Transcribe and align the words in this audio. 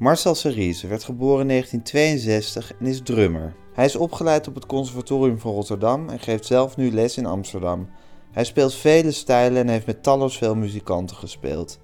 Marcel 0.00 0.34
Cerise 0.34 0.86
werd 0.86 1.04
geboren 1.04 1.40
in 1.40 1.48
1962 1.48 2.72
en 2.78 2.86
is 2.86 3.00
drummer. 3.02 3.54
Hij 3.72 3.84
is 3.84 3.96
opgeleid 3.96 4.48
op 4.48 4.54
het 4.54 4.66
Conservatorium 4.66 5.38
van 5.38 5.52
Rotterdam 5.52 6.08
en 6.08 6.20
geeft 6.20 6.46
zelf 6.46 6.76
nu 6.76 6.90
les 6.90 7.16
in 7.16 7.26
Amsterdam. 7.26 7.88
Hij 8.30 8.44
speelt 8.44 8.74
vele 8.74 9.10
stijlen 9.10 9.62
en 9.62 9.68
heeft 9.68 9.86
met 9.86 10.02
talloos 10.02 10.38
veel 10.38 10.54
muzikanten 10.54 11.16
gespeeld. 11.16 11.78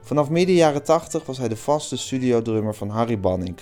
Vanaf 0.00 0.30
midden 0.30 0.54
jaren 0.54 0.84
80 0.84 1.26
was 1.26 1.38
hij 1.38 1.48
de 1.48 1.56
vaste 1.56 1.96
studiodrummer 1.96 2.74
van 2.74 2.88
Harry 2.88 3.20
Banning, 3.20 3.58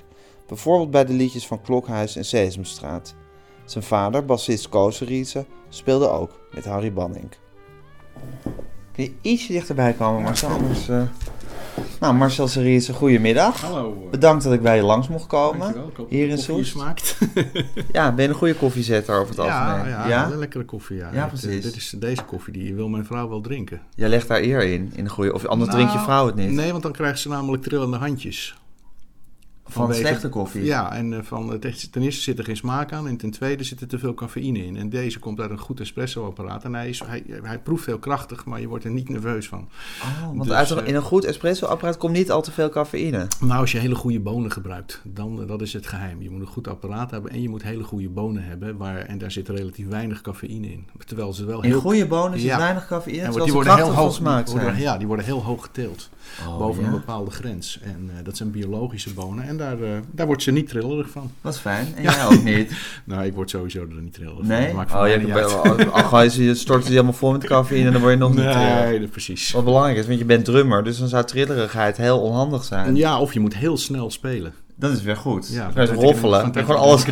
bijvoorbeeld 0.46 0.90
bij 0.90 1.04
de 1.04 1.12
liedjes 1.12 1.46
van 1.46 1.62
Klokhuis 1.62 2.16
en 2.16 2.24
Sesamstraat. 2.24 3.14
Zijn 3.64 3.84
vader, 3.84 4.24
bassist 4.24 4.68
Koos 4.68 4.96
Cerise, 4.96 5.46
speelde 5.68 6.08
ook 6.08 6.40
met 6.50 6.64
Harry 6.64 6.92
Banning. 6.92 7.28
Kun 8.92 9.04
je 9.04 9.14
ietsje 9.20 9.52
dichterbij 9.52 9.92
komen, 9.92 10.22
Marcel? 10.22 10.48
Anders, 10.48 10.88
uh... 10.88 11.02
Nou, 12.00 12.14
Marcel 12.14 12.48
Cerise, 12.48 12.92
goedemiddag. 12.92 13.60
Hallo. 13.60 14.08
Bedankt 14.10 14.44
dat 14.44 14.52
ik 14.52 14.62
bij 14.62 14.76
je 14.76 14.82
langs 14.82 15.08
mocht 15.08 15.26
komen. 15.26 15.58
Dankjewel. 15.58 15.88
Ik 15.88 15.96
hoop 15.96 16.10
Hier 16.10 16.28
in 16.28 16.38
Soest. 16.38 16.70
smaakt. 16.70 17.18
Ja, 17.92 18.12
ben 18.12 18.24
je 18.24 18.30
een 18.30 18.36
goede 18.36 18.54
koffiezetter 18.54 19.14
over 19.14 19.34
het 19.36 19.44
ja, 19.44 19.72
algemeen? 19.72 20.08
ja, 20.08 20.30
een 20.30 20.38
lekkere 20.38 20.64
koffie. 20.64 20.96
Ja, 20.96 21.10
Ja, 21.12 21.12
Dit, 21.12 21.20
eh, 21.22 21.28
precies. 21.28 21.62
Dit 21.62 21.76
is 21.76 21.94
deze 21.98 22.22
koffie, 22.24 22.52
die 22.52 22.74
wil 22.74 22.88
mijn 22.88 23.04
vrouw 23.04 23.28
wel 23.28 23.40
drinken. 23.40 23.80
Jij 23.94 24.08
legt 24.08 24.28
daar 24.28 24.40
eer 24.40 24.62
in, 24.62 24.92
in 24.94 25.04
de 25.04 25.10
goede... 25.10 25.32
Of 25.34 25.44
anders 25.44 25.70
drinkt 25.70 25.90
je 25.90 25.96
Nou, 25.96 26.08
vrouw 26.08 26.26
het 26.26 26.34
niet. 26.34 26.50
Nee, 26.50 26.70
want 26.70 26.82
dan 26.82 26.92
krijgt 26.92 27.20
ze 27.20 27.28
namelijk 27.28 27.62
trillende 27.62 27.96
handjes. 27.96 28.56
Van 29.64 29.72
vanwege- 29.72 30.00
slechte 30.06 30.28
koffie? 30.28 30.64
Ja, 30.64 30.92
en 30.92 31.12
eh, 31.12 31.18
van, 31.22 31.62
echt- 31.62 31.92
ten 31.92 32.02
eerste 32.02 32.22
zit 32.22 32.38
er 32.38 32.44
geen 32.44 32.56
smaak 32.56 32.92
aan 32.92 33.08
en 33.08 33.16
ten 33.16 33.30
tweede 33.30 33.64
zit 33.64 33.80
er 33.80 33.86
te 33.88 33.98
veel 33.98 34.14
cafeïne 34.14 34.64
in. 34.66 34.76
En 34.76 34.88
deze 34.88 35.18
komt 35.18 35.40
uit 35.40 35.50
een 35.50 35.58
goed 35.58 35.80
espresso-apparaat 35.80 36.64
en 36.64 36.74
hij, 36.74 36.88
is, 36.88 37.02
hij, 37.06 37.22
hij 37.42 37.58
proeft 37.58 37.86
heel 37.86 37.98
krachtig, 37.98 38.44
maar 38.44 38.60
je 38.60 38.68
wordt 38.68 38.84
er 38.84 38.90
niet 38.90 39.08
nerveus 39.08 39.48
van. 39.48 39.68
Oh, 40.02 40.26
want 40.26 40.42
Dus, 40.44 40.52
uit 40.52 40.70
een, 40.70 40.78
eh, 40.80 40.86
in 40.88 40.94
een 40.94 41.02
goed 41.02 41.24
espresso-apparaat 41.24 41.96
komt 41.96 42.12
niet 42.12 42.30
al 42.30 42.42
te 42.42 42.50
veel 42.52 42.68
cafeïne. 42.68 43.26
Nou, 43.40 43.60
als 43.60 43.72
je 43.72 43.78
hele 43.78 43.94
goede 43.94 44.20
bonen 44.20 44.50
gebruikt, 44.50 45.00
dan 45.04 45.40
eh, 45.42 45.48
dat 45.48 45.62
is 45.62 45.72
het 45.72 45.86
geheim. 45.86 46.22
Je 46.22 46.30
moet 46.30 46.40
een 46.40 46.46
goed 46.46 46.68
apparaat 46.68 47.10
hebben 47.10 47.30
en 47.30 47.42
je 47.42 47.48
moet 47.48 47.62
hele 47.62 47.82
goede 47.84 48.08
bonen 48.08 48.44
hebben. 48.44 48.76
Waar, 48.76 48.96
en 48.98 49.18
daar 49.18 49.30
zit 49.30 49.48
relatief 49.48 49.88
weinig 49.88 50.20
cafeïne 50.20 50.72
in. 50.72 50.86
Terwijl 51.06 51.32
ze 51.32 51.44
wel 51.44 51.62
In 51.62 51.70
heel 51.70 51.80
goede 51.80 52.06
bonen 52.06 52.38
zit 52.38 52.48
Ja. 52.48 52.58
weinig 52.58 52.86
cafeïne, 52.86 53.18
En 53.18 53.24
terwijl 53.24 53.44
die 53.44 53.54
worden 53.54 53.74
heel 53.76 53.92
hoog 53.94 54.14
smaak 54.14 54.44
die 54.46 54.54
worden- 54.54 54.70
zijn. 54.72 54.82
Ja, 54.84 54.96
die 54.98 55.06
worden 55.06 55.24
heel 55.24 55.42
hoog 55.42 55.62
geteeld. 55.62 56.10
Oh, 56.48 56.58
boven 56.58 56.80
ja? 56.82 56.86
een 56.88 56.94
bepaalde 56.94 57.30
grens. 57.30 57.80
En 57.82 58.10
eh, 58.18 58.24
dat 58.24 58.36
zijn 58.36 58.50
biologische 58.50 59.12
bonen. 59.14 59.44
En 59.54 59.60
daar, 59.60 59.82
eh, 59.82 59.98
daar 60.10 60.26
wordt 60.26 60.42
ze 60.42 60.50
niet 60.50 60.68
trillerig 60.68 61.08
van. 61.10 61.30
Wat 61.40 61.58
fijn. 61.58 61.86
En 61.96 62.02
jij 62.02 62.24
ook 62.26 62.42
niet. 62.42 62.72
Nou, 63.04 63.24
ik 63.24 63.34
word 63.34 63.50
sowieso 63.50 63.80
er 63.80 64.02
niet 64.02 64.12
trillerig 64.14 64.38
van. 64.38 64.46
Nee? 64.46 64.66
Dat 64.66 64.74
maakt 64.74 64.90
voor 64.90 65.00
Oh, 65.00 65.06
je 65.06 65.12
al 65.12 65.18
storten 66.54 66.84
ze 66.86 66.90
helemaal 66.92 67.12
vol 67.12 67.32
met 67.32 67.44
cafeïne 67.44 67.86
en 67.86 67.92
dan 67.92 68.00
word 68.00 68.12
je 68.12 68.18
nog 68.18 68.34
niet 68.34 68.50
trillerig. 68.50 68.84
Nee, 68.84 69.00
dat- 69.00 69.10
precies. 69.10 69.50
Wat 69.52 69.64
belangrijk 69.64 69.98
is, 69.98 70.06
want 70.06 70.18
je 70.18 70.24
bent 70.24 70.44
drummer, 70.44 70.84
dus 70.84 70.98
dan 70.98 71.08
zou 71.08 71.24
trillerigheid 71.24 71.96
heel 71.96 72.20
onhandig 72.20 72.64
zijn. 72.64 72.96
Ja, 72.96 73.20
of 73.20 73.32
je 73.32 73.40
moet 73.40 73.54
heel 73.56 73.76
snel 73.76 74.10
spelen. 74.10 74.52
Dat 74.76 74.92
is 74.92 75.02
weer 75.02 75.16
goed. 75.16 75.48
Ja, 75.48 75.70
je 75.74 75.86
roffelen. 75.86 76.52
En 76.54 76.64
gewoon 76.64 76.80
alles... 76.80 77.04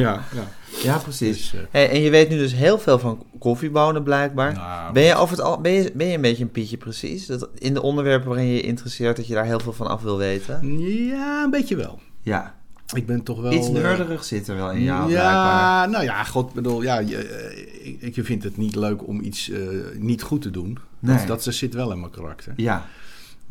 Ja, 0.00 0.22
ja. 0.34 0.48
Ja, 0.82 0.98
precies. 0.98 1.50
Dus, 1.50 1.54
eh, 1.54 1.66
Hey, 1.70 1.90
en 1.90 2.00
je 2.00 2.10
weet 2.10 2.28
nu 2.28 2.38
dus 2.38 2.54
heel 2.54 2.78
veel 2.78 2.98
van 2.98 3.24
koffiebonen 3.38 4.02
blijkbaar. 4.02 4.52
nou, 4.52 4.92
Ben 4.92 5.02
je, 5.02 5.14
over 5.14 5.36
het 5.36 5.44
al, 5.44 5.60
ben, 5.60 5.72
je, 5.72 5.90
ben 5.94 6.06
je 6.06 6.14
een 6.14 6.20
beetje 6.20 6.42
een 6.42 6.50
Pietje 6.50 6.76
precies? 6.76 7.26
Dat 7.26 7.48
in 7.58 7.74
de 7.74 7.82
onderwerpen 7.82 8.28
waarin 8.28 8.46
je 8.46 8.54
je 8.54 8.60
interesseert, 8.62 9.16
dat 9.16 9.26
je 9.26 9.34
daar 9.34 9.44
heel 9.44 9.60
veel 9.60 9.72
van 9.72 9.86
af 9.86 10.02
wil 10.02 10.16
weten? 10.16 10.78
Ja, 11.06 11.44
een 11.44 11.50
beetje 11.50 11.76
wel. 11.76 12.00
Ja. 12.22 12.54
Ik 12.94 13.06
ben 13.06 13.22
toch 13.22 13.40
wel... 13.40 13.52
Iets 13.52 13.66
eh, 13.66 13.72
nerderig 13.72 14.24
zit 14.24 14.48
er 14.48 14.56
wel 14.56 14.70
in 14.70 14.82
jou, 14.82 15.00
ja, 15.00 15.06
blijkbaar. 15.06 15.90
nou 15.90 16.04
ja, 16.04 16.24
god 16.24 16.52
bedoel, 16.52 16.82
ja, 16.82 16.98
je, 16.98 17.16
eh, 17.16 17.86
ik, 18.02 18.16
ik 18.16 18.24
vind 18.24 18.42
het 18.42 18.56
niet 18.56 18.74
leuk 18.76 19.06
om 19.06 19.20
iets 19.20 19.50
eh, 19.50 19.60
niet 19.98 20.22
goed 20.22 20.42
te 20.42 20.50
doen. 20.50 20.78
Nee. 20.98 21.26
Dat, 21.26 21.44
dat 21.44 21.54
zit 21.54 21.74
wel 21.74 21.92
in 21.92 22.00
mijn 22.00 22.12
karakter. 22.12 22.52
Ja, 22.56 22.86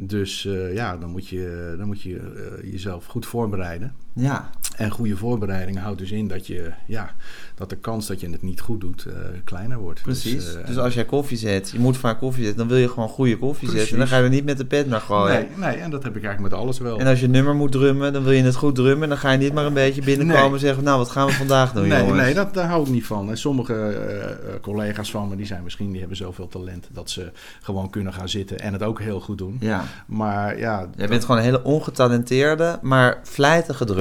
Dus 0.02 0.46
eh, 0.46 0.74
ja, 0.74 0.98
dan 0.98 1.10
moet 1.10 1.28
je, 1.28 1.76
dan 1.78 1.88
moet 1.88 2.02
je 2.02 2.18
eh, 2.18 2.72
jezelf 2.72 3.06
goed 3.06 3.26
voorbereiden. 3.26 3.96
Ja. 4.14 4.50
En 4.76 4.92
goede 4.92 5.18
voorbereiding 5.18 5.80
houdt 5.80 6.00
dus 6.00 6.12
in 6.12 6.28
dat, 6.28 6.48
je, 6.48 6.72
ja, 6.86 7.12
dat 7.56 7.70
de 7.70 7.76
kans 7.76 8.08
dat 8.08 8.20
je 8.22 8.30
het 8.30 8.42
niet 8.42 8.60
goed 8.62 8.82
doet 8.82 9.06
eh, 9.06 9.14
kleiner 9.44 9.78
wordt. 9.78 10.02
Precies. 10.02 10.56
eh, 10.56 10.66
Dus 10.66 10.78
als 10.78 10.94
jij 10.94 11.06
koffie 11.06 11.38
zet, 11.38 11.70
je 11.70 11.80
moet 11.80 11.98
vaak 11.98 12.20
koffie 12.20 12.42
zetten, 12.44 12.60
dan 12.60 12.68
wil 12.68 12.78
je 12.78 12.90
gewoon 12.90 13.10
goede 13.10 13.38
koffie 13.38 13.68
Precies. 13.68 13.78
zetten. 13.90 13.94
En 13.94 14.00
dan 14.00 14.08
ga 14.08 14.18
je 14.18 14.24
er 14.24 14.30
niet 14.36 14.46
met 14.46 14.58
de 14.58 14.66
pet 14.66 14.88
naar 14.88 15.02
gooien. 15.02 15.34
nee, 15.58 15.70
nee, 15.70 15.76
en 15.78 15.90
dat 15.92 16.04
heb 16.04 16.16
ik 16.16 16.24
eigenlijk 16.24 16.54
met 16.54 16.62
alles 16.62 16.78
wel. 16.80 17.00
En 17.00 17.08
als 17.08 17.20
je 17.20 17.26
een 17.26 17.32
nummer 17.32 17.56
moet 17.56 17.72
drummen, 17.72 18.14
dan 18.14 18.24
wil 18.24 18.32
je 18.32 18.44
het 18.44 18.56
goed 18.56 18.76
drummen. 18.76 19.04
En 19.04 19.10
dan 19.10 19.18
ga 19.18 19.32
je 19.32 19.38
niet 19.38 19.54
maar 19.54 19.66
een 19.66 19.74
beetje 19.74 20.02
binnenkomen 20.02 20.44
Nee. 20.44 20.54
en 20.54 20.60
zeggen, 20.60 20.84
nou, 20.84 20.98
wat 20.98 21.10
gaan 21.10 21.28
we 21.28 21.34
vandaag 21.34 21.72
doen, 21.74 21.88
nee, 21.88 22.00
jongens? 22.00 22.18
nee 22.22 22.34
dat, 22.34 22.54
daar 22.54 22.68
hou 22.68 22.82
ik 22.84 22.90
niet 22.90 23.06
van. 23.06 23.30
En 23.30 23.38
sommige 23.38 23.74
eh, 23.74 24.60
collega's 24.62 25.12
van 25.12 25.30
me, 25.30 25.36
die 25.36 25.46
zijn 25.46 25.64
misschien, 25.64 25.90
die 25.92 26.00
hebben 26.00 26.18
zoveel 26.18 26.48
talent 26.48 26.88
dat 26.92 27.10
ze 27.10 27.32
gewoon 27.62 27.90
kunnen 27.90 28.14
gaan 28.14 28.30
zitten 28.30 28.60
en 28.60 28.74
het 28.74 28.84
ook 28.84 29.00
heel 29.02 29.20
goed 29.20 29.38
doen. 29.38 29.58
Ja. 29.60 29.84
Maar 30.06 30.58
ja, 30.60 30.90
Jij 30.98 31.08
bent 31.08 31.22
gewoon 31.22 31.38
een 31.38 31.44
hele 31.48 31.64
ongetalenteerde, 31.64 32.80
maar 32.82 33.20
vlijtige 33.24 33.86
drummer. 33.86 33.98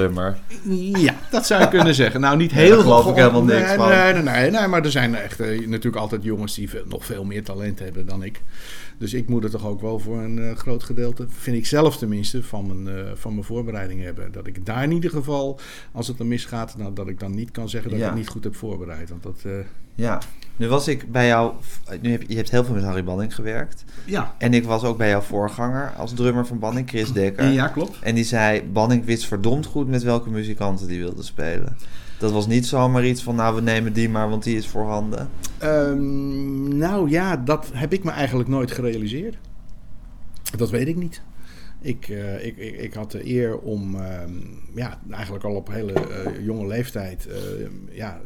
Ja, 0.97 1.13
dat 1.31 1.45
zou 1.45 1.61
je 1.61 1.67
kunnen 1.77 1.95
zeggen. 1.95 2.21
Nou, 2.21 2.37
niet 2.37 2.51
heel 2.51 2.81
geloof 2.81 3.07
ik 3.09 3.15
helemaal 3.15 3.43
niks 3.43 3.67
nee, 3.67 3.77
van. 3.77 3.89
Nee, 3.89 4.13
nee, 4.13 4.21
nee, 4.23 4.51
nee, 4.51 4.67
maar 4.67 4.83
er 4.83 4.91
zijn 4.91 5.15
echt 5.15 5.39
eh, 5.39 5.59
natuurlijk 5.67 5.95
altijd 6.01 6.23
jongens 6.23 6.55
die 6.55 6.69
veel- 6.69 6.83
nog 6.87 7.05
veel 7.05 7.23
meer 7.25 7.43
talent 7.43 7.79
hebben 7.79 8.05
dan 8.05 8.23
ik. 8.23 8.41
Dus 8.97 9.13
ik 9.13 9.27
moet 9.29 9.43
er 9.43 9.49
toch 9.49 9.65
ook 9.65 9.81
wel 9.81 9.99
voor 9.99 10.17
een 10.21 10.39
eh, 10.39 10.55
groot 10.55 10.83
gedeelte, 10.83 11.25
vind 11.29 11.57
ik 11.57 11.65
zelf 11.65 11.97
tenminste, 11.97 12.43
van 12.43 12.83
mijn, 12.83 12.97
eh, 12.97 13.03
van 13.15 13.33
mijn 13.33 13.45
voorbereiding 13.45 14.03
hebben. 14.03 14.31
Dat 14.31 14.47
ik 14.47 14.65
daar 14.65 14.83
in 14.83 14.91
ieder 14.91 15.09
geval, 15.09 15.59
als 15.91 16.07
het 16.07 16.17
dan 16.17 16.27
misgaat, 16.27 16.77
nou, 16.77 16.93
dat 16.93 17.07
ik 17.07 17.19
dan 17.19 17.35
niet 17.35 17.51
kan 17.51 17.69
zeggen 17.69 17.89
dat 17.89 17.99
Ja. 17.99 18.05
ik 18.05 18.11
het 18.11 18.19
niet 18.19 18.29
goed 18.29 18.43
heb 18.43 18.55
voorbereid. 18.55 19.09
Want 19.09 19.23
dat, 19.23 19.41
eh, 19.45 19.51
Ja. 19.95 20.21
Nu 20.59 20.67
was 20.67 20.87
ik 20.87 21.11
bij 21.11 21.27
jou, 21.27 21.53
nu 22.01 22.11
heb, 22.11 22.23
je 22.27 22.35
hebt 22.35 22.51
heel 22.51 22.63
veel 22.63 22.73
met 22.73 22.83
Harry 22.83 23.03
Banning 23.03 23.35
gewerkt. 23.35 23.83
ja. 24.05 24.35
En 24.37 24.53
ik 24.53 24.65
was 24.65 24.83
ook 24.83 24.97
bij 24.97 25.09
jouw 25.09 25.21
voorganger 25.21 25.91
als 25.97 26.13
drummer 26.13 26.45
van 26.45 26.59
Banning, 26.59 26.89
Chris 26.89 27.13
Dekker. 27.13 27.47
ja, 27.47 27.67
klopt. 27.67 27.97
En 28.01 28.15
die 28.15 28.23
zei, 28.23 28.63
Banning 28.63 29.05
wist 29.05 29.25
verdomd 29.25 29.65
goed 29.65 29.87
met 29.87 30.03
welke 30.03 30.29
muzikanten 30.29 30.87
die 30.87 30.99
wilde 30.99 31.23
spelen. 31.23 31.77
Dat 32.17 32.31
was 32.31 32.47
niet 32.47 32.65
zomaar 32.65 33.05
iets 33.05 33.23
van, 33.23 33.35
nou 33.35 33.55
we 33.55 33.61
nemen 33.61 33.93
die 33.93 34.09
maar, 34.09 34.29
want 34.29 34.43
die 34.43 34.57
is 34.57 34.67
voorhanden. 34.67 35.29
Ehm, 35.57 36.77
nou 36.77 37.09
ja, 37.09 37.37
dat 37.37 37.69
heb 37.73 37.93
ik 37.93 38.03
me 38.03 38.11
eigenlijk 38.11 38.49
nooit 38.49 38.71
gerealiseerd. 38.71 39.37
Dat 40.57 40.69
weet 40.69 40.87
ik 40.87 40.95
niet. 40.95 41.21
Ik, 41.81 42.09
eh, 42.09 42.45
ik, 42.45 42.57
ik, 42.57 42.77
ik 42.77 42.93
had 42.93 43.11
de 43.11 43.29
eer 43.29 43.57
om 43.59 43.95
ehm, 43.95 44.31
ja, 44.75 44.99
eigenlijk 45.11 45.43
al 45.43 45.55
op 45.55 45.67
hele 45.67 45.93
eh, 45.93 46.45
jonge 46.45 46.67
leeftijd 46.67 47.27
eh, 47.27 47.39
ja, 47.91 48.21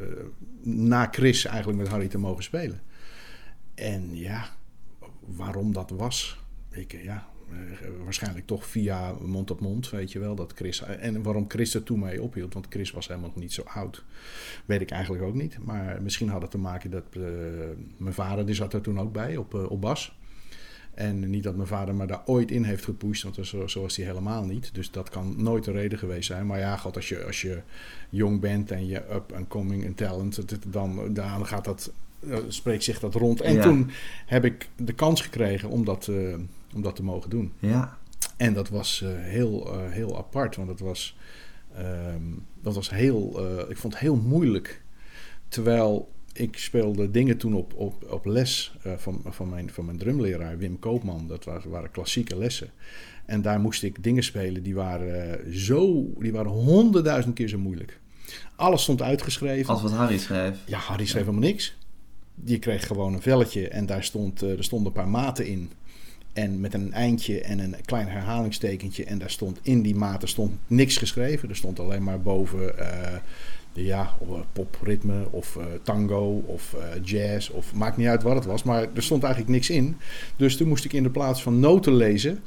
na 0.63 1.07
Chris 1.11 1.45
eigenlijk 1.45 1.77
met 1.77 1.87
Harry 1.87 2.07
te 2.07 2.17
mogen 2.17 2.43
spelen. 2.43 2.81
En 3.75 4.15
ja, 4.15 4.45
waarom 5.19 5.73
dat 5.73 5.89
was, 5.89 6.39
ik, 6.69 7.01
ja, 7.03 7.27
eh, 7.49 7.87
waarschijnlijk 8.03 8.47
toch 8.47 8.65
via 8.65 9.13
mond 9.21 9.51
op 9.51 9.59
mond, 9.59 9.89
weet 9.89 10.11
je 10.11 10.19
wel. 10.19 10.35
Dat 10.35 10.53
Chris, 10.55 10.81
en 10.83 11.23
waarom 11.23 11.45
Chris 11.47 11.73
er 11.73 11.83
toen 11.83 11.99
mee 11.99 12.21
ophield, 12.21 12.53
want 12.53 12.65
Chris 12.69 12.91
was 12.91 13.07
helemaal 13.07 13.31
niet 13.35 13.53
zo 13.53 13.61
oud. 13.61 14.03
Weet 14.65 14.81
ik 14.81 14.91
eigenlijk 14.91 15.23
ook 15.23 15.33
niet. 15.33 15.57
Maar 15.65 16.01
misschien 16.01 16.29
had 16.29 16.41
het 16.41 16.51
te 16.51 16.57
maken 16.57 16.91
dat 16.91 17.03
eh, 17.11 17.21
mijn 17.97 18.13
vader, 18.13 18.45
die 18.45 18.55
zat 18.55 18.73
er 18.73 18.81
toen 18.81 18.99
ook 18.99 19.13
bij 19.13 19.37
op, 19.37 19.53
eh, 19.53 19.71
op 19.71 19.81
bas. 19.81 20.17
En 20.93 21.29
niet 21.29 21.43
dat 21.43 21.55
mijn 21.55 21.67
vader 21.67 21.95
me 21.95 22.05
daar 22.05 22.21
ooit 22.25 22.51
in 22.51 22.63
heeft 22.63 22.83
gepusht, 22.83 23.23
want 23.23 23.37
zo, 23.47 23.67
zo 23.67 23.81
was 23.81 23.95
hij 23.95 24.05
helemaal 24.05 24.43
niet. 24.45 24.69
Dus 24.73 24.91
dat 24.91 25.09
kan 25.09 25.33
nooit 25.37 25.63
de 25.63 25.71
reden 25.71 25.97
geweest 25.97 26.27
zijn. 26.27 26.45
Maar 26.45 26.59
ja, 26.59 26.77
god, 26.77 26.95
als 26.95 27.09
je, 27.09 27.23
als 27.25 27.41
je 27.41 27.61
jong 28.09 28.39
bent 28.39 28.71
en 28.71 28.87
je 28.87 28.97
up 29.13 29.33
and 29.35 29.47
coming 29.47 29.83
in 29.83 29.95
talent, 29.95 30.49
dat- 30.49 30.59
dan, 30.67 31.13
dan 31.13 31.45
gaat 31.45 31.65
dat, 31.65 31.91
eh, 32.29 32.37
spreekt 32.47 32.83
zich 32.83 32.99
dat 32.99 33.13
rond. 33.15 33.41
En 33.41 33.53
Ja. 33.53 33.61
toen 33.63 33.89
heb 34.25 34.45
ik 34.45 34.69
de 34.75 34.93
kans 34.93 35.21
gekregen 35.21 35.69
om 35.69 35.85
dat, 35.85 36.07
eh, 36.07 36.35
om 36.75 36.81
dat 36.81 36.95
te 36.95 37.03
mogen 37.03 37.29
doen. 37.29 37.51
Ja. 37.59 37.97
En 38.37 38.53
dat 38.53 38.69
was 38.69 39.01
eh, 39.01 39.09
heel, 39.13 39.77
heel 39.79 40.17
apart, 40.17 40.55
want 40.55 40.69
het 40.69 40.79
was, 40.79 41.17
ehm, 41.75 42.21
dat 42.61 42.75
was 42.75 42.89
heel, 42.89 43.45
ik 43.69 43.77
vond 43.77 43.93
het 43.93 44.01
heel 44.01 44.15
moeilijk. 44.15 44.81
Terwijl 45.47 46.11
ik 46.33 46.57
speelde 46.57 47.11
dingen 47.11 47.37
toen 47.37 47.53
op, 47.53 47.73
op, 47.73 48.11
op 48.11 48.25
les 48.25 48.75
eh, 48.83 48.93
van, 48.97 49.21
van, 49.25 49.49
mijn, 49.49 49.69
van 49.69 49.85
mijn 49.85 49.97
drumleraar 49.97 50.57
Wim 50.57 50.79
Koopman. 50.79 51.27
Dat 51.27 51.43
was, 51.43 51.63
waren 51.65 51.91
klassieke 51.91 52.37
lessen. 52.37 52.71
En 53.25 53.41
daar 53.41 53.59
moest 53.59 53.83
ik 53.83 54.03
dingen 54.03 54.23
spelen 54.23 54.63
die 54.63 54.75
waren 54.75 55.39
eh, 55.45 55.53
zo, 55.53 56.13
die 56.19 56.31
waren 56.31 56.51
honderdduizend 56.51 57.35
keer 57.35 57.47
zo 57.47 57.57
moeilijk. 57.57 57.99
Alles 58.55 58.81
stond 58.81 59.01
uitgeschreven. 59.01 59.73
Als 59.73 59.81
wat 59.81 59.91
Harry 59.91 60.17
schreef. 60.17 60.57
Ja, 60.65 60.77
Harry 60.77 61.05
schreef 61.05 61.25
helemaal 61.25 61.49
niks. 61.49 61.77
Je 62.43 62.59
kreeg 62.59 62.87
gewoon 62.87 63.13
een 63.13 63.21
velletje 63.21 63.67
en 63.67 63.85
daar 63.85 64.03
stond, 64.03 64.41
eh, 64.41 64.57
er 64.57 64.63
stonden 64.63 64.87
een 64.87 64.93
paar 64.93 65.09
maten 65.09 65.45
in. 65.45 65.71
En 66.33 66.59
met 66.59 66.73
een 66.73 66.93
eindje 66.93 67.41
en 67.41 67.59
een 67.59 67.75
klein 67.85 68.07
herhalingstekentje. 68.07 69.05
En 69.05 69.17
daar 69.17 69.29
stond 69.29 69.59
in 69.61 69.81
die 69.81 69.95
maten 69.95 70.27
stond 70.27 70.51
niks 70.67 70.97
geschreven. 70.97 71.49
Er 71.49 71.55
stond 71.55 71.79
alleen 71.79 72.03
maar 72.03 72.21
boven 72.21 72.73
uh, 72.79 73.13
ja, 73.73 74.15
popritme 74.53 75.27
of 75.31 75.55
uh, 75.55 75.63
tango 75.83 76.43
of 76.45 76.75
uh, 76.77 76.83
jazz. 77.03 77.49
Of 77.49 77.73
maakt 77.73 77.97
niet 77.97 78.07
uit 78.07 78.23
wat 78.23 78.35
het 78.35 78.45
was. 78.45 78.63
Maar 78.63 78.87
er 78.93 79.03
stond 79.03 79.23
eigenlijk 79.23 79.53
niks 79.53 79.69
in. 79.69 79.97
Dus 80.35 80.57
toen 80.57 80.67
moest 80.67 80.85
ik 80.85 80.93
in 80.93 81.03
de 81.03 81.09
plaats 81.09 81.41
van 81.41 81.59
noten 81.59 81.95
lezen, 81.95 82.43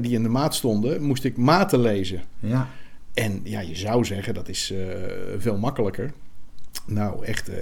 die 0.00 0.12
in 0.12 0.22
de 0.22 0.28
maat 0.28 0.54
stonden, 0.54 1.02
moest 1.02 1.24
ik 1.24 1.36
maten 1.36 1.80
lezen. 1.80 2.22
Ja. 2.40 2.68
En 3.14 3.40
ja, 3.44 3.60
je 3.60 3.76
zou 3.76 4.04
zeggen 4.04 4.34
dat 4.34 4.48
is 4.48 4.72
veel 5.38 5.58
makkelijker. 5.58 6.12
Nou, 6.86 7.24
echt. 7.24 7.50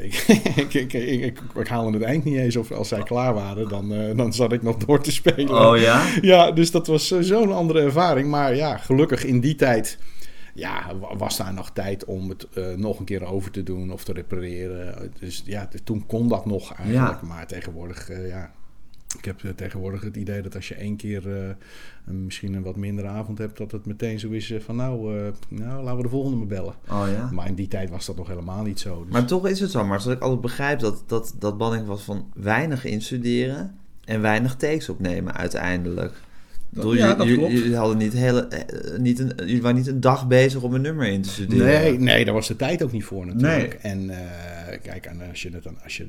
Ik, 0.57 0.75
ik, 0.75 0.93
ik, 0.93 1.41
ik, 1.55 1.67
haalde 1.67 1.93
het 1.93 2.07
eind 2.07 2.25
niet 2.25 2.37
eens. 2.37 2.57
Of 2.57 2.73
als 2.73 2.89
zij 2.89 3.03
klaar 3.03 3.35
waren, 3.35 3.69
dan, 3.69 4.17
dan 4.17 4.33
zat 4.33 4.53
ik 4.53 4.63
nog 4.63 4.77
door 4.77 5.03
te 5.03 5.13
spelen. 5.13 5.69
Oh 5.69 5.79
ja? 5.79 6.07
Ja, 6.21 6.51
dus 6.53 6.71
dat 6.71 6.87
was 6.87 7.07
zo'n 7.07 7.53
andere 7.53 7.81
ervaring. 7.81 8.29
Maar 8.29 8.57
ja, 8.57 8.77
gelukkig 8.77 9.25
in 9.25 9.41
die 9.41 9.55
tijd 9.55 9.99
ja, 10.55 10.97
was 11.17 11.37
daar 11.37 11.55
nog 11.55 11.71
tijd 11.71 12.05
om 12.05 12.29
het 12.29 12.47
uh, 12.55 12.75
nog 12.75 12.99
een 12.99 13.05
keer 13.05 13.25
over 13.25 13.51
te 13.51 13.63
doen 13.63 13.93
of 13.93 14.05
te 14.05 14.13
repareren. 14.13 15.13
Dus 15.19 15.43
ja, 15.47 15.69
toen 15.85 16.07
kon 16.07 16.29
dat 16.29 16.47
nog 16.47 16.75
eigenlijk. 16.75 17.21
Ja. 17.21 17.27
Maar 17.27 17.47
tegenwoordig, 17.47 18.29
ja, 18.29 18.53
ik 19.19 19.25
heb 19.25 19.57
tegenwoordig 19.57 20.03
het 20.03 20.17
idee 20.17 20.43
dat 20.43 20.55
als 20.55 20.69
je 20.69 20.75
één 20.75 20.97
keer 20.97 21.27
uh, 21.27 21.51
misschien 22.05 22.55
een 22.55 22.63
wat 22.63 22.77
mindere 22.77 23.09
avond 23.09 23.39
hebt, 23.39 23.59
dat 23.59 23.73
het 23.73 23.87
meteen 23.87 24.19
zo 24.19 24.31
is 24.31 24.55
van 24.59 24.77
nou, 24.77 25.17
uh, 25.17 25.29
nou, 25.49 25.83
laten 25.83 25.97
we 25.97 26.03
de 26.03 26.09
volgende 26.09 26.37
maar 26.37 26.47
bellen. 26.47 26.75
Oh, 26.89 27.05
ja? 27.13 27.31
Maar 27.33 27.47
in 27.47 27.55
die 27.55 27.69
tijd 27.69 27.91
was 27.91 28.07
dat 28.07 28.17
nog 28.17 28.29
helemaal 28.29 28.63
niet 28.63 28.81
zo. 28.81 29.05
Dus... 29.05 29.13
Maar 29.13 29.25
toch 29.25 29.49
is 29.49 29.61
het 29.61 29.71
zo, 29.71 29.85
maar 29.85 30.01
zoals 30.01 30.17
ik 30.17 30.23
altijd 30.23 30.41
begrijp 30.41 30.79
dat, 30.79 31.03
dat, 31.07 31.35
dat 31.39 31.59
Banning 31.59 31.87
was 31.87 32.03
van 32.03 32.31
weinig 32.35 32.85
instuderen 32.85 33.79
en 34.05 34.21
weinig 34.21 34.57
takes 34.57 34.89
opnemen 34.89 35.35
uiteindelijk. 35.35 36.23
Bedoel, 36.75 36.95
ja, 36.95 37.15
dat 37.15 37.33
klopt. 37.33 37.53
Jullie 37.53 37.77
hadden 37.77 37.97
niet 37.97 38.13
hele, 38.13 38.49
niet 38.99 39.19
een, 39.19 39.33
jullie 39.37 39.63
waren 39.63 39.77
niet 39.77 39.87
een 39.87 40.01
dag 40.01 40.27
bezig 40.27 40.63
om 40.63 40.75
een 40.75 40.81
nummer 40.81 41.07
in 41.07 41.23
te 41.23 41.29
studeren. 41.29 41.67
Nee, 41.67 41.99
nee 41.99 42.25
daar 42.25 42.35
was 42.35 42.49
de 42.49 42.57
tijd 42.57 42.83
ook 42.83 42.93
niet 42.93 43.05
voor 43.05 43.27
natuurlijk. 43.27 43.83
Nee. 43.83 43.93
En 43.93 44.03
uh, 44.03 44.17
kijk, 44.83 45.07
en 45.07 45.21
als 45.31 45.43
je 45.43 45.51
het 45.53 45.63
dan, 45.63 45.77
als 45.83 45.97
je, 45.97 46.07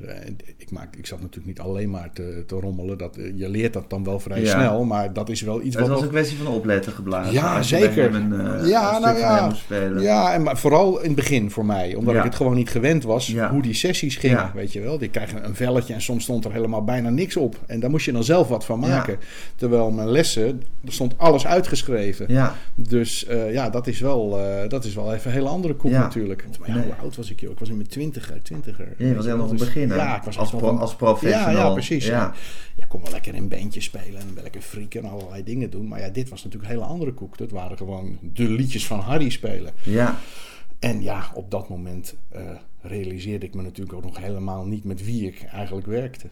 ik, 0.56 0.70
maak, 0.70 0.96
ik 0.96 1.06
zat 1.06 1.20
natuurlijk 1.20 1.46
niet 1.46 1.60
alleen 1.60 1.90
maar 1.90 2.10
te, 2.12 2.44
te 2.46 2.54
rommelen. 2.54 2.98
Dat, 2.98 3.18
je 3.34 3.48
leert 3.48 3.72
dat 3.72 3.90
dan 3.90 4.04
wel 4.04 4.20
vrij 4.20 4.46
snel, 4.46 4.84
maar 4.84 5.12
dat 5.12 5.28
is 5.28 5.40
wel 5.40 5.62
iets 5.62 5.76
het 5.76 5.78
wat... 5.78 5.84
Het 5.84 5.94
was 5.94 6.02
een 6.02 6.08
kwestie 6.08 6.38
van 6.38 6.46
opletten 6.46 6.92
geblazen. 6.92 7.32
Ja, 7.32 7.62
zeker. 7.62 8.14
Een, 8.14 8.32
uh, 8.32 8.68
ja, 8.68 8.98
nou 8.98 9.18
ja. 9.18 9.52
Ja, 9.98 10.32
en 10.32 10.42
maar 10.42 10.58
vooral 10.58 10.98
in 10.98 11.06
het 11.06 11.14
begin 11.14 11.50
voor 11.50 11.66
mij. 11.66 11.94
Omdat 11.94 12.14
ik 12.14 12.22
het 12.22 12.34
gewoon 12.34 12.54
niet 12.54 12.70
gewend 12.70 13.02
was 13.02 13.34
hoe 13.50 13.62
die 13.62 13.74
sessies 13.74 14.16
gingen, 14.16 14.50
weet 14.54 14.72
je 14.72 14.80
wel. 14.80 14.98
Die 14.98 15.08
krijgen 15.08 15.44
een 15.44 15.54
velletje 15.54 15.94
en 15.94 16.02
soms 16.02 16.22
stond 16.22 16.44
er 16.44 16.52
helemaal 16.52 16.84
bijna 16.84 17.10
niks 17.10 17.36
op. 17.36 17.56
En 17.66 17.80
daar 17.80 17.90
moest 17.90 18.04
je 18.04 18.12
dan 18.12 18.24
zelf 18.24 18.48
wat 18.48 18.64
van 18.64 18.78
maken. 18.78 19.18
Terwijl 19.56 19.90
mijn 19.90 20.10
lessen, 20.10 20.55
er 20.84 20.92
stond 20.92 21.18
alles 21.18 21.46
uitgeschreven. 21.46 22.26
Ja. 22.28 22.54
Dus 22.74 23.26
uh, 23.28 23.52
ja, 23.52 23.70
dat 23.70 23.86
is, 23.86 24.00
wel, 24.00 24.38
uh, 24.38 24.68
dat 24.68 24.84
is 24.84 24.94
wel 24.94 25.14
even 25.14 25.30
een 25.30 25.36
hele 25.36 25.48
andere 25.48 25.74
koek 25.74 25.90
ja. 25.90 26.00
natuurlijk. 26.00 26.44
Maar 26.58 26.68
ja, 26.68 26.74
nee. 26.74 26.84
hoe 26.84 26.94
oud 26.94 27.16
was 27.16 27.30
ik 27.30 27.40
joh? 27.40 27.50
Ik 27.50 27.58
was 27.58 27.68
in 27.68 27.76
mijn 27.76 27.88
twintiger. 27.88 28.42
twintiger 28.42 28.94
ja, 28.98 29.06
je 29.06 29.14
was 29.14 29.24
helemaal 29.24 29.48
dus, 29.48 29.58
beginnen. 29.58 29.96
Ja, 29.96 30.16
ik 30.16 30.22
was 30.22 30.38
als, 30.38 30.50
pro, 30.50 30.76
als 30.76 30.96
professional. 30.96 31.50
Ja, 31.50 31.66
ja 31.66 31.72
precies. 31.72 32.06
Ja. 32.06 32.34
Je 32.74 32.86
kon 32.86 33.02
wel 33.02 33.12
lekker 33.12 33.34
in 33.34 33.48
bandjes 33.48 33.84
spelen 33.84 34.20
en 34.20 34.42
lekker 34.42 34.60
frieken 34.60 35.04
en 35.04 35.10
allerlei 35.10 35.42
dingen 35.42 35.70
doen. 35.70 35.88
Maar 35.88 36.00
ja, 36.00 36.08
dit 36.08 36.28
was 36.28 36.44
natuurlijk 36.44 36.72
een 36.72 36.78
hele 36.78 36.92
andere 36.92 37.12
koek. 37.12 37.38
Dat 37.38 37.50
waren 37.50 37.76
gewoon 37.76 38.18
de 38.20 38.48
liedjes 38.48 38.86
van 38.86 39.00
Harry 39.00 39.30
spelen. 39.30 39.72
Ja. 39.82 40.18
En 40.78 41.02
ja, 41.02 41.30
op 41.34 41.50
dat 41.50 41.68
moment 41.68 42.14
uh, 42.34 42.40
realiseerde 42.80 43.46
ik 43.46 43.54
me 43.54 43.62
natuurlijk 43.62 43.96
ook 43.96 44.04
nog 44.04 44.18
helemaal 44.18 44.64
niet 44.64 44.84
met 44.84 45.04
wie 45.04 45.26
ik 45.26 45.42
eigenlijk 45.52 45.86
werkte. 45.86 46.28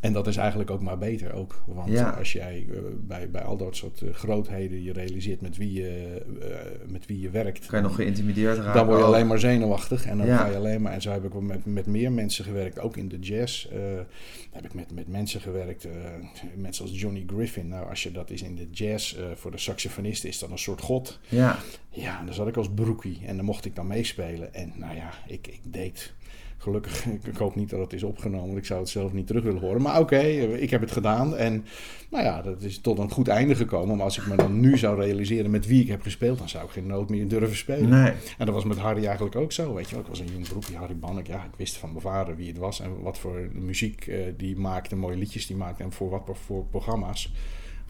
En 0.00 0.12
dat 0.12 0.26
is 0.26 0.36
eigenlijk 0.36 0.70
ook 0.70 0.80
maar 0.80 0.98
beter 0.98 1.32
ook. 1.32 1.62
Want 1.66 1.90
ja. 1.90 2.10
als 2.10 2.32
jij 2.32 2.66
uh, 2.68 2.78
bij, 3.00 3.30
bij 3.30 3.42
al 3.42 3.56
dat 3.56 3.76
soort 3.76 4.00
uh, 4.00 4.14
grootheden 4.14 4.82
je 4.82 4.92
realiseert 4.92 5.40
met 5.40 5.56
wie 5.56 5.72
je, 5.72 6.22
uh, 6.42 6.90
met 6.92 7.06
wie 7.06 7.20
je 7.20 7.30
werkt. 7.30 7.66
Kan 7.66 7.78
je 7.78 7.84
nog 7.86 7.94
geïntimideerd 7.94 8.56
raken. 8.56 8.74
Dan 8.74 8.86
word 8.86 8.98
je 8.98 9.04
alleen 9.04 9.26
maar 9.26 9.38
zenuwachtig. 9.38 10.06
En 10.06 10.18
dan 10.18 10.26
ja. 10.26 10.36
ga 10.36 10.46
je 10.46 10.56
alleen 10.56 10.82
maar. 10.82 10.92
En 10.92 11.02
zo 11.02 11.10
heb 11.10 11.24
ik 11.24 11.40
met, 11.40 11.64
met 11.64 11.86
meer 11.86 12.12
mensen 12.12 12.44
gewerkt. 12.44 12.78
Ook 12.78 12.96
in 12.96 13.08
de 13.08 13.18
jazz 13.18 13.68
heb 14.50 14.64
ik 14.64 14.74
met, 14.74 14.92
met 14.92 15.08
mensen 15.08 15.40
gewerkt. 15.40 15.86
mensen 16.54 16.84
als 16.84 17.00
Johnny 17.00 17.24
Griffin. 17.26 17.68
Nou, 17.68 17.88
als 17.88 18.02
je 18.02 18.12
dat 18.12 18.30
is 18.30 18.42
in 18.42 18.54
de 18.54 18.68
jazz 18.70 19.16
voor 19.34 19.50
de 19.50 19.58
saxofonist 19.58 20.24
is 20.24 20.38
dat 20.38 20.50
een 20.50 20.58
soort 20.58 20.80
god. 20.80 21.18
Ja. 21.28 21.58
Ja, 21.90 22.18
en 22.18 22.24
dan 22.24 22.34
zat 22.34 22.48
ik 22.48 22.56
als 22.56 22.70
broekie. 22.74 23.20
En 23.26 23.36
dan 23.36 23.44
mocht 23.44 23.64
ik 23.64 23.74
dan 23.74 23.86
meespelen. 23.86 24.54
En 24.54 24.72
nou 24.76 24.94
ja, 24.94 25.10
ik, 25.26 25.46
ik 25.46 25.60
deed 25.62 26.12
Gelukkig, 26.62 27.06
ik 27.32 27.36
hoop 27.36 27.54
niet 27.54 27.70
dat 27.70 27.80
het 27.80 27.92
is 27.92 28.02
opgenomen, 28.02 28.46
want 28.46 28.58
ik 28.58 28.64
zou 28.64 28.80
het 28.80 28.88
zelf 28.88 29.12
niet 29.12 29.26
terug 29.26 29.42
willen 29.42 29.60
horen. 29.60 29.82
Maar 29.82 30.00
oké, 30.00 30.14
okay, 30.14 30.36
ik 30.36 30.70
heb 30.70 30.80
het 30.80 30.90
gedaan 30.90 31.36
en 31.36 31.64
nou 32.10 32.24
ja, 32.24 32.42
dat 32.42 32.62
is 32.62 32.78
tot 32.78 32.98
een 32.98 33.10
goed 33.10 33.28
einde 33.28 33.54
gekomen. 33.54 33.96
Maar 33.96 34.04
als 34.04 34.18
ik 34.18 34.26
me 34.26 34.36
dan 34.36 34.60
nu 34.60 34.78
zou 34.78 35.00
realiseren 35.00 35.50
met 35.50 35.66
wie 35.66 35.82
ik 35.82 35.88
heb 35.88 36.02
gespeeld, 36.02 36.38
dan 36.38 36.48
zou 36.48 36.64
ik 36.64 36.70
geen 36.70 36.86
nood 36.86 37.08
meer 37.08 37.28
durven 37.28 37.56
spelen. 37.56 37.88
Nee. 37.88 38.12
En 38.38 38.46
dat 38.46 38.54
was 38.54 38.64
met 38.64 38.78
Harry 38.78 39.06
eigenlijk 39.06 39.36
ook 39.36 39.52
zo, 39.52 39.74
weet 39.74 39.88
je 39.88 39.94
wel. 39.94 40.04
Ik 40.04 40.10
was 40.10 40.20
een 40.20 40.32
jong 40.32 40.48
broekje, 40.48 40.76
Harry 40.76 40.96
Bannek. 40.96 41.26
Ja, 41.26 41.44
ik 41.44 41.56
wist 41.56 41.76
van 41.76 41.88
mijn 41.88 42.02
vader 42.02 42.36
wie 42.36 42.48
het 42.48 42.58
was 42.58 42.80
en 42.80 43.02
wat 43.02 43.18
voor 43.18 43.48
muziek 43.52 44.06
uh, 44.06 44.22
die 44.36 44.56
maakte, 44.56 44.96
mooie 44.96 45.16
liedjes 45.16 45.46
die 45.46 45.56
maakte 45.56 45.82
en 45.82 45.92
voor 45.92 46.10
wat 46.10 46.38
voor 46.46 46.64
programma's. 46.64 47.32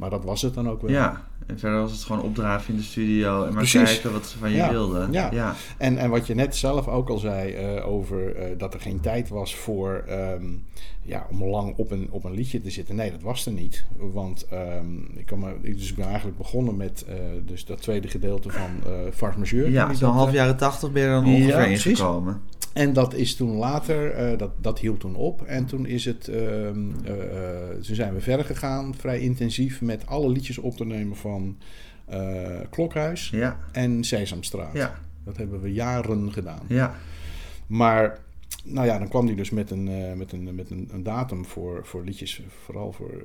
Maar 0.00 0.10
dat 0.10 0.24
was 0.24 0.42
het 0.42 0.54
dan 0.54 0.68
ook 0.68 0.82
wel. 0.82 0.90
Ja, 0.90 1.24
en 1.46 1.58
verder 1.58 1.80
was 1.80 1.92
het 1.92 2.02
gewoon 2.02 2.22
opdraven 2.22 2.72
in 2.74 2.80
de 2.80 2.86
studio 2.86 3.38
en 3.38 3.48
maar 3.48 3.52
Precies. 3.52 3.82
kijken 3.82 4.12
wat 4.12 4.26
ze 4.26 4.38
van 4.38 4.50
je 4.50 4.56
ja. 4.56 4.70
wilden. 4.70 5.12
Ja, 5.12 5.28
ja. 5.32 5.54
En, 5.76 5.98
en 5.98 6.10
wat 6.10 6.26
je 6.26 6.34
net 6.34 6.56
zelf 6.56 6.88
ook 6.88 7.08
al 7.08 7.18
zei 7.18 7.74
uh, 7.76 7.88
over 7.88 8.36
uh, 8.36 8.58
dat 8.58 8.74
er 8.74 8.80
geen 8.80 9.00
tijd 9.00 9.28
was 9.28 9.54
voor, 9.54 10.04
um, 10.10 10.64
ja, 11.02 11.26
om 11.30 11.44
lang 11.44 11.74
op 11.76 11.90
een, 11.90 12.08
op 12.10 12.24
een 12.24 12.32
liedje 12.32 12.60
te 12.60 12.70
zitten. 12.70 12.96
Nee, 12.96 13.10
dat 13.10 13.22
was 13.22 13.46
er 13.46 13.52
niet. 13.52 13.84
Want 13.96 14.46
um, 14.52 15.08
ik, 15.16 15.26
kan 15.26 15.38
maar, 15.38 15.54
dus 15.62 15.90
ik 15.90 15.96
ben 15.96 16.06
eigenlijk 16.06 16.38
begonnen 16.38 16.76
met 16.76 17.04
uh, 17.08 17.14
dus 17.46 17.64
dat 17.64 17.82
tweede 17.82 18.08
gedeelte 18.08 18.50
van 18.50 18.70
uh, 18.86 18.92
Farce 19.12 19.38
Majeure. 19.38 19.70
Ja, 19.70 19.94
zo'n 19.94 20.12
half 20.12 20.32
jaren 20.32 20.56
tachtig 20.56 20.92
ben 20.92 21.02
je 21.02 21.08
dan 21.08 21.24
ongeveer 21.24 21.48
ja, 21.48 21.64
ingekomen. 21.64 22.42
En 22.72 22.92
dat 22.92 23.14
is 23.14 23.36
toen 23.36 23.50
later, 23.50 24.30
uh, 24.32 24.38
dat, 24.38 24.50
dat 24.60 24.78
hield 24.78 25.00
toen 25.00 25.14
op. 25.14 25.42
En 25.42 25.66
toen 25.66 25.86
is 25.86 26.04
het, 26.04 26.28
uh, 26.28 26.64
uh, 26.64 26.72
toen 27.82 27.94
zijn 27.94 28.14
we 28.14 28.20
verder 28.20 28.46
gegaan, 28.46 28.94
vrij 28.94 29.20
intensief, 29.20 29.80
met 29.80 30.06
alle 30.06 30.28
liedjes 30.28 30.58
op 30.58 30.76
te 30.76 30.84
nemen 30.84 31.16
van 31.16 31.58
Klokhuis 32.70 33.30
ja. 33.30 33.58
en 33.72 34.04
Sesamstraat. 34.04 34.72
Ja. 34.74 35.00
Dat 35.24 35.36
hebben 35.36 35.60
we 35.60 35.72
jaren 35.72 36.32
gedaan. 36.32 36.62
Ja. 36.66 36.94
Maar, 37.66 38.18
nou 38.64 38.86
ja, 38.86 38.98
dan 38.98 39.08
kwam 39.08 39.26
hij 39.26 39.34
dus 39.34 39.50
met 39.50 39.70
een, 39.70 40.16
met 40.18 40.32
een, 40.32 40.54
met 40.54 40.70
een, 40.70 40.88
een 40.92 41.02
datum 41.02 41.44
voor, 41.44 41.86
voor 41.86 42.04
liedjes, 42.04 42.42
vooral 42.64 42.92
voor, 42.92 43.22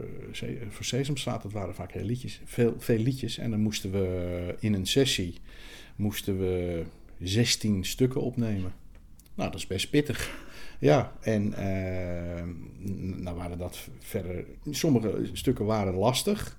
voor 0.70 0.86
Sesamstraat. 0.86 1.42
Dat 1.42 1.52
waren 1.52 1.76
vaak 1.76 1.92
heel, 1.92 2.04
liedjes, 2.04 2.42
veel, 2.46 2.76
veel 2.78 2.98
liedjes. 2.98 3.38
En 3.38 3.50
dan 3.50 3.60
moesten 3.60 3.92
we 3.92 4.56
in 4.60 4.74
een 4.74 4.86
sessie, 4.86 5.38
moesten 5.96 6.40
we 6.40 6.84
16 7.20 7.86
stukken 7.86 8.22
opnemen. 8.22 8.72
Nou, 9.36 9.52
dat 9.52 9.60
is 9.60 9.68
best 9.68 9.90
pittig. 9.90 10.30
Ja, 10.80 11.12
en 11.22 11.54
uh, 11.60 12.44
nou 13.24 13.38
waren 13.38 13.58
dat 13.58 13.78
verder. 14.00 14.46
Sommige 14.70 15.30
stukken 15.34 15.66
waren 15.66 15.94
lastig. 15.94 16.58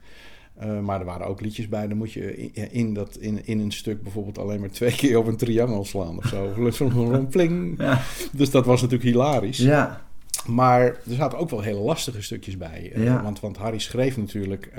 Uh, 0.62 0.80
maar 0.80 1.00
er 1.00 1.06
waren 1.06 1.26
ook 1.26 1.40
liedjes 1.40 1.68
bij. 1.68 1.88
Dan 1.88 1.96
moet 1.96 2.12
je 2.12 2.36
in, 2.36 2.72
in, 2.72 2.94
dat, 2.94 3.16
in, 3.16 3.46
in 3.46 3.60
een 3.60 3.72
stuk 3.72 4.02
bijvoorbeeld 4.02 4.38
alleen 4.38 4.60
maar 4.60 4.70
twee 4.70 4.94
keer 5.00 5.18
op 5.18 5.26
een 5.26 5.36
triangel 5.36 5.84
slaan 5.84 6.16
of 6.16 6.26
zo. 6.26 6.70
Zo'n 6.70 7.28
pling. 7.28 7.64
Ja. 7.80 8.00
Dus 8.32 8.50
dat 8.50 8.66
was 8.66 8.80
natuurlijk 8.80 9.10
hilarisch. 9.10 9.58
Ja. 9.58 10.04
Maar 10.46 10.82
er 10.84 11.14
zaten 11.14 11.38
ook 11.38 11.50
wel 11.50 11.60
hele 11.60 11.80
lastige 11.80 12.22
stukjes 12.22 12.56
bij. 12.56 12.92
Uh, 12.96 13.04
ja. 13.04 13.22
want, 13.22 13.40
want 13.40 13.56
Harry 13.56 13.78
schreef 13.78 14.16
natuurlijk 14.16 14.72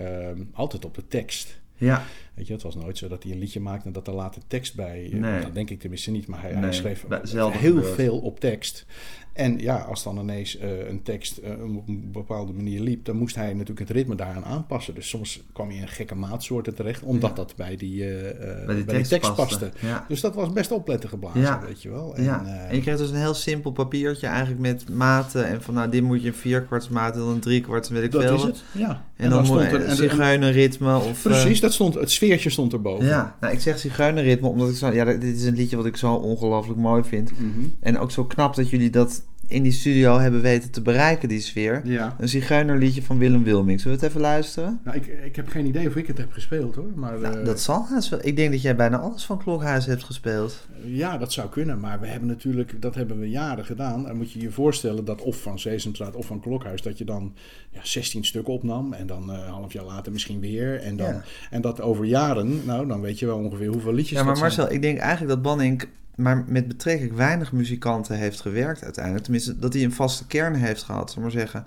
altijd 0.54 0.86
op 0.86 0.96
de 0.96 1.08
tekst. 1.08 1.60
Ja. 1.76 2.04
Weet 2.38 2.48
je, 2.48 2.54
het 2.54 2.62
was 2.64 2.76
nooit 2.76 2.98
zo 2.98 3.08
dat 3.08 3.24
hij 3.24 3.32
een 3.32 3.40
liedje 3.40 3.60
maakte 3.60 3.88
en 3.88 3.94
dat 3.94 4.08
er 4.08 4.14
later 4.14 4.42
tekst 4.48 4.76
bij. 4.76 5.10
Nee. 5.14 5.42
Dat 5.42 5.54
denk 5.54 5.70
ik 5.70 5.80
tenminste 5.80 6.12
niet, 6.12 6.28
maar 6.28 6.42
hij, 6.42 6.52
nee. 6.52 6.62
hij 6.62 6.74
schreef 6.74 7.06
heel 7.52 7.84
veel 7.84 8.18
op 8.20 8.40
tekst. 8.40 8.86
En 9.34 9.60
ja, 9.60 9.78
als 9.78 10.04
dan 10.04 10.20
ineens 10.20 10.60
uh, 10.60 10.88
een 10.90 11.04
tekst 11.04 11.40
uh, 11.44 11.76
op 11.78 11.88
een 11.88 12.10
bepaalde 12.12 12.54
manier 12.54 12.80
liep, 12.82 13.06
dan 13.06 13.16
moest 13.18 13.36
hij 13.36 13.52
natuurlijk 13.54 13.80
het 13.80 13.90
ritme 13.90 14.16
daaraan 14.16 14.46
aanpassen. 14.46 14.96
Dus 14.96 15.10
soms 15.10 15.42
kwam 15.54 15.70
hij 15.70 15.78
in 15.78 15.88
gekke 15.88 16.16
maatsoorten 16.16 16.76
terecht, 16.76 17.04
omdat 17.04 17.30
ja. 17.30 17.36
dat 17.36 17.54
bij 17.56 17.76
die, 17.76 17.96
uh, 18.06 18.22
bij 18.66 18.76
die 18.76 18.84
bij 18.84 18.96
tekst, 18.96 19.10
die 19.10 19.20
tekst 19.20 19.36
paste. 19.36 19.60
paste. 19.70 19.86
Ja. 19.88 20.06
Dus 20.08 20.22
dat 20.22 20.36
was 20.36 20.54
best 20.54 20.72
opletten 20.72 21.10
geblazen, 21.10 21.42
Ja. 21.42 21.62
weet 21.66 21.82
je 21.82 21.90
wel. 21.90 22.16
En, 22.16 22.24
ja. 22.24 22.46
eh, 22.46 22.70
en 22.70 22.76
je 22.76 22.82
kreeg 22.82 22.98
dus 22.98 23.10
een 23.10 23.16
heel 23.16 23.34
simpel 23.34 23.72
papiertje 23.72 24.28
eigenlijk 24.28 24.60
met 24.60 24.90
maten. 24.90 25.46
En 25.48 25.62
van 25.62 25.74
nou, 25.74 25.90
dit 25.90 26.02
moet 26.04 26.22
je 26.22 26.28
een 26.28 26.34
vierkwartsmaat 26.34 27.14
en 27.14 27.20
dan 27.20 27.30
een 27.30 27.40
driekwarts, 27.40 27.90
weet 27.90 28.04
ik 28.04 28.12
dat 28.12 28.24
veel. 28.24 28.36
is 28.36 28.44
het, 28.44 28.64
ja. 28.72 29.06
En, 29.16 29.30
dan, 29.30 29.46
stond 29.46 29.60
moet 29.62 29.70
er- 29.72 29.76
een 29.82 29.86
en- 29.86 29.96
zigeunerritme 29.96 30.96
of... 30.98 31.26
eh, 31.26 31.32
Precies, 31.32 31.60
dat 31.60 31.74
stond, 31.74 31.94
het 31.94 32.12
stond 32.36 32.74
erboven. 32.74 33.06
ja, 33.06 33.36
nou, 33.42 33.54
ik 33.54 33.60
zeg 33.60 33.80
zigeunerritme 33.80 34.48
omdat 34.48 34.70
ik 34.70 34.76
zo... 34.76 34.92
Ja, 34.94 35.06
dit 35.06 35.24
is 35.24 35.44
een 35.44 35.56
liedje 35.56 35.76
wat 35.76 35.86
ik 35.86 35.98
zo 35.98 36.14
ongelooflijk 36.14 36.80
mooi 36.80 37.04
vind. 37.04 37.32
Mhm. 37.32 37.68
En 37.80 38.00
ook 38.00 38.12
zo 38.12 38.26
knap 38.26 38.56
dat 38.56 38.70
jullie 38.70 38.90
dat 38.90 39.24
in 39.48 39.64
die 39.64 39.72
studio 39.72 40.18
hebben 40.20 40.42
weten 40.42 40.72
te 40.72 40.82
bereiken, 40.82 41.30
die 41.30 41.40
sfeer. 41.40 41.82
Ja. 41.84 42.16
Een 42.20 42.30
zigeunerliedje 42.30 43.02
van 43.04 43.18
Willem 43.18 43.44
Wilming. 43.44 43.82
Zullen 43.82 43.98
we 43.98 44.04
het 44.04 44.12
even 44.14 44.26
luisteren? 44.26 44.80
Nou, 44.84 44.98
ik, 44.98 45.06
ik 45.26 45.36
heb 45.36 45.48
geen 45.48 45.66
idee 45.66 45.88
of 45.88 45.96
ik 45.96 46.08
het 46.08 46.18
heb 46.18 46.32
gespeeld 46.32 46.76
hoor. 46.76 46.92
Maar, 46.96 47.20
Nou, 47.20 47.40
eh, 47.40 47.46
dat 47.46 47.60
zal 47.62 47.86
haast 47.90 48.10
wel. 48.10 48.20
Ik 48.24 48.36
denk 48.36 48.52
dat 48.52 48.62
jij 48.62 48.76
bijna 48.76 48.98
alles 48.98 49.26
van 49.26 49.38
Klokhuis 49.38 49.86
hebt 49.86 50.04
gespeeld. 50.04 50.68
Ja, 50.86 51.18
dat 51.18 51.34
zou 51.34 51.50
kunnen. 51.50 51.80
Maar 51.80 52.00
we 52.00 52.08
hebben 52.08 52.28
natuurlijk, 52.28 52.82
dat 52.82 52.96
hebben 52.96 53.20
we 53.20 53.30
jaren 53.30 53.66
gedaan. 53.66 54.04
Dan 54.04 54.18
moet 54.18 54.32
je 54.32 54.40
je 54.42 54.52
voorstellen 54.52 55.06
dat 55.06 55.22
of 55.22 55.42
van 55.42 55.60
Sesamstraat 55.60 56.16
of 56.16 56.26
van 56.26 56.40
Klokhuis, 56.40 56.82
dat 56.82 56.98
je 56.98 57.06
dan 57.06 57.34
ja, 57.70 57.80
16 57.84 58.24
stukken 58.26 58.54
opnam. 58.54 58.94
En 58.94 59.08
dan 59.08 59.32
eh, 59.32 59.38
een 59.38 59.52
half 59.54 59.74
jaar 59.74 59.86
later 59.86 60.12
misschien 60.12 60.40
weer. 60.40 60.80
En, 60.82 60.98
dan, 60.98 61.08
Ja. 61.14 61.24
en 61.50 61.62
dat 61.62 61.82
over 61.82 62.06
jaren, 62.06 62.62
nou 62.66 62.88
dan 62.88 63.02
weet 63.02 63.20
je 63.20 63.26
wel 63.26 63.38
ongeveer 63.38 63.68
hoeveel 63.68 63.94
liedjes 63.94 64.18
Ja, 64.18 64.24
maar 64.24 64.38
zijn. 64.38 64.48
Marcel, 64.48 64.72
ik 64.76 64.82
denk 64.82 64.98
eigenlijk 64.98 65.30
dat 65.30 65.42
Banning 65.42 65.84
maar 66.18 66.44
met 66.48 66.68
betrekkelijk 66.68 67.16
weinig 67.16 67.52
muzikanten 67.52 68.18
heeft 68.18 68.42
gewerkt 68.42 68.84
uiteindelijk. 68.84 69.24
Tenminste, 69.24 69.60
dat 69.60 69.74
hij 69.74 69.84
een 69.84 69.94
vaste 69.94 70.26
kern 70.28 70.54
heeft 70.56 70.84
gehad. 70.84 71.12
Zal 71.12 71.22
maar 71.22 71.32
zeggen, 71.32 71.66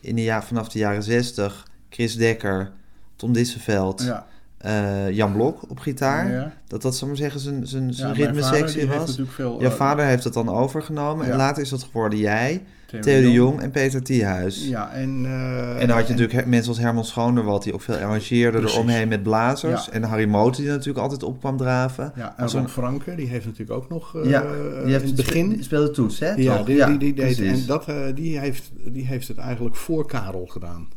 in 0.00 0.14
de 0.14 0.22
ja, 0.22 0.42
vanaf 0.42 0.68
de 0.68 0.78
jaren 0.78 1.02
60, 1.02 1.66
Chris 1.90 2.16
Dekker, 2.16 2.70
Tom 3.16 3.32
Disseveld, 3.32 4.02
Ja, 4.02 4.26
eh, 4.58 5.10
Jan 5.10 5.32
Blok 5.32 5.70
op 5.70 5.78
gitaar. 5.78 6.30
ja. 6.30 6.52
Dat 6.66 6.82
dat, 6.82 6.96
zal 6.96 7.08
maar 7.08 7.16
zeggen, 7.16 7.40
zijn, 7.40 7.66
zijn, 7.66 7.94
zijn 7.94 8.08
Ja, 8.08 8.14
ritmesectie 8.24 8.86
was. 8.86 9.20
veel, 9.26 9.60
Jouw 9.60 9.70
eh, 9.70 9.76
vader 9.76 10.04
heeft 10.04 10.24
het 10.24 10.32
dan 10.34 10.48
overgenomen. 10.48 11.30
En 11.30 11.36
later 11.36 11.62
is 11.62 11.68
dat 11.68 11.82
geworden 11.82 12.18
jij, 12.18 12.62
Theo 12.86 13.00
Theo 13.00 13.20
de 13.20 13.32
Jong. 13.32 13.60
En 13.60 13.70
Peter 13.70 14.02
Thiehuis. 14.02 14.68
Ja, 14.68 14.92
en... 14.92 15.24
eh, 15.24 15.80
En 15.80 15.86
dan 15.88 15.96
had 15.96 16.06
je 16.06 16.14
natuurlijk 16.14 16.46
mensen 16.46 16.68
als 16.68 16.78
Herman 16.78 17.04
Schoonderwald, 17.04 17.62
die 17.62 17.72
ook 17.74 17.80
veel 17.82 17.94
arrangeerde 17.94 18.58
eromheen 18.58 19.08
met 19.08 19.22
blazers. 19.22 19.84
Ja. 19.86 19.92
En 19.92 20.02
Harry 20.02 20.24
Moten, 20.28 20.62
die 20.62 20.70
natuurlijk 20.70 20.98
altijd 20.98 21.22
op 21.22 21.38
kwam 21.38 21.56
draven. 21.56 22.12
Ja, 22.16 22.34
en 22.38 22.56
een- 22.56 22.68
Franke, 22.68 23.14
die 23.14 23.26
heeft 23.28 23.44
natuurlijk 23.44 23.78
ook 23.78 23.88
nog 23.88 24.16
eh, 24.16 24.30
Ja, 24.30 24.42
in 24.42 24.82
die 24.84 24.92
heeft 24.92 25.04
het 25.06 25.14
begin... 25.16 25.48
Die 25.48 25.62
speelde 25.62 25.90
toets, 25.90 26.18
hè? 26.18 26.32
Ja, 26.34 26.62
die, 26.62 26.84
die, 26.86 26.98
die 26.98 27.14
deed, 27.14 27.40
en 27.40 27.66
dat, 27.66 27.88
eh, 27.88 27.96
die, 28.14 28.38
heeft, 28.38 28.72
die 28.84 29.06
heeft 29.06 29.28
het 29.28 29.38
eigenlijk 29.38 29.76
voor 29.76 30.06
Karel 30.06 30.46
gedaan. 30.46 30.88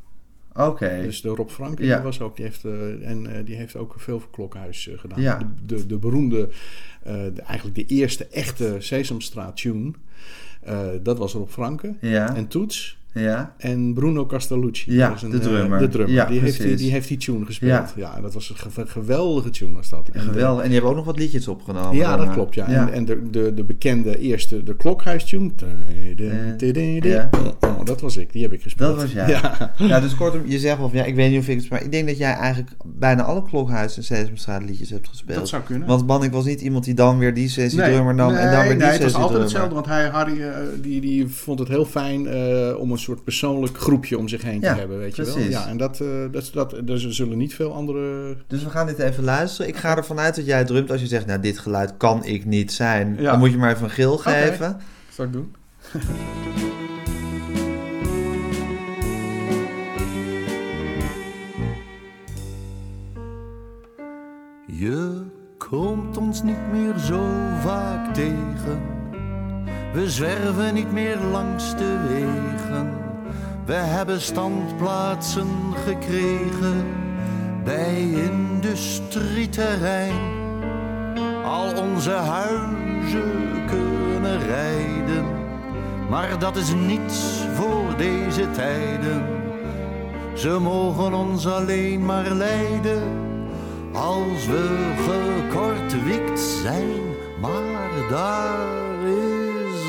Oké. 0.55 0.99
Dus 1.03 1.21
de 1.21 1.29
Rob 1.29 1.49
Franke 1.49 1.85
Ja. 1.85 1.95
die 1.95 2.03
was 2.03 2.21
ook, 2.21 2.35
die 2.35 2.45
heeft, 2.45 2.65
eh, 2.65 2.71
en 3.09 3.27
eh, 3.35 3.45
die 3.45 3.55
heeft 3.55 3.75
ook 3.75 3.93
veel 3.97 4.19
voor 4.19 4.29
Klokhuis 4.31 4.89
gedaan. 4.95 5.21
Ja. 5.21 5.37
De, 5.37 5.75
de, 5.75 5.85
de 5.85 5.97
beroemde, 5.97 6.49
eh, 7.03 7.13
de, 7.33 7.41
eigenlijk 7.41 7.75
de 7.77 7.95
eerste 7.95 8.27
echte 8.27 8.75
Sesamstraat 8.79 9.59
eh, 10.61 10.77
dat 11.03 11.17
was 11.17 11.33
Rob 11.33 11.49
Franke. 11.49 11.95
Ja, 12.01 12.35
En 12.35 12.47
Toets 12.47 12.97
ja. 13.13 13.53
en 13.57 13.93
Bruno 13.93 14.25
Castellucci. 14.25 14.93
Ja, 14.93 15.15
een, 15.23 15.29
de 15.29 15.37
eh, 15.37 15.43
drummer. 15.43 15.79
de 15.79 15.87
drummer. 15.87 16.13
Ja, 16.15 16.25
die, 16.25 16.39
heeft 16.39 16.77
die, 16.77 16.91
heeft 16.91 17.07
die 17.07 17.17
tune 17.17 17.45
gespeeld. 17.45 17.93
Ja, 17.95 18.21
dat 18.21 18.33
was 18.33 18.49
een 18.49 18.71
ge- 18.71 18.87
geweldige 18.87 19.49
tune 19.49 19.73
was 19.73 19.89
dat. 19.89 20.09
En, 20.13 20.21
Geweldig. 20.21 20.57
En 20.63 20.63
die 20.63 20.73
hebben 20.73 20.89
ook 20.89 20.97
nog 20.97 21.05
wat 21.05 21.19
liedjes 21.19 21.47
opgenomen. 21.47 21.95
Ja, 21.95 22.17
dat 22.17 22.29
klopt, 22.31 22.55
ja. 22.55 22.71
ja. 22.71 22.87
En, 22.87 22.93
en 22.93 23.05
de, 23.05 23.29
de, 23.29 23.53
de 23.53 23.63
bekende 23.63 24.17
eerste, 24.19 24.63
de 24.63 24.75
klokhuistune. 24.75 25.51
ja. 27.01 27.29
Oh, 27.59 27.85
dat 27.85 28.01
was 28.01 28.17
ik, 28.17 28.31
die 28.31 28.41
heb 28.41 28.53
ik 28.53 28.61
gespeeld. 28.61 28.93
Dat 28.95 29.01
was 29.01 29.11
jij. 29.11 29.29
Ja. 29.29 29.73
Ja, 29.77 29.99
dus 29.99 30.15
kortom, 30.15 30.41
je 30.45 30.59
zegt 30.59 30.77
wel 30.77 30.89
van 30.89 30.97
ja, 30.97 31.03
ik 31.05 31.15
weet 31.15 31.31
niet 31.31 31.39
of 31.39 31.47
ik 31.47 31.59
het, 31.59 31.69
maar 31.69 31.83
ik 31.83 31.91
denk 31.91 32.07
dat 32.07 32.17
jij 32.17 32.33
eigenlijk 32.33 32.71
bijna 32.85 33.23
alle 33.23 33.43
Klokhuis 33.43 33.97
en 33.97 34.03
Sesamstraat 34.03 34.63
liedjes 34.63 34.89
hebt 34.89 35.07
gespeeld. 35.07 35.39
Dat 35.39 35.47
zou 35.47 35.63
kunnen. 35.63 35.87
Want 35.87 36.05
Bannik 36.05 36.31
was 36.31 36.45
niet 36.45 36.61
iemand 36.61 36.83
die 36.83 36.93
dan 36.93 37.17
weer 37.17 37.33
die 37.33 37.49
sessie 37.49 37.81
drummer 37.81 38.15
nam 38.15 38.31
nee, 38.31 38.39
en 38.41 38.51
dan 38.51 38.61
weer 38.61 38.69
die 38.69 38.77
nee, 38.77 38.87
het 38.91 39.01
was 39.01 39.11
sessie 39.11 39.21
altijd 39.23 39.49
drummer. 39.49 39.69
hetzelfde. 39.69 39.73
Want 39.73 39.85
hij, 39.85 40.08
Harry, 40.09 40.41
eh, 40.41 40.55
die, 40.81 41.01
die 41.01 41.27
vond 41.27 41.59
het 41.59 41.67
heel 41.67 41.85
fijn 41.85 42.27
eh, 42.27 42.75
om 42.79 42.91
een 42.91 42.97
soort 42.97 43.23
persoonlijk 43.23 43.77
groepje 43.77 44.17
om 44.17 44.27
zich 44.27 44.41
heen 44.41 44.61
Ja, 44.61 44.73
te 44.73 44.79
hebben, 44.79 44.97
weet 44.99 45.15
je 45.15 45.23
wel. 45.23 45.33
precies. 45.33 45.51
Ja, 45.51 45.67
en 45.67 45.77
dat, 45.77 45.99
eh 45.99 46.07
dat, 46.31 46.49
dat, 46.53 46.75
dus 46.83 47.03
er 47.03 47.13
zullen 47.13 47.37
niet 47.37 47.53
veel 47.55 47.73
andere... 47.73 48.35
Dus 48.47 48.63
we 48.63 48.69
gaan 48.69 48.85
dit 48.87 48.99
even 48.99 49.23
luisteren. 49.23 49.67
Ik 49.67 49.77
ga 49.77 49.97
ervan 49.97 50.19
uit 50.19 50.35
dat 50.35 50.45
jij 50.45 50.65
drumt 50.65 50.91
als 50.91 51.01
je 51.01 51.07
zegt, 51.07 51.25
nou 51.25 51.39
dit 51.39 51.59
geluid 51.59 51.97
kan 51.97 52.25
ik 52.25 52.45
niet 52.45 52.71
zijn. 52.71 53.15
Ja. 53.19 53.31
Dan 53.31 53.39
moet 53.39 53.51
je 53.51 53.57
maar 53.57 53.71
even 53.71 53.83
een 53.83 53.89
gil 53.89 54.17
geven. 54.17 54.77
Zal 55.09 55.25
ik 55.25 55.31
doen? 55.33 55.55
Je 64.67 65.25
komt 65.57 66.17
ons 66.17 66.43
niet 66.43 66.71
meer 66.71 66.97
zo 66.97 67.21
vaak 67.61 68.13
tegen. 68.13 68.98
We 69.93 70.09
zwerven 70.09 70.73
niet 70.73 70.91
meer 70.91 71.17
langs 71.17 71.75
de 71.75 71.97
wegen. 72.07 72.93
We 73.65 73.73
hebben 73.73 74.21
standplaatsen 74.21 75.47
gekregen 75.85 76.85
bij 77.63 78.09
industrieterrein. 78.11 80.37
Al 81.45 81.81
onze 81.81 82.11
huizen 82.11 83.65
kunnen 83.65 84.47
rijden, 84.47 85.25
maar 86.09 86.39
dat 86.39 86.55
is 86.55 86.73
niets 86.73 87.43
voor 87.53 87.97
deze 87.97 88.51
tijden. 88.51 89.23
Ze 90.33 90.59
mogen 90.59 91.13
ons 91.13 91.47
alleen 91.47 92.05
maar 92.05 92.31
leiden 92.31 93.03
als 93.93 94.45
we 94.45 94.93
gekortwikt 95.07 96.39
zijn, 96.39 97.01
maar 97.41 97.89
daar 98.09 98.88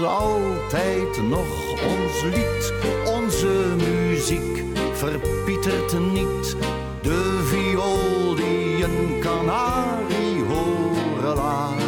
altijd 0.02 1.22
nog 1.28 1.46
ons 1.72 2.22
lied. 2.22 2.72
Onze 3.06 3.74
muziek 3.76 4.64
verpietert 4.92 5.98
niet, 6.12 6.56
de 7.02 7.40
viool 7.44 8.34
die 8.34 8.84
een 8.84 9.18
kanarie 9.20 10.44
horen 10.48 11.36
laat. 11.36 11.80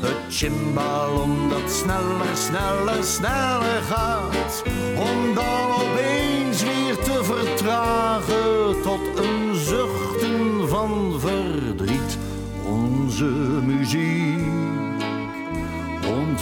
Het 0.00 0.34
cymbalon 0.34 1.48
dat 1.48 1.70
sneller, 1.70 2.36
sneller, 2.36 3.04
sneller 3.04 3.82
gaat. 3.82 4.62
Om 4.96 5.34
dan 5.34 5.72
opeens 5.72 6.62
weer 6.62 6.96
te 6.96 7.24
vertragen 7.24 8.82
tot 8.82 9.00
een 9.14 9.54
zuchten 9.54 10.68
van 10.68 11.20
verdriet. 11.20 12.18
Onze 12.64 13.24
muziek 13.64 14.69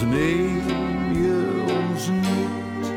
ontneem 0.01 1.13
je 1.13 1.63
ons 1.65 2.09
niet. 2.09 2.91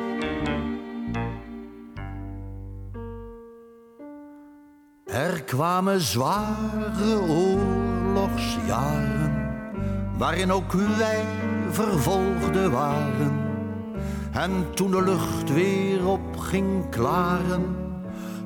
Er 5.04 5.42
kwamen 5.42 6.00
zware 6.00 7.20
oorlogsjaren, 7.28 9.50
waarin 10.18 10.52
ook 10.52 10.72
wij 10.72 11.24
vervolgden 11.70 12.70
waren. 12.70 13.40
En 14.32 14.66
toen 14.74 14.90
de 14.90 15.02
lucht 15.02 15.52
weer 15.52 16.06
op 16.06 16.36
ging 16.36 16.90
klaren, 16.90 17.76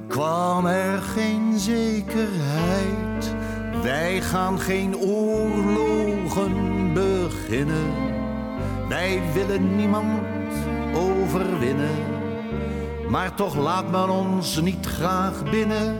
kwam 0.08 0.66
er 0.66 1.02
geen 1.02 1.58
zekerheid. 1.58 3.34
Wij 3.82 4.20
gaan 4.20 4.58
geen 4.58 4.96
oorlogen 4.96 6.92
beginnen, 6.92 8.15
wij 8.88 9.22
willen 9.34 9.76
niemand 9.76 10.22
overwinnen. 10.94 12.14
Maar 13.08 13.34
toch 13.34 13.56
laat 13.56 13.90
men 13.90 14.10
ons 14.10 14.60
niet 14.60 14.86
graag 14.86 15.50
binnen. 15.50 15.98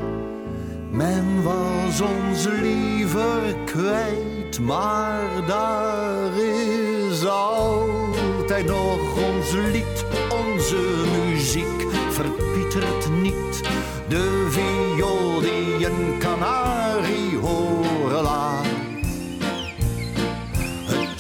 Men 0.91 1.43
was 1.43 2.01
ons 2.01 2.47
liever 2.61 3.55
kwijt, 3.65 4.61
maar 4.61 5.47
daar 5.47 6.33
is 6.37 7.27
altijd 7.27 8.67
nog 8.67 8.99
ons 9.29 9.53
lied. 9.53 10.05
Onze 10.29 11.05
muziek 11.27 11.87
verpietert 12.11 13.11
niet. 13.23 13.63
De 14.09 14.47
viool 14.51 15.41
die 15.41 15.87
een 15.87 16.19
kanarie 16.19 17.39
horen 17.39 17.86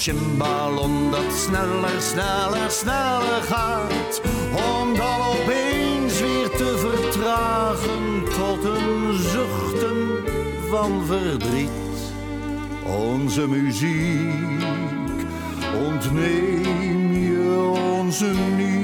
Het 0.06 0.16
cymbalon 0.16 1.10
dat 1.10 1.32
sneller, 1.32 2.00
sneller, 2.00 2.70
sneller 2.70 3.42
gaat. 3.42 4.20
Om 4.52 4.96
dan 4.96 5.20
opeens 5.20 6.20
weer 6.20 6.50
te 6.50 6.78
vertragen 6.78 8.24
tot 8.24 8.64
een 8.64 9.18
zuchten 9.18 10.24
van 10.68 11.06
verdriet. 11.06 11.70
Onze 12.84 13.48
muziek 13.48 14.64
ontneem 15.86 17.12
je 17.12 17.72
ons 17.98 18.20
niet. 18.56 18.75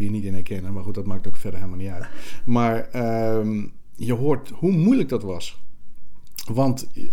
Hier 0.00 0.10
niet 0.10 0.24
in 0.24 0.34
herkennen. 0.34 0.72
Maar 0.72 0.82
goed, 0.82 0.94
dat 0.94 1.06
maakt 1.06 1.26
ook 1.26 1.36
verder 1.36 1.60
helemaal 1.60 1.80
niet 1.80 1.90
uit. 1.90 2.06
Maar 2.44 2.88
ehm, 2.88 3.66
je 3.96 4.12
hoort 4.12 4.48
hoe 4.48 4.72
moeilijk 4.72 5.08
dat 5.08 5.22
was. 5.22 5.60
Want 6.52 6.88
uh, 6.94 7.04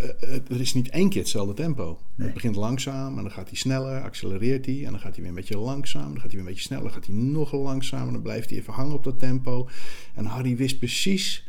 er 0.50 0.60
is 0.60 0.74
niet 0.74 0.90
één 0.90 1.10
keer 1.10 1.22
hetzelfde 1.22 1.54
tempo. 1.54 2.00
Het 2.16 2.34
begint 2.34 2.56
langzaam 2.56 3.18
en 3.18 3.24
dan 3.24 3.32
gaat 3.32 3.48
hij 3.48 3.58
sneller, 3.58 4.02
accelereert 4.02 4.66
hij. 4.66 4.86
En 4.86 4.92
dan 4.92 5.00
gaat 5.00 5.12
hij 5.12 5.20
weer 5.20 5.30
een 5.30 5.36
beetje 5.36 5.58
langzaam, 5.58 6.12
dan 6.12 6.22
gaat 6.22 6.22
hij 6.22 6.30
weer 6.32 6.40
een 6.40 6.46
beetje 6.46 6.62
sneller, 6.62 6.84
dan 6.84 6.94
gaat 6.94 7.06
hij 7.06 7.16
nog 7.16 7.52
langzamer. 7.52 8.14
Dan 8.14 8.22
blijft 8.22 8.50
hij 8.50 8.60
even 8.60 8.74
hangen 8.74 8.94
op 8.94 9.04
dat 9.04 9.20
tempo. 9.20 9.70
En 10.16 10.26
Harry 10.26 10.56
wist 10.56 10.80
precies 10.80 11.48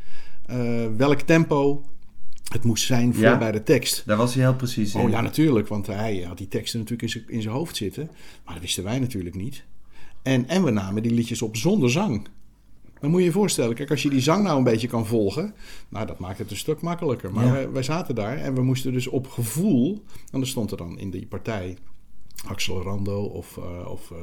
uh, 0.51 0.87
welk 0.97 1.21
tempo 1.21 1.85
het 2.53 2.65
moest 2.65 2.85
zijn 2.85 3.15
voor 3.15 3.39
bij 3.39 3.53
de 3.53 3.63
tekst. 3.63 4.03
Daar 4.07 4.17
was 4.17 4.35
hij 4.35 4.43
heel 4.43 4.57
precies 4.57 4.95
in. 4.95 5.01
Oh 5.01 5.11
ja, 5.11 5.21
natuurlijk, 5.21 5.69
want 5.69 5.87
hij 5.87 6.21
had 6.21 6.39
die 6.39 6.49
teksten 6.49 6.81
natuurlijk 6.81 7.29
in 7.31 7.43
zijn 7.43 7.55
hoofd 7.55 7.77
zitten. 7.77 8.11
Maar 8.45 8.55
dat 8.55 8.63
wisten 8.63 8.85
wij 8.85 8.99
natuurlijk 8.99 9.35
niet. 9.35 9.65
En, 10.23 10.49
en 10.49 10.65
we 10.65 10.71
namen 10.71 11.03
die 11.03 11.13
liedjes 11.13 11.43
op 11.43 11.57
zonder 11.57 11.91
zang. 11.91 12.29
Dan 13.01 13.11
moet 13.11 13.21
je 13.21 13.27
je 13.27 13.33
voorstellen, 13.33 13.75
kijk, 13.75 13.91
als 13.91 14.03
je 14.03 14.11
die 14.11 14.21
zang 14.21 14.45
nou 14.45 14.59
een 14.59 14.65
beetje 14.65 14.89
kan 14.89 15.07
volgen, 15.07 15.55
nou, 15.89 16.07
dat 16.07 16.19
maakt 16.19 16.39
het 16.39 16.51
een 16.51 16.57
stuk 16.57 16.81
makkelijker. 16.81 17.33
Maar 17.33 17.73
wij, 17.73 17.83
zaten 17.83 18.15
daar 18.15 18.37
en 18.37 18.55
we 18.55 18.63
moesten 18.63 18.93
dus 18.93 19.07
op 19.07 19.29
gevoel, 19.29 20.03
en 20.33 20.41
er 20.41 20.47
stond 20.47 20.71
er 20.71 20.77
dan 20.77 20.99
in 20.99 21.11
die 21.11 21.27
partij 21.27 21.77
accelerando 22.47 23.23
of, 23.23 23.57
uh, 23.57 23.91
of, 23.91 24.11
uh, 24.11 24.19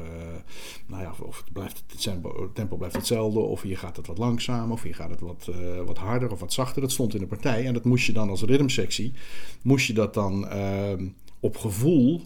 nou 0.88 1.02
ja, 1.02 1.14
of 1.22 1.38
het, 1.38 1.54
blijft, 1.54 1.84
het, 1.88 2.56
tempo 2.56 2.78
blijft 2.78 2.96
hetzelfde 2.96 3.40
of 3.40 3.62
hier 3.62 3.78
gaat 3.78 3.98
het 3.98 4.08
wat 4.08 4.18
langzamer 4.18 4.74
of 4.74 4.82
hier 4.82 4.96
gaat 4.96 5.10
het 5.10 5.20
wat, 5.20 5.48
uh, 5.50 5.82
wat 5.86 5.98
harder 5.98 6.32
of 6.32 6.40
wat 6.40 6.54
zachter. 6.54 6.82
Dat 6.82 6.92
stond 6.92 7.14
in 7.14 7.20
de 7.20 7.28
partij 7.28 7.66
en 7.66 7.74
dat 7.74 7.84
moest 7.84 8.06
je 8.06 8.14
dan 8.14 8.30
als 8.30 8.44
ritmesectie, 8.44 9.14
moest 9.62 9.88
je 9.88 9.94
dat 9.94 10.14
dan 10.14 10.48
op 11.40 11.58
gevoel 11.58 12.22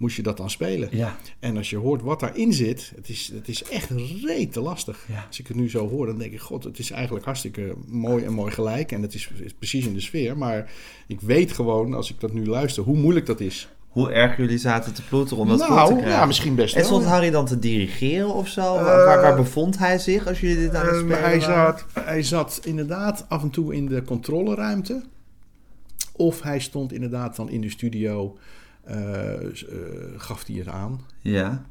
moest 0.00 0.16
je 0.16 0.22
dat 0.22 0.36
dan 0.36 0.50
spelen. 0.50 0.88
Ja. 0.92 1.16
En 1.38 1.56
als 1.56 1.70
je 1.70 1.76
hoort 1.76 2.02
wat 2.02 2.20
daarin 2.20 2.52
zit, 2.52 2.92
het 2.96 3.08
is, 3.08 3.30
het 3.34 3.48
is 3.48 3.62
echt 3.62 3.90
rete 4.22 4.60
lastig. 4.60 5.04
Ja. 5.08 5.24
Als 5.26 5.40
ik 5.40 5.46
het 5.46 5.56
nu 5.56 5.70
zo 5.70 5.88
hoor, 5.88 6.06
dan 6.06 6.18
denk 6.18 6.32
ik, 6.32 6.40
god, 6.40 6.64
het 6.64 6.78
is 6.78 6.90
eigenlijk 6.90 7.24
hartstikke 7.24 7.74
mooi 7.86 8.24
en 8.24 8.32
mooi 8.32 8.52
gelijk. 8.52 8.92
En 8.92 9.02
het 9.02 9.14
is, 9.14 9.30
is 9.42 9.52
precies 9.52 9.86
in 9.86 9.94
de 9.94 10.00
sfeer. 10.00 10.38
Maar 10.38 10.72
ik 11.06 11.20
weet 11.20 11.52
gewoon, 11.52 11.94
als 11.94 12.10
ik 12.10 12.20
dat 12.20 12.32
nu 12.32 12.46
luister, 12.46 12.82
hoe 12.82 12.96
moeilijk 12.96 13.26
dat 13.26 13.40
is 13.40 13.68
hoe 13.88 14.12
erg 14.12 14.36
jullie 14.36 14.58
zaten 14.58 14.94
te 14.94 15.02
ploeteren 15.02 15.42
om 15.42 15.48
dat 15.48 15.58
nou, 15.58 15.70
goed 15.70 15.86
te 15.88 15.94
krijgen. 15.94 16.20
ja, 16.20 16.26
misschien 16.26 16.54
best 16.54 16.76
En 16.76 16.84
stond 16.84 17.04
Harry 17.04 17.30
dan 17.30 17.46
te 17.46 17.58
dirigeren 17.58 18.34
of 18.34 18.48
zo? 18.48 18.74
waar, 18.74 19.20
waar, 19.20 19.36
bevond 19.36 19.78
hij 19.78 19.98
zich 19.98 20.26
als 20.26 20.40
jullie 20.40 20.56
dit 20.56 20.74
aan 20.74 20.86
het 20.86 20.94
ehm, 20.94 21.04
spelen 21.04 21.22
hij 21.22 21.40
zat, 21.40 21.86
hij 21.92 22.22
zat 22.22 22.60
inderdaad 22.64 23.24
af 23.28 23.42
en 23.42 23.50
toe 23.50 23.74
in 23.74 23.86
de 23.86 24.02
controleruimte. 24.02 25.02
Of 26.12 26.42
hij 26.42 26.60
stond 26.60 26.92
inderdaad 26.92 27.36
dan 27.36 27.50
in 27.50 27.60
de 27.60 27.70
studio, 27.70 28.36
uh, 28.36 28.40
gaf 30.16 30.46
hij 30.46 30.56
het 30.56 30.68
aan. 30.68 31.00
Ja. 31.20 31.64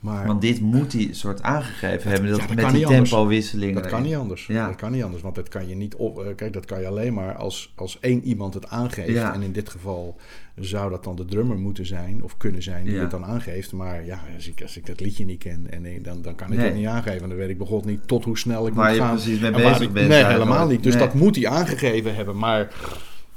Maar, 0.00 0.26
want 0.26 0.40
dit 0.40 0.60
moet 0.60 0.92
hij 0.92 1.08
soort 1.10 1.42
aangegeven 1.42 2.10
hebben, 2.10 2.30
dat, 2.30 2.54
met 2.54 2.70
die 2.70 2.86
tempowisselingen. 2.86 3.74
Dat 3.74 3.86
kan 3.86 4.02
niet 4.02 4.14
anders. 4.14 4.46
Ja. 4.46 4.66
Dat 4.66 4.76
kan 4.76 4.92
niet 4.92 5.02
anders, 5.02 5.22
want 5.22 5.34
dat 5.34 5.48
kan 5.48 5.68
je 5.68 5.74
niet 5.74 5.94
op. 5.94 6.24
Eh, 6.24 6.34
kijk, 6.36 6.52
dat 6.52 6.64
kan 6.64 6.80
je 6.80 6.86
alleen 6.86 7.14
maar 7.14 7.34
als, 7.34 7.72
als 7.76 8.00
één 8.00 8.22
iemand 8.22 8.54
het 8.54 8.68
aangeeft. 8.68 9.12
Ja. 9.12 9.34
En 9.34 9.42
in 9.42 9.52
dit 9.52 9.68
geval 9.68 10.16
zou 10.54 10.90
dat 10.90 11.04
dan 11.04 11.16
de 11.16 11.24
drummer 11.24 11.56
moeten 11.56 11.86
zijn 11.86 12.22
of 12.22 12.36
kunnen 12.36 12.62
zijn 12.62 12.84
die 12.84 12.98
het 12.98 13.10
dan 13.10 13.24
aangeeft. 13.24 13.72
Maar 13.72 14.04
ja, 14.04 14.20
als 14.34 14.48
ik, 14.48 14.62
als 14.62 14.76
ik 14.76 14.86
dat 14.86 15.00
liedje 15.00 15.24
niet 15.24 15.38
ken, 15.38 15.66
en, 15.70 16.02
dan, 16.02 16.22
dan 16.22 16.34
kan 16.34 16.52
ik 16.52 16.58
het 16.58 16.74
niet 16.74 16.86
aangeven. 16.86 17.28
Dan 17.28 17.38
weet 17.38 17.50
ik 17.50 17.58
begot 17.58 17.84
niet 17.84 18.08
tot 18.08 18.24
hoe 18.24 18.38
snel 18.38 18.66
ik 18.66 18.74
maar 18.74 18.90
moet 18.90 18.98
gaan. 18.98 19.14
precies 19.14 19.40
mee 19.40 19.50
bezig 19.50 19.92
bent. 19.92 20.08
Nee, 20.08 20.24
helemaal 20.24 20.66
niet. 20.66 20.82
Dus 20.82 20.96
dat 20.96 21.14
moet 21.14 21.36
hij 21.36 21.48
aangegeven 21.48 22.14
hebben. 22.14 22.36
Maar 22.36 22.72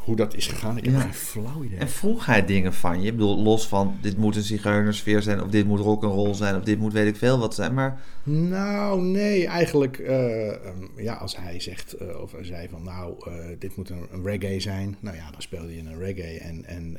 hoe 0.04 0.16
dat 0.16 0.36
is 0.36 0.48
gegaan, 0.48 0.78
ik 0.78 0.86
heb 0.86 0.96
geen 0.96 1.14
flauw 1.14 1.64
idee. 1.64 1.78
En 1.78 1.90
vroeg 1.90 2.26
hij 2.26 2.46
dingen 2.46 2.74
van 2.74 3.02
je? 3.02 3.08
Ik 3.08 3.16
bedoel, 3.16 3.38
los 3.38 3.68
van 3.68 3.98
dit 4.02 4.18
moet 4.18 4.36
een 4.36 4.42
zigeunersfeer 4.42 5.22
zijn... 5.22 5.44
of 5.44 5.50
dit 5.50 5.66
moet 5.66 5.80
rock'n'roll 5.80 6.34
zijn... 6.34 6.56
of 6.56 6.64
dit 6.64 6.80
moet 6.80 6.94
weet 6.94 7.08
ik 7.08 7.16
veel 7.16 7.40
wat 7.40 7.56
zijn, 7.56 7.74
maar... 7.74 8.02
Nou, 8.24 9.02
nee, 9.02 9.48
eigenlijk... 9.48 9.98
Uh, 9.98 10.54
ja, 10.96 11.14
als 11.14 11.38
hij 11.38 11.60
zegt, 11.60 12.02
uh, 12.02 12.22
of 12.22 12.32
hij 12.32 12.44
zei 12.44 12.68
van... 12.70 12.84
nou, 12.84 13.16
uh, 13.28 13.46
dit 13.60 13.76
moet 13.76 13.90
een, 13.90 14.08
een, 14.12 14.24
reggae 14.24 14.60
zijn... 14.60 14.98
nou 15.00 15.16
ja, 15.16 15.32
dan 15.32 15.42
speelde 15.42 15.68
hij 15.68 15.80
een 15.80 16.00
reggae... 16.00 16.40
en, 16.40 16.66
en 16.66 16.98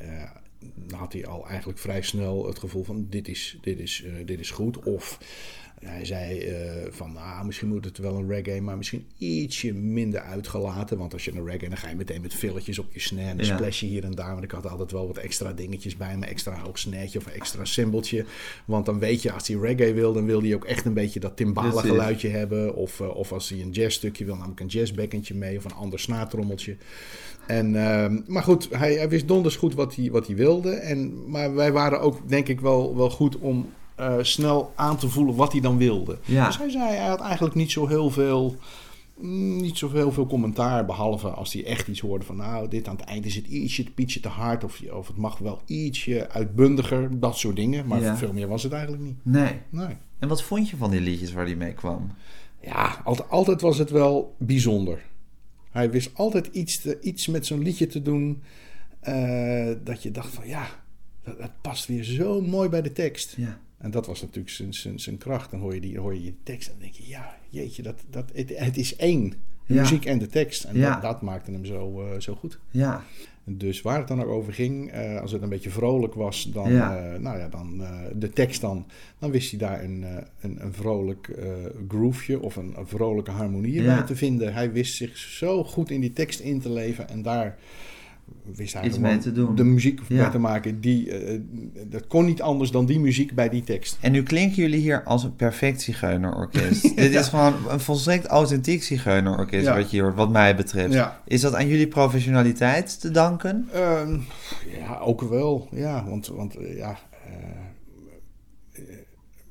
dan 0.75 0.99
had 0.99 1.13
hij 1.13 1.25
al 1.25 1.47
eigenlijk 1.47 1.79
vrij 1.79 2.01
snel 2.01 2.47
het 2.47 2.59
gevoel 2.59 2.83
van... 2.83 3.07
dit 3.09 3.27
is, 3.27 3.57
dit 3.61 3.79
is, 3.79 4.05
dit 4.25 4.39
is 4.39 4.51
goed, 4.51 4.83
of... 4.83 5.19
Hij 5.85 6.05
zei 6.05 6.49
uh, 6.49 6.55
van, 6.89 7.17
ah, 7.17 7.43
misschien 7.43 7.67
moet 7.67 7.85
het 7.85 7.97
wel 7.97 8.15
een 8.15 8.27
reggae, 8.27 8.61
maar 8.61 8.77
misschien 8.77 9.05
ietsje 9.17 9.73
minder 9.73 10.19
uitgelaten. 10.19 10.97
Want 10.97 11.13
als 11.13 11.25
je 11.25 11.31
een 11.31 11.45
reggae, 11.45 11.69
dan 11.69 11.77
ga 11.77 11.89
je 11.89 11.95
meteen 11.95 12.21
met 12.21 12.33
filletjes 12.33 12.79
op 12.79 12.93
je 12.93 12.99
snare 12.99 13.29
en 13.29 13.39
een 13.39 13.45
ja. 13.45 13.55
splashje 13.55 13.85
hier 13.85 14.03
en 14.03 14.11
daar. 14.11 14.31
Want 14.31 14.43
ik 14.43 14.51
had 14.51 14.67
altijd 14.67 14.91
wel 14.91 15.07
wat 15.07 15.17
extra 15.17 15.53
dingetjes 15.53 15.97
bij 15.97 16.17
me, 16.17 16.25
extra 16.25 16.59
hoog 16.59 16.79
snaretje 16.79 17.19
of 17.19 17.25
een 17.25 17.31
extra 17.31 17.65
symboltje. 17.65 18.25
Want 18.65 18.85
dan 18.85 18.99
weet 18.99 19.21
je, 19.21 19.31
als 19.31 19.47
hij 19.47 19.57
reggae 19.57 19.93
wil, 19.93 20.13
dan 20.13 20.25
wil 20.25 20.41
hij 20.41 20.55
ook 20.55 20.65
echt 20.65 20.85
een 20.85 20.93
beetje 20.93 21.19
dat 21.19 21.37
timbale 21.37 21.79
geluidje 21.79 22.29
hebben. 22.29 22.75
Of, 22.75 22.99
uh, 22.99 23.15
of 23.15 23.31
als 23.31 23.49
hij 23.49 23.61
een 23.61 23.71
jazzstukje 23.71 24.25
wil, 24.25 24.35
namelijk 24.35 24.59
een 24.59 24.67
jazzbekkentje 24.67 25.35
mee 25.35 25.57
of 25.57 25.65
een 25.65 25.73
ander 25.73 25.99
snaartrommeltje. 25.99 26.75
En, 27.47 27.73
uh, 27.73 28.11
maar 28.27 28.43
goed, 28.43 28.67
hij, 28.71 28.93
hij, 28.93 29.09
wist 29.09 29.27
donders 29.27 29.55
goed 29.55 29.73
wat 29.73 29.95
hij, 29.95 30.11
wat 30.11 30.27
hij 30.27 30.35
wilde. 30.35 30.71
En, 30.71 31.29
maar 31.29 31.53
wij 31.53 31.71
waren 31.71 32.01
ook, 32.01 32.29
denk 32.29 32.47
ik, 32.47 32.61
wel, 32.61 32.95
wel 32.95 33.09
goed 33.09 33.37
om 33.37 33.69
uh, 33.99 34.15
snel 34.21 34.71
aan 34.75 34.97
te 34.97 35.09
voelen 35.09 35.35
wat 35.35 35.51
hij 35.51 35.61
dan 35.61 35.77
wilde. 35.77 36.19
Ja. 36.25 36.45
Dus 36.45 36.57
hij 36.57 36.69
zei, 36.69 36.95
hij 36.95 37.07
had 37.07 37.21
eigenlijk 37.21 37.55
niet 37.55 37.71
zo 37.71 37.87
heel 37.87 38.09
veel, 38.09 38.55
mm, 39.17 39.61
niet 39.61 39.77
zo 39.77 39.91
heel 39.91 40.11
veel 40.11 40.27
commentaar. 40.27 40.85
Behalve 40.85 41.29
als 41.29 41.53
hij 41.53 41.65
echt 41.65 41.87
iets 41.87 41.99
hoorde 41.99 42.25
van, 42.25 42.35
nou, 42.35 42.67
dit 42.67 42.87
aan 42.87 42.95
het 42.95 43.05
eind 43.05 43.25
is 43.25 43.35
het 43.35 43.47
ietsje, 43.47 43.85
ietsje 43.95 44.19
te 44.19 44.27
hard. 44.27 44.63
Of, 44.63 44.81
of 44.91 45.07
het 45.07 45.17
mag 45.17 45.37
wel 45.37 45.61
ietsje 45.65 46.29
uitbundiger. 46.29 47.19
Dat 47.19 47.37
soort 47.37 47.55
dingen. 47.55 47.87
Maar 47.87 48.01
ja. 48.01 48.17
veel 48.17 48.33
meer 48.33 48.47
was 48.47 48.63
het 48.63 48.71
eigenlijk 48.71 49.03
niet. 49.03 49.17
Nee. 49.23 49.59
nee. 49.69 49.97
En 50.19 50.27
wat 50.27 50.43
vond 50.43 50.69
je 50.69 50.77
van 50.77 50.91
die 50.91 51.01
liedjes 51.01 51.33
waar 51.33 51.45
hij 51.45 51.55
mee 51.55 51.73
kwam? 51.73 52.11
Ja, 52.61 53.01
altijd, 53.03 53.29
altijd 53.29 53.61
was 53.61 53.77
het 53.77 53.89
wel 53.89 54.35
bijzonder. 54.39 55.01
Hij 55.71 55.91
wist 55.91 56.11
altijd 56.13 56.47
iets, 56.47 56.81
te, 56.81 56.99
iets 57.01 57.27
met 57.27 57.45
zo'n 57.45 57.63
liedje 57.63 57.87
te 57.87 58.01
doen. 58.01 58.43
Uh, 59.03 59.71
dat 59.83 60.03
je 60.03 60.11
dacht 60.11 60.33
van, 60.33 60.47
ja, 60.47 60.67
dat, 61.23 61.37
dat, 61.37 61.51
past 61.61 61.85
weer 61.85 62.03
zo 62.03 62.41
mooi 62.41 62.69
bij 62.69 62.81
de 62.81 62.91
tekst. 62.91 63.33
Ja. 63.37 63.59
En 63.83 63.91
dat 63.91 64.05
was 64.05 64.21
natuurlijk 64.21 64.49
zijn, 64.49 64.73
zijn, 64.73 64.99
zijn 64.99 65.17
kracht. 65.17 65.51
Dan 65.51 65.59
hoor 65.59 65.73
je, 65.73 65.81
die, 65.81 65.99
hoor 65.99 66.13
je 66.13 66.23
je 66.23 66.33
tekst 66.43 66.67
en 66.67 66.73
dan 66.73 66.81
denk 66.83 66.93
je, 66.93 67.07
ja, 67.07 67.35
jeetje, 67.49 67.81
dat, 67.81 68.03
dat, 68.09 68.31
het, 68.33 68.57
het 68.57 68.77
is 68.77 68.95
één. 68.95 69.29
De 69.65 69.73
ja. 69.73 69.81
muziek 69.81 70.05
en 70.05 70.19
de 70.19 70.27
tekst. 70.27 70.63
En 70.63 70.77
ja. 70.77 70.93
dat, 70.93 71.01
dat, 71.01 71.21
maakte 71.21 71.51
hem 71.51 71.65
zo, 71.65 72.01
uh, 72.01 72.19
zo 72.19 72.35
goed. 72.35 72.59
Ja. 72.69 73.03
Dus 73.43 73.81
waar 73.81 73.97
het 73.97 74.07
dan 74.07 74.21
ook 74.23 74.29
over 74.29 74.53
ging, 74.53 74.95
uh, 74.95 75.21
als 75.21 75.31
het 75.31 75.41
een 75.41 75.49
beetje 75.49 75.69
vrolijk 75.69 76.13
was, 76.13 76.51
dan, 76.51 76.71
ja. 76.71 77.13
Uh, 77.13 77.19
nou 77.19 77.37
ja, 77.37 77.47
dan 77.47 77.83
de 78.15 78.29
tekst 78.29 78.61
dan, 78.61 78.85
dan 79.19 79.31
wist 79.31 79.49
hij 79.49 79.59
daar 79.59 79.83
een, 79.83 80.05
een, 80.39 80.63
een 80.63 80.73
vrolijk 80.73 81.39
grooveje 81.87 82.39
of 82.39 82.55
een, 82.55 82.73
een 82.77 82.87
vrolijke 82.87 83.31
harmonie 83.31 83.83
bij 83.83 84.01
te 84.01 84.15
vinden. 84.15 84.53
Hij 84.53 84.71
wist 84.71 84.95
zich 84.95 85.17
zo 85.17 85.63
goed 85.63 85.89
in 85.89 86.01
die 86.01 86.13
tekst 86.13 86.39
in 86.39 86.59
te 86.59 86.71
leven 86.71 87.09
en 87.09 87.21
daar 87.21 87.57
wist 88.55 88.73
hij 88.73 88.83
Iets 88.83 88.97
mee 88.97 89.17
te 89.17 89.31
doen. 89.31 89.55
de 89.55 89.63
muziek 89.63 89.99
ja. 90.07 90.21
bij 90.21 90.29
te 90.29 90.39
maken. 90.39 90.81
Die, 90.81 91.23
uh, 91.23 91.39
dat 91.87 92.07
kon 92.07 92.25
niet 92.25 92.41
anders 92.41 92.71
dan 92.71 92.85
die 92.85 92.99
muziek 92.99 93.33
bij 93.35 93.49
die 93.49 93.63
tekst. 93.63 93.97
En 94.01 94.11
nu 94.11 94.23
klinken 94.23 94.55
jullie 94.55 94.79
hier 94.79 95.03
als 95.03 95.23
een 95.23 95.35
perfect 95.35 95.81
zigeunerorkest. 95.81 96.81
Dit 96.95 97.13
is 97.13 97.27
gewoon 97.27 97.53
een 97.69 97.79
volstrekt 97.79 98.25
authentiek 98.25 98.83
zigeunerorkest 98.83 99.65
ja. 99.65 99.75
wat 99.75 99.91
je 99.91 100.01
hoort, 100.01 100.15
wat 100.15 100.31
mij 100.31 100.55
betreft. 100.55 101.09
Is 101.25 101.41
dat 101.41 101.55
aan 101.55 101.67
jullie 101.67 101.87
professionaliteit 101.87 102.99
te 102.99 103.11
danken? 103.11 103.69
Uh, 103.75 104.01
ja, 104.79 104.97
ook 104.97 105.21
wel. 105.21 105.67
Ja, 105.71 106.05
want, 106.07 106.27
want 106.27 106.55
ja... 106.75 106.97
Uh, 107.27 107.62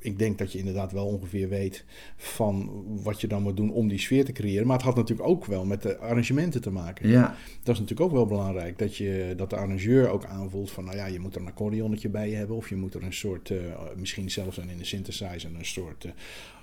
ik 0.02 0.18
denk 0.18 0.38
dat 0.38 0.52
je 0.52 0.58
inderdaad 0.58 0.92
wel 0.92 1.06
ongeveer 1.06 1.48
weet 1.48 1.84
van 2.16 2.84
wat 3.02 3.20
je 3.20 3.26
dan 3.26 3.42
moet 3.42 3.56
doen 3.56 3.70
om 3.70 3.88
die 3.88 3.98
sfeer 3.98 4.24
te 4.24 4.32
creëren. 4.32 4.66
Maar 4.66 4.76
het 4.76 4.86
had 4.86 4.96
natuurlijk 4.96 5.28
ook 5.28 5.44
wel 5.44 5.64
met 5.64 5.82
de 5.82 5.98
arrangementen 5.98 6.60
te 6.60 6.70
maken. 6.70 7.08
Ja. 7.08 7.36
Dat 7.62 7.74
is 7.74 7.80
natuurlijk 7.80 8.00
ook 8.00 8.16
wel 8.16 8.26
belangrijk. 8.26 8.78
Dat, 8.78 8.96
je, 8.96 9.34
dat 9.36 9.50
de 9.50 9.56
arrangeur 9.56 10.08
ook 10.08 10.24
aanvoelt 10.24 10.70
van, 10.70 10.84
nou 10.84 10.96
ja, 10.96 11.06
je 11.06 11.20
moet 11.20 11.34
er 11.34 11.40
een 11.40 11.46
accordeonnetje 11.46 12.08
bij 12.08 12.30
je 12.30 12.36
hebben. 12.36 12.56
Of 12.56 12.68
je 12.68 12.76
moet 12.76 12.94
er 12.94 13.02
een 13.02 13.12
soort, 13.12 13.50
uh, 13.50 13.58
misschien 13.96 14.30
zelfs 14.30 14.58
in 14.58 14.68
een 14.68 14.86
synthesizer, 14.86 15.50
een 15.54 15.64
soort... 15.64 16.04
Uh, 16.04 16.12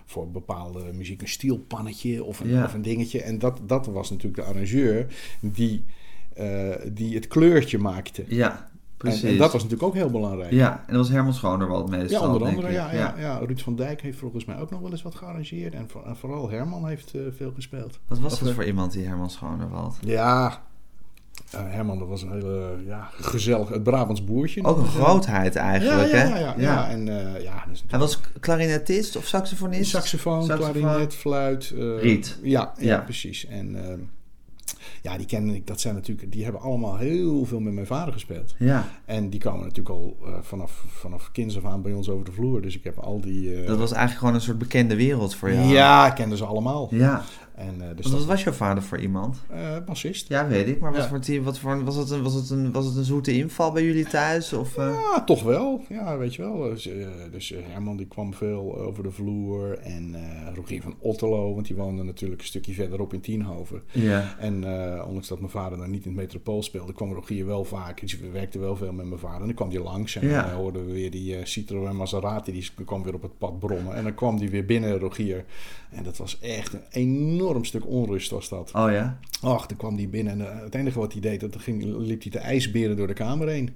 voor 0.10 0.32
bepaalde 0.32 0.94
muziek 0.94 1.22
een 1.22 1.28
stielpannetje 1.28 2.24
of 2.24 2.40
een, 2.40 2.50
ja. 2.50 2.64
of 2.64 2.74
een 2.74 2.82
dingetje. 2.82 3.22
En 3.22 3.40
dat, 3.40 3.60
dat 3.66 3.86
was 3.86 4.10
natuurlijk 4.10 4.42
de 4.42 4.48
arrangeur 4.48 5.06
die, 5.40 5.84
uh, 6.40 6.76
die 6.92 7.16
het 7.16 7.28
kleurtje 7.28 7.78
maakte. 7.78 8.24
Ja. 8.28 8.72
En, 9.04 9.12
en, 9.12 9.38
dat 9.38 9.52
was 9.52 9.64
natuurlijk 9.64 9.90
ook 9.90 9.94
heel 9.94 10.10
belangrijk. 10.10 10.52
Ja, 10.52 10.84
en 10.88 10.94
dat 10.94 11.02
was 11.02 11.10
Herman 11.10 11.34
Schonerwald 11.34 11.90
meestal. 11.90 12.22
Ja, 12.22 12.34
onder 12.34 12.48
andere. 12.48 12.72
Ja, 12.72 12.92
ja, 12.92 13.16
ja, 13.18 13.38
Ruud 13.38 13.60
van 13.60 13.76
Dijk 13.76 14.02
heeft 14.02 14.18
volgens 14.18 14.46
mij 14.46 14.60
ook 14.60 14.70
nog 14.70 14.80
wel 14.80 14.92
eens 14.92 15.02
wat 15.02 15.16
gearrangeerd. 15.16 15.74
En, 15.74 15.90
voor, 15.90 16.06
en 16.06 16.16
vooral 16.16 16.50
Herman 16.50 16.88
heeft 16.88 17.16
uh, 17.16 17.22
veel 17.36 17.52
gespeeld. 17.56 18.00
Wat 18.08 18.20
was 18.20 18.40
dat 18.40 18.52
voor 18.52 18.66
iemand, 18.66 18.92
die 18.92 19.06
Herman 19.06 19.30
Schonerwald? 19.30 19.98
Ja, 20.02 20.62
uh, 21.56 21.62
Herman, 21.64 22.00
dat 22.00 22.08
was 22.08 22.22
een 22.22 22.32
hele 22.32 22.78
ja, 22.86 23.10
gezellig, 23.12 23.70
het 23.70 23.84
Brabants 23.84 24.24
boertje. 24.24 24.64
Ook 24.64 24.78
een 24.78 24.88
grootheid 24.88 25.56
eigenlijk, 25.56 26.12
ja, 26.12 26.18
hè? 26.18 26.28
Ja, 26.28 26.38
ja, 26.38 26.54
ja. 26.58 26.90
En, 26.90 27.08
uh, 27.08 27.42
ja 27.42 27.66
dus 27.70 27.84
Hij 27.88 28.00
was 28.00 28.20
klarinetist 28.40 29.16
of 29.16 29.26
saxofonist? 29.26 29.90
Saxofoon, 29.90 30.48
klarinet, 30.48 31.16
fluit. 31.16 31.72
Uh, 31.76 32.02
Riet. 32.02 32.40
Ja, 32.42 32.74
ja, 32.78 32.86
ja, 32.86 33.00
precies. 33.00 33.46
En 33.46 33.76
Ja, 35.02 35.18
die 35.18 35.26
ken 35.26 35.50
ik. 35.50 35.68
Dat 35.68 35.80
zijn 35.80 35.94
natuurlijk, 35.96 36.32
die 36.32 36.44
hebben 36.44 36.62
allemaal 36.62 36.98
heel 36.98 37.46
veel 37.46 37.60
met 37.60 37.74
mijn 37.74 37.86
vader 37.88 38.14
gespeeld. 38.14 38.56
Ja, 38.58 38.88
En 39.06 39.30
die 39.30 39.40
komen 39.40 39.62
natuurlijk 39.62 39.90
al 39.96 40.18
eh, 40.26 40.34
vanaf, 40.42 40.84
vanaf 40.88 41.32
kinds 41.32 41.58
af 41.58 41.66
aan 41.66 41.82
bij 41.82 41.94
ons 41.94 42.10
over 42.10 42.26
de 42.26 42.32
vloer. 42.32 42.62
Dus 42.62 42.76
ik 42.78 42.84
heb 42.84 42.98
al 42.98 43.22
die... 43.22 43.56
eh, 43.62 43.68
dat 43.68 43.78
was 43.78 43.90
eigenlijk 43.92 44.20
gewoon 44.20 44.34
een 44.36 44.42
soort 44.42 44.58
bekende 44.58 44.96
wereld 44.96 45.36
voor 45.36 45.52
jou. 45.52 45.68
Ja, 45.68 46.08
ik 46.08 46.14
kende 46.16 46.38
ze 46.38 46.46
allemaal. 46.46 46.88
Ja, 46.92 47.24
En, 47.60 47.82
eh, 47.82 47.88
dus 47.96 48.06
wat 48.06 48.20
dat, 48.20 48.26
was 48.28 48.44
jouw 48.44 48.54
vader 48.54 48.84
voor 48.84 49.00
iemand? 49.00 49.38
eh, 49.50 49.78
bassist. 49.86 50.28
Ja, 50.28 50.48
weet 50.48 50.68
ik. 50.68 50.80
Maar 50.80 50.92
wat 50.92 51.02
Ja. 51.02 51.08
voor 51.08 51.20
team, 51.20 51.44
wat 51.44 51.60
voor, 51.60 51.84
was, 51.84 51.96
het 51.96 52.10
een, 52.10 52.24
was, 52.24 52.34
het 52.34 52.50
een, 52.50 52.72
was 52.72 52.86
het 52.86 52.96
een 52.96 53.04
zoete 53.04 53.34
inval 53.34 53.72
bij 53.72 53.84
jullie 53.84 54.06
thuis? 54.06 54.54
Of, 54.54 54.78
eh? 54.78 54.86
Ja, 55.14 55.24
toch 55.24 55.44
wel. 55.44 55.82
Ja, 55.90 56.18
weet 56.18 56.36
je 56.36 56.42
wel. 56.42 56.58
Dus, 56.70 56.90
dus 57.32 57.54
Herman 57.70 57.98
die 57.98 58.06
kwam 58.08 58.34
veel 58.34 58.78
over 58.80 59.04
de 59.04 59.12
vloer. 59.12 59.78
En 59.78 60.16
Rogier 60.56 60.82
van 60.82 60.96
Otterlo, 61.00 61.54
want 61.54 61.68
die 61.68 61.76
woonde 61.76 62.04
natuurlijk 62.04 62.42
een 62.42 62.48
stukje 62.48 62.74
verderop 62.74 63.14
in 63.14 63.22
Tienhoven. 63.22 63.82
Ja. 63.92 64.36
En 64.40 64.54
ondanks 65.06 65.28
dat 65.28 65.40
mijn 65.40 65.52
vader 65.52 65.78
daar 65.78 65.90
niet 65.90 66.06
in 66.06 66.12
het 66.12 66.20
metropool 66.20 66.64
speelde, 66.64 66.94
kwam 66.94 67.14
Rogier 67.14 67.46
wel 67.46 67.64
vaak. 67.64 68.02
Dus 68.02 68.20
we 68.20 68.30
werkten 68.30 68.60
wel 68.60 68.76
veel 68.76 68.94
met 68.94 69.06
mijn 69.06 69.20
vader. 69.20 69.40
En 69.40 69.46
dan 69.46 69.56
kwam 69.56 69.70
hij 69.70 69.80
langs 69.80 70.16
en 70.16 70.28
Ja. 70.28 70.42
dan 70.44 70.52
hoorden 70.54 70.86
we 70.86 70.92
weer 70.92 71.12
die 71.12 71.36
Citroën 71.46 71.96
Maserati, 71.96 72.52
die 72.52 72.70
kwam 72.86 73.04
weer 73.04 73.14
op 73.14 73.22
het 73.22 73.38
pad 73.38 73.60
brommen. 73.60 73.96
En 73.96 74.04
dan 74.04 74.14
kwam 74.14 74.38
die 74.38 74.50
weer 74.50 74.66
binnen, 74.66 75.00
Rogier. 75.00 75.46
En 75.90 76.04
dat 76.04 76.18
was 76.18 76.40
echt 76.40 76.74
een 76.74 76.82
enorm 76.92 77.48
stuk 77.62 77.88
onrust 77.88 78.32
was 78.32 78.50
dat. 78.50 78.72
Oh 78.74 78.92
ja? 78.92 79.20
Ach, 79.42 79.66
dan 79.66 79.78
kwam 79.78 79.96
hij 79.96 80.10
binnen 80.10 80.34
en 80.34 80.52
eh, 80.52 80.64
het 80.64 80.76
enige 80.76 81.00
wat 81.00 81.12
hij 81.12 81.22
deed, 81.22 81.40
dat 81.40 81.56
ging, 81.58 81.84
liep 81.84 82.22
hij 82.22 82.32
te 82.32 82.40
ijsberen 82.40 82.98
door 82.98 83.08
de 83.08 83.14
kamer 83.14 83.48
heen. 83.48 83.76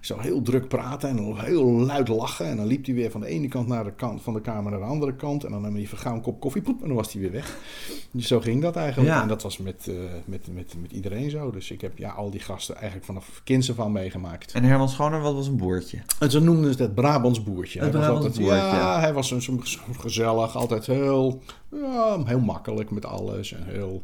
Zo 0.00 0.18
heel 0.18 0.42
druk 0.42 0.68
praten 0.68 1.08
en 1.08 1.44
heel 1.44 1.64
luid 1.64 2.08
lachen. 2.08 2.46
En 2.46 2.56
dan 2.56 2.66
liep 2.66 2.86
hij 2.86 2.94
weer 2.94 3.10
van 3.10 3.20
de 3.20 3.26
ene 3.26 3.48
kant 3.48 3.68
naar 3.68 3.84
de 3.84 3.92
kant 3.92 4.22
van 4.22 4.34
de 4.34 4.40
kamer 4.40 4.70
naar 4.70 4.80
de 4.80 4.86
andere 4.86 5.14
kant. 5.14 5.44
En 5.44 5.50
dan 5.50 5.62
nam 5.62 5.74
hij 5.74 5.86
vergauw 5.86 6.14
een 6.14 6.20
kop 6.20 6.40
koffie 6.40 6.62
poep, 6.62 6.82
en 6.82 6.86
dan 6.86 6.96
was 6.96 7.12
hij 7.12 7.22
weer 7.22 7.32
weg. 7.32 7.58
Dus 8.10 8.26
zo 8.32 8.40
ging 8.40 8.62
dat 8.62 8.76
eigenlijk. 8.76 9.10
Ja. 9.10 9.22
En 9.22 9.28
dat 9.28 9.42
was 9.42 9.58
met, 9.58 9.88
eh, 9.88 9.94
met, 10.24 10.46
met, 10.52 10.74
met 10.80 10.92
iedereen 10.92 11.30
zo. 11.30 11.50
Dus 11.50 11.70
ik 11.70 11.80
heb 11.80 11.98
ja, 11.98 12.10
al 12.10 12.30
die 12.30 12.40
gasten 12.40 12.74
eigenlijk 12.74 13.04
vanaf 13.04 13.40
kinds 13.44 13.78
aan 13.78 13.92
meegemaakt. 13.92 14.52
En 14.52 14.64
Herman 14.64 14.88
Schoner, 14.88 15.20
wat 15.20 15.34
was 15.34 15.46
een 15.46 15.56
boertje? 15.56 15.98
En 16.18 16.30
zo 16.30 16.40
noemden 16.40 16.74
ze 16.74 16.82
het 16.82 16.94
Brabants 16.94 17.42
boertje. 17.42 17.80
Het 17.80 17.92
Hij 17.92 17.98
was 17.98 18.06
Brabants 18.06 18.26
altijd, 18.26 18.46
boertje. 18.46 18.76
Ja, 18.76 19.00
hij 19.00 19.12
was 19.12 19.28
zo, 19.28 19.40
zo 19.40 19.60
gezellig, 19.98 20.56
altijd 20.56 20.86
heel, 20.86 21.42
ja, 21.70 22.24
heel 22.24 22.40
makkelijk 22.40 22.90
met 22.90 23.04
alles. 23.04 23.52
En 23.52 23.64
heel, 23.66 24.02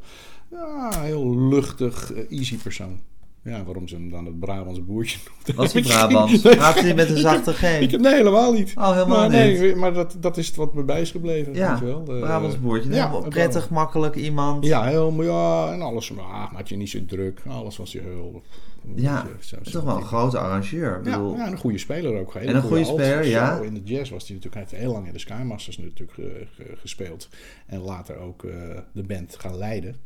ja, 0.51 1.01
heel 1.01 1.39
luchtig, 1.49 2.13
eh, 2.13 2.39
easy 2.39 2.57
persoon. 2.57 3.01
Ja, 3.45 3.65
waarom 3.65 3.89
ze 3.89 3.95
hem 3.95 4.11
dan 4.11 4.25
het 4.27 4.41
Brabants 4.45 4.85
boertje 4.87 5.19
heb 5.45 5.59
ik 5.59 5.71
geen 5.71 5.83
Brabants? 5.83 6.41
Praatte 6.41 6.81
hij 6.81 6.95
met 6.95 7.11
een 7.11 7.17
zachte 7.17 7.53
G? 7.53 7.81
Ik 7.81 7.91
heb, 7.91 8.01
nee, 8.01 8.15
helemaal 8.15 8.53
niet. 8.53 8.73
Oh, 8.79 8.93
helemaal 8.93 9.29
maar, 9.29 9.47
niet. 9.47 9.59
Nee, 9.59 9.77
maar 9.77 9.93
dat, 9.93 10.17
dat 10.21 10.37
is 10.37 10.55
wat 10.55 10.75
me 10.75 10.83
bij 10.83 11.01
is 11.01 11.11
gebleven. 11.11 11.55
Ja, 11.55 11.81
wel. 11.83 12.05
De- 12.05 12.19
Brabants 12.19 12.61
boertje. 12.61 12.95
Ja, 12.95 13.21
prettig, 13.29 13.71
makkelijk 13.71 14.15
iemand. 14.17 14.65
Ja, 14.65 14.85
heel, 14.85 15.23
ja, 15.23 15.73
en 15.73 15.83
alles. 15.83 16.11
Maar 16.11 16.49
had 16.55 16.69
je 16.69 16.77
niet 16.77 16.91
zo 16.91 16.99
druk. 17.07 17.43
Alles 17.49 17.77
was 17.77 17.93
je 17.93 18.01
heel... 18.01 18.43
Ja, 18.95 19.27
zo, 19.41 19.57
zo, 19.63 19.71
Toch 19.71 19.85
wel 19.85 19.97
een 19.97 20.03
grote 20.05 20.39
arrangeur. 20.39 20.91
Ja, 20.91 20.99
bedoel, 20.99 21.37
ja, 21.37 21.47
een 21.51 21.57
goede 21.57 21.79
speler 21.79 22.19
ook. 22.21 22.35
Hele 22.35 22.47
En 22.51 22.57
een 22.57 22.63
goede 22.63 22.85
goede 22.85 23.03
speler, 23.05 23.27
ja. 23.27 23.59
In 23.61 23.75
de 23.75 23.83
jazz 23.83 24.11
was 24.11 24.27
hij 24.29 24.37
natuurlijk, 24.37 24.71
hij 24.71 24.79
heel 24.81 24.93
lang 24.93 25.07
in 25.07 25.13
de 25.13 25.19
Sky 25.19 25.43
Masters 25.45 25.79
natuurlijk 25.79 26.13
ge- 26.13 26.47
gespeeld. 26.77 27.29
En 27.67 27.81
later 27.81 28.17
ook 28.17 28.45
eh, 28.45 28.53
de 28.93 29.03
band 29.03 29.37
gaan 29.39 29.57
leiden. 29.57 29.97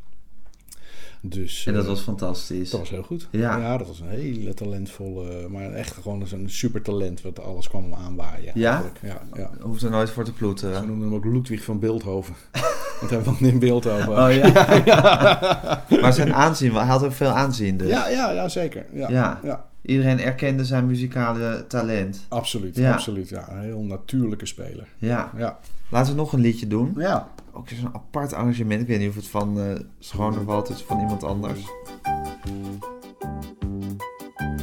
Dus 1.21 1.67
en 1.67 1.75
dat 1.75 1.83
eh, 1.83 1.89
was 1.89 2.01
fantastisch. 2.01 2.71
dat 2.71 2.81
was 2.81 2.91
heel 2.91 3.03
goed. 3.03 3.29
Ja. 3.31 3.79
dat 3.79 3.87
was 3.87 4.01
een 4.01 4.09
hele 4.09 4.55
talentvolle, 4.55 5.49
maar 5.49 5.73
echt 5.73 5.93
gewoon 6.03 6.27
zo'n 6.27 6.45
super 6.49 6.83
talent 6.83 7.23
wat 7.23 7.41
alles 7.41 7.69
kwam 7.69 7.95
aanwaaien. 7.95 8.53
Ja? 8.55 8.83
Ja, 9.03 9.21
ja. 9.35 9.51
Hoeft 9.61 9.83
er 9.83 9.91
nooit 9.91 10.11
voor 10.11 10.25
te 10.25 10.31
Ze 10.31 10.37
ploeteren. 10.37 10.87
noemden 10.87 11.09
hem 11.09 11.17
ook 11.17 11.25
Ludwig 11.25 11.65
van 11.65 11.79
Beeldhoven. 11.79 12.35
Want 13.01 13.11
hij 13.11 13.23
woonde 13.23 13.49
in 13.49 13.59
Beeldhoven. 13.59 14.09
Oh 14.09 14.33
ja. 14.85 15.85
maar 16.01 16.13
zijn 16.13 16.35
aanzien, 16.35 16.75
hij 16.75 16.87
had 16.87 17.05
ook 17.05 17.13
veel 17.13 17.31
aanzien 17.31 17.77
dus. 17.77 17.89
ja, 17.89 18.09
ja, 18.09 18.31
ja, 18.31 18.49
zeker. 18.49 18.87
Ja, 18.93 19.11
Ja. 19.43 19.65
Iedereen 19.87 20.21
erkende 20.21 20.65
zijn 20.65 20.87
muzikale 20.87 21.65
talent. 21.69 22.27
absoluut. 22.29 22.77
Ja. 22.77 22.93
absoluut 22.93 23.29
ja. 23.29 23.51
Een 23.51 23.61
heel 23.61 23.83
natuurlijke 23.83 24.47
speler. 24.47 24.89
Ja. 24.99 25.31
Ja. 25.37 25.59
Laten 25.91 26.13
we 26.13 26.19
nog 26.19 26.33
een 26.33 26.41
liedje 26.41 26.67
doen. 26.67 26.95
ja. 26.97 27.29
Ook 27.53 27.69
zo'n 27.69 27.95
apart 27.95 28.33
arrangement. 28.33 28.81
Ik 28.81 28.87
weet 28.87 28.99
niet 28.99 29.09
of 29.09 29.15
het 29.15 29.29
van 29.29 29.61
eh 29.61 29.81
Schoner 29.99 30.45
valt 30.45 30.71
of 30.71 30.85
van 30.87 31.01
iemand 31.01 31.25
anders. 31.25 31.61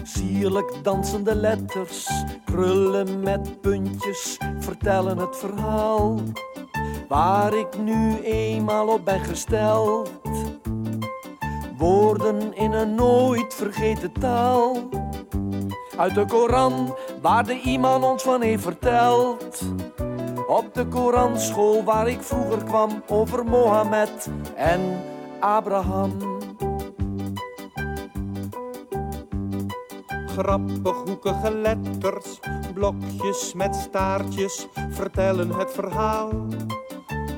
Sierlijk 0.03 0.73
dansende 0.83 1.35
letters, 1.35 2.09
krullen 2.45 3.19
met 3.19 3.61
puntjes, 3.61 4.37
vertellen 4.59 5.17
het 5.17 5.37
verhaal. 5.37 6.19
Waar 7.07 7.57
ik 7.57 7.77
nu 7.83 8.19
eenmaal 8.19 8.87
op 8.87 9.05
ben 9.05 9.19
gesteld. 9.19 10.11
Woorden 11.77 12.55
in 12.55 12.71
een 12.71 12.95
nooit 12.95 13.53
vergeten 13.53 14.11
taal. 14.11 14.89
Uit 15.97 16.15
de 16.15 16.25
Koran, 16.25 16.95
waar 17.21 17.45
de 17.45 17.59
imam 17.59 18.03
ons 18.03 18.23
van 18.23 18.41
heeft 18.41 18.63
verteld. 18.63 19.61
Op 20.47 20.73
de 20.73 20.87
Koranschool 20.87 21.83
waar 21.83 22.07
ik 22.07 22.21
vroeger 22.21 22.63
kwam 22.63 23.03
over 23.07 23.45
Mohammed 23.45 24.29
en 24.55 25.01
Abraham. 25.39 26.11
Grappig 30.25 30.95
hoekige 31.05 31.51
letters, 31.51 32.39
blokjes 32.73 33.53
met 33.53 33.75
staartjes 33.75 34.67
vertellen 34.89 35.49
het 35.49 35.71
verhaal. 35.71 36.31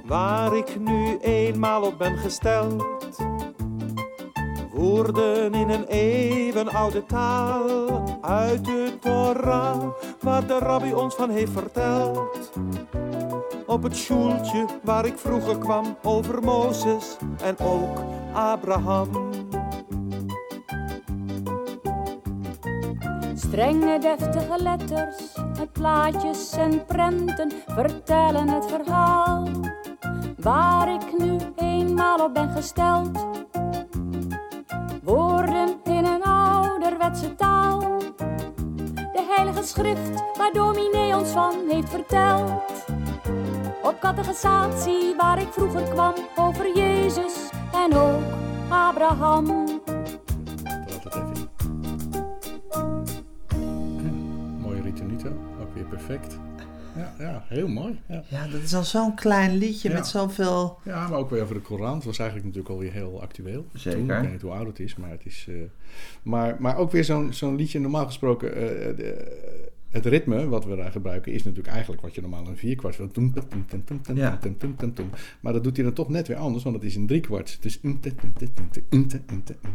Waar 0.05 0.55
ik 0.55 0.79
nu 0.79 1.17
eenmaal 1.17 1.81
op 1.81 1.97
ben 1.97 2.17
gesteld. 2.17 2.85
Woorden 4.75 5.53
in 5.53 5.69
een 5.69 5.85
eeuwenoude 5.87 7.05
taal 7.05 8.03
uit 8.21 8.65
de 8.65 8.97
Torah, 8.99 9.87
waar 10.19 10.47
de 10.47 10.57
rabbi 10.57 10.93
ons 10.93 11.15
van 11.15 11.29
heeft 11.29 11.51
verteld. 11.51 12.51
Op 13.65 13.83
het 13.83 13.95
sjoeltje 13.95 14.65
waar 14.83 15.05
ik 15.05 15.17
vroeger 15.17 15.57
kwam 15.57 15.97
over 16.03 16.43
Mozes 16.43 17.17
en 17.43 17.57
ook 17.59 17.97
Abraham. 18.33 19.09
Strenge 23.35 23.99
deftige 23.99 24.63
letters 24.63 25.35
met 25.57 25.71
plaatjes 25.71 26.51
en 26.51 26.85
prenten 26.85 27.51
vertellen 27.67 28.49
het 28.49 28.65
verhaal 28.65 29.47
waar 30.37 30.93
ik 30.93 31.19
nu 31.19 31.37
eenmaal 31.55 32.19
op 32.19 32.33
ben 32.33 32.49
gesteld. 32.49 33.09
Heilige 39.65 39.97
schrift 40.05 40.37
waar 40.37 40.53
dominee 40.53 41.15
ons 41.15 41.29
van 41.29 41.55
heeft 41.69 41.89
verteld. 41.89 42.51
Op 43.83 43.99
catechisatie 43.99 45.15
waar 45.15 45.41
ik 45.41 45.47
vroeger 45.51 45.83
kwam 45.83 46.13
over 46.35 46.77
Jezus 46.77 47.49
en 47.73 47.93
ook 47.93 48.23
Abraham. 48.69 49.65
Het 50.63 51.05
mooie 54.61 54.81
ritonito, 54.81 55.29
ook 55.61 55.73
weer 55.73 55.85
perfect. 55.85 56.37
Ja, 56.97 57.13
ja 57.19 57.43
heel 57.47 57.67
mooi. 57.67 57.99
Ja. 58.07 58.23
Ja, 58.29 58.47
dat 58.47 58.61
is 58.61 58.73
al 58.73 58.83
zo'n 58.83 59.15
klein 59.15 59.55
liedje 59.57 59.89
Ja. 59.89 59.95
met 59.95 60.07
zoveel... 60.07 60.79
ja, 60.83 61.07
maar 61.07 61.17
ook 61.19 61.29
weer 61.29 61.41
over 61.41 61.55
de 61.55 61.61
Koran. 61.61 61.95
Het 61.95 62.03
was 62.05 62.19
eigenlijk 62.19 62.47
natuurlijk 62.47 62.75
alweer 62.75 62.91
heel 62.91 63.21
actueel. 63.21 63.65
Zeker. 63.73 63.99
Toen, 63.99 64.11
ik 64.15 64.21
weet 64.21 64.31
niet 64.31 64.41
hoe 64.41 64.51
oud 64.51 64.67
het 64.67 64.79
is, 64.79 64.95
maar 64.95 65.09
het 65.09 65.25
is... 65.25 65.45
eh, 65.49 65.55
maar, 66.23 66.55
maar 66.59 66.77
ook 66.77 66.91
weer 66.91 67.03
zo'n 67.03 67.33
zo'n 67.33 67.55
liedje, 67.55 67.79
normaal 67.79 68.05
gesproken... 68.05 68.49
eh, 68.55 68.95
de- 68.97 69.63
het 69.89 70.05
ritme 70.05 70.47
wat 70.47 70.65
we 70.65 70.75
daar 70.75 70.91
gebruiken 70.91 71.31
is 71.31 71.43
natuurlijk 71.43 71.73
eigenlijk 71.73 72.01
wat 72.01 72.15
je 72.15 72.21
normaal 72.21 72.47
een 72.47 72.57
vierkwart 72.57 72.97
wil. 72.97 73.09
Ja. 74.13 74.39
Maar 75.39 75.53
dat 75.53 75.63
doet 75.63 75.75
hij 75.75 75.85
dan 75.85 75.93
toch 75.93 76.09
net 76.09 76.27
weer 76.27 76.37
anders, 76.37 76.63
want 76.63 76.75
het 76.75 76.85
is 76.85 76.95
een 76.95 77.07
driekwart. 77.07 77.57
Dus 77.61 77.79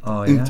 Oh 0.04 0.26
ja? 0.26 0.44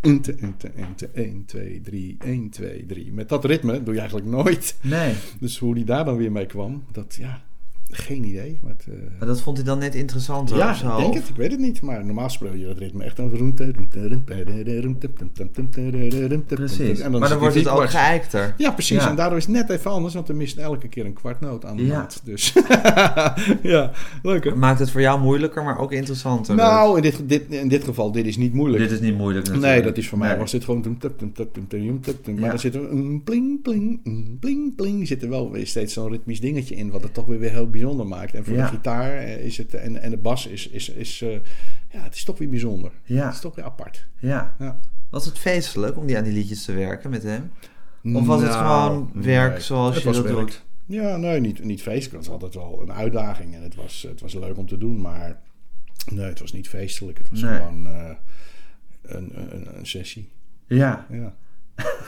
1, 0.00 1.44
2, 1.44 1.80
3, 1.80 2.16
1, 2.18 2.50
2, 2.50 2.86
3. 2.86 3.12
Met 3.12 3.28
dat 3.28 3.44
ritme 3.44 3.82
doe 3.82 3.94
je 3.94 4.00
eigenlijk 4.00 4.28
nooit. 4.30 4.76
Nee, 4.82 5.14
Dus 5.40 5.58
hoe 5.58 5.74
die 5.74 5.84
daar 5.84 6.04
dan 6.04 6.16
weer 6.16 6.32
mee 6.32 6.46
kwam, 6.46 6.84
dat 6.92 7.14
ja, 7.14 7.42
geen 7.90 8.24
idee. 8.24 8.58
Maar 8.62 8.72
het, 8.72 8.84
eh, 8.88 8.94
maar 9.18 9.28
dat 9.28 9.40
vond 9.40 9.56
hij 9.56 9.66
dan 9.66 9.78
net 9.78 9.94
interessanter 9.94 10.56
ja, 10.56 10.70
of 10.70 10.76
zo. 10.76 10.90
ik 10.92 10.96
denk 10.98 11.14
het. 11.14 11.28
Ik 11.28 11.36
weet 11.36 11.50
het 11.50 11.60
niet. 11.60 11.80
Maar 11.80 12.04
normaal 12.04 12.30
speel 12.30 12.54
je 12.54 12.66
dat 12.66 12.78
ritme 12.78 13.04
echt 13.04 13.16
dan... 13.16 13.30
Precies. 16.46 17.00
En 17.00 17.10
dan 17.12 17.20
maar 17.20 17.28
dan 17.28 17.38
wordt 17.38 17.54
het 17.54 17.68
ook 17.68 17.90
geëikter. 17.90 18.54
Ja, 18.56 18.70
precies. 18.70 19.02
Ja. 19.02 19.10
En 19.10 19.16
daardoor 19.16 19.38
is 19.38 19.46
het 19.46 19.54
net 19.54 19.70
even 19.70 19.90
anders, 19.90 20.14
want 20.14 20.28
er 20.28 20.36
mist 20.36 20.56
elke 20.58 20.88
keer 20.88 21.04
een 21.06 21.12
kwart 21.12 21.40
noot 21.40 21.64
aan 21.64 21.76
de 21.76 21.86
Ja. 21.86 21.96
maat. 21.98 22.20
Dus 22.24 22.52
ja, 23.62 23.90
leuk 24.22 24.44
hè? 24.44 24.54
Maakt 24.54 24.78
het 24.78 24.90
voor 24.90 25.00
jou 25.00 25.20
moeilijker, 25.20 25.64
maar 25.64 25.78
ook 25.78 25.92
interessanter. 25.92 26.54
Nou, 26.54 26.96
in 26.96 27.02
dit, 27.02 27.28
dit, 27.28 27.42
in 27.48 27.68
dit 27.68 27.84
geval, 27.84 28.12
dit 28.12 28.26
is 28.26 28.36
niet 28.36 28.52
moeilijk. 28.52 28.82
Dit 28.82 28.92
is 28.92 29.00
niet 29.00 29.16
moeilijk 29.16 29.46
natuurlijk. 29.46 29.74
Nee, 29.74 29.82
dat 29.84 29.96
is 29.96 30.08
voor 30.08 30.18
mij 30.18 30.28
Nee. 30.28 30.38
was 30.38 30.50
dit 30.50 30.64
gewoon... 30.64 30.84
Maar 32.34 32.44
Ja. 32.46 32.52
er 32.52 32.58
zit 32.58 32.74
er 32.74 32.90
een 32.92 33.20
pling, 33.24 33.62
pling, 33.62 34.00
pling, 34.40 34.74
pling. 34.76 35.06
Zit 35.06 35.22
er 35.22 35.28
wel 35.28 35.50
weer 35.50 35.66
steeds 35.66 35.92
zo'n 35.92 36.10
ritmisch 36.10 36.40
dingetje 36.40 36.74
in... 36.74 36.90
wat 36.90 37.02
het 37.02 37.14
toch 37.14 37.26
weer, 37.26 37.38
weer 37.38 37.50
heel 37.50 37.70
bijzonder 37.78 38.06
maakt. 38.06 38.34
En 38.34 38.44
voor 38.44 38.54
Ja. 38.54 38.62
de 38.70 38.76
gitaar 38.76 39.10
eh, 39.16 39.44
is 39.44 39.58
het... 39.58 39.74
En, 39.74 40.02
en 40.02 40.10
de 40.10 40.16
bas 40.16 40.46
is, 40.46 40.68
is, 40.68 40.88
is, 40.88 41.22
eh, 41.22 41.32
ja, 41.90 42.00
het 42.02 42.14
is 42.14 42.24
toch 42.24 42.38
weer 42.38 42.48
bijzonder. 42.48 42.92
Ja. 43.04 43.24
Het 43.24 43.34
is 43.34 43.40
toch 43.40 43.54
weer 43.54 43.64
apart. 43.64 44.06
Ja. 44.18 44.54
Ja. 44.58 44.80
Was 45.10 45.24
het 45.24 45.38
feestelijk 45.38 45.96
om 45.96 46.06
die 46.06 46.16
aan 46.16 46.24
die 46.24 46.32
liedjes 46.32 46.64
te 46.64 46.72
werken 46.72 47.10
met 47.10 47.22
hem? 47.22 47.50
Of 48.14 48.26
was 48.26 48.40
het 48.42 48.50
Nou, 48.50 48.62
gewoon 48.88 49.10
werk 49.24 49.50
nee, 49.52 49.60
zoals 49.60 49.98
je 49.98 50.04
dat 50.04 50.22
werk. 50.22 50.36
doet? 50.36 50.64
Ja, 50.86 51.16
nee, 51.16 51.40
niet, 51.40 51.64
niet 51.64 51.82
feestelijk. 51.82 52.16
Het 52.24 52.32
was 52.32 52.42
altijd 52.42 52.54
wel 52.54 52.82
een 52.82 52.92
uitdaging 52.92 53.54
en 53.54 53.62
het 53.62 53.74
was, 53.74 54.06
het 54.08 54.20
was 54.20 54.34
leuk 54.34 54.56
om 54.56 54.66
te 54.66 54.78
doen, 54.78 55.00
maar 55.00 55.40
nee, 56.12 56.26
het 56.26 56.40
was 56.40 56.52
niet 56.52 56.68
feestelijk. 56.68 57.18
Het 57.18 57.30
was 57.30 57.40
Nee. 57.40 57.56
gewoon 57.56 57.86
eh, 57.86 58.10
een, 59.02 59.32
een, 59.54 59.78
een 59.78 59.86
sessie. 59.86 60.30
Ja. 60.66 61.06
Ja. 61.10 61.34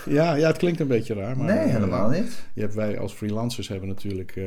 ja, 0.07 0.35
ja, 0.35 0.47
het 0.47 0.57
klinkt 0.57 0.81
een 0.81 0.89
beetje 0.89 1.15
raar, 1.15 1.37
maar 1.37 1.47
nee, 1.57 1.69
helemaal 1.69 2.11
niet. 2.11 2.47
Je 2.55 2.61
hebt, 2.61 2.75
wij 2.75 2.99
als 2.99 3.13
freelancers 3.13 3.69
hebben 3.69 3.89
natuurlijk, 3.89 4.37
eh, 4.37 4.45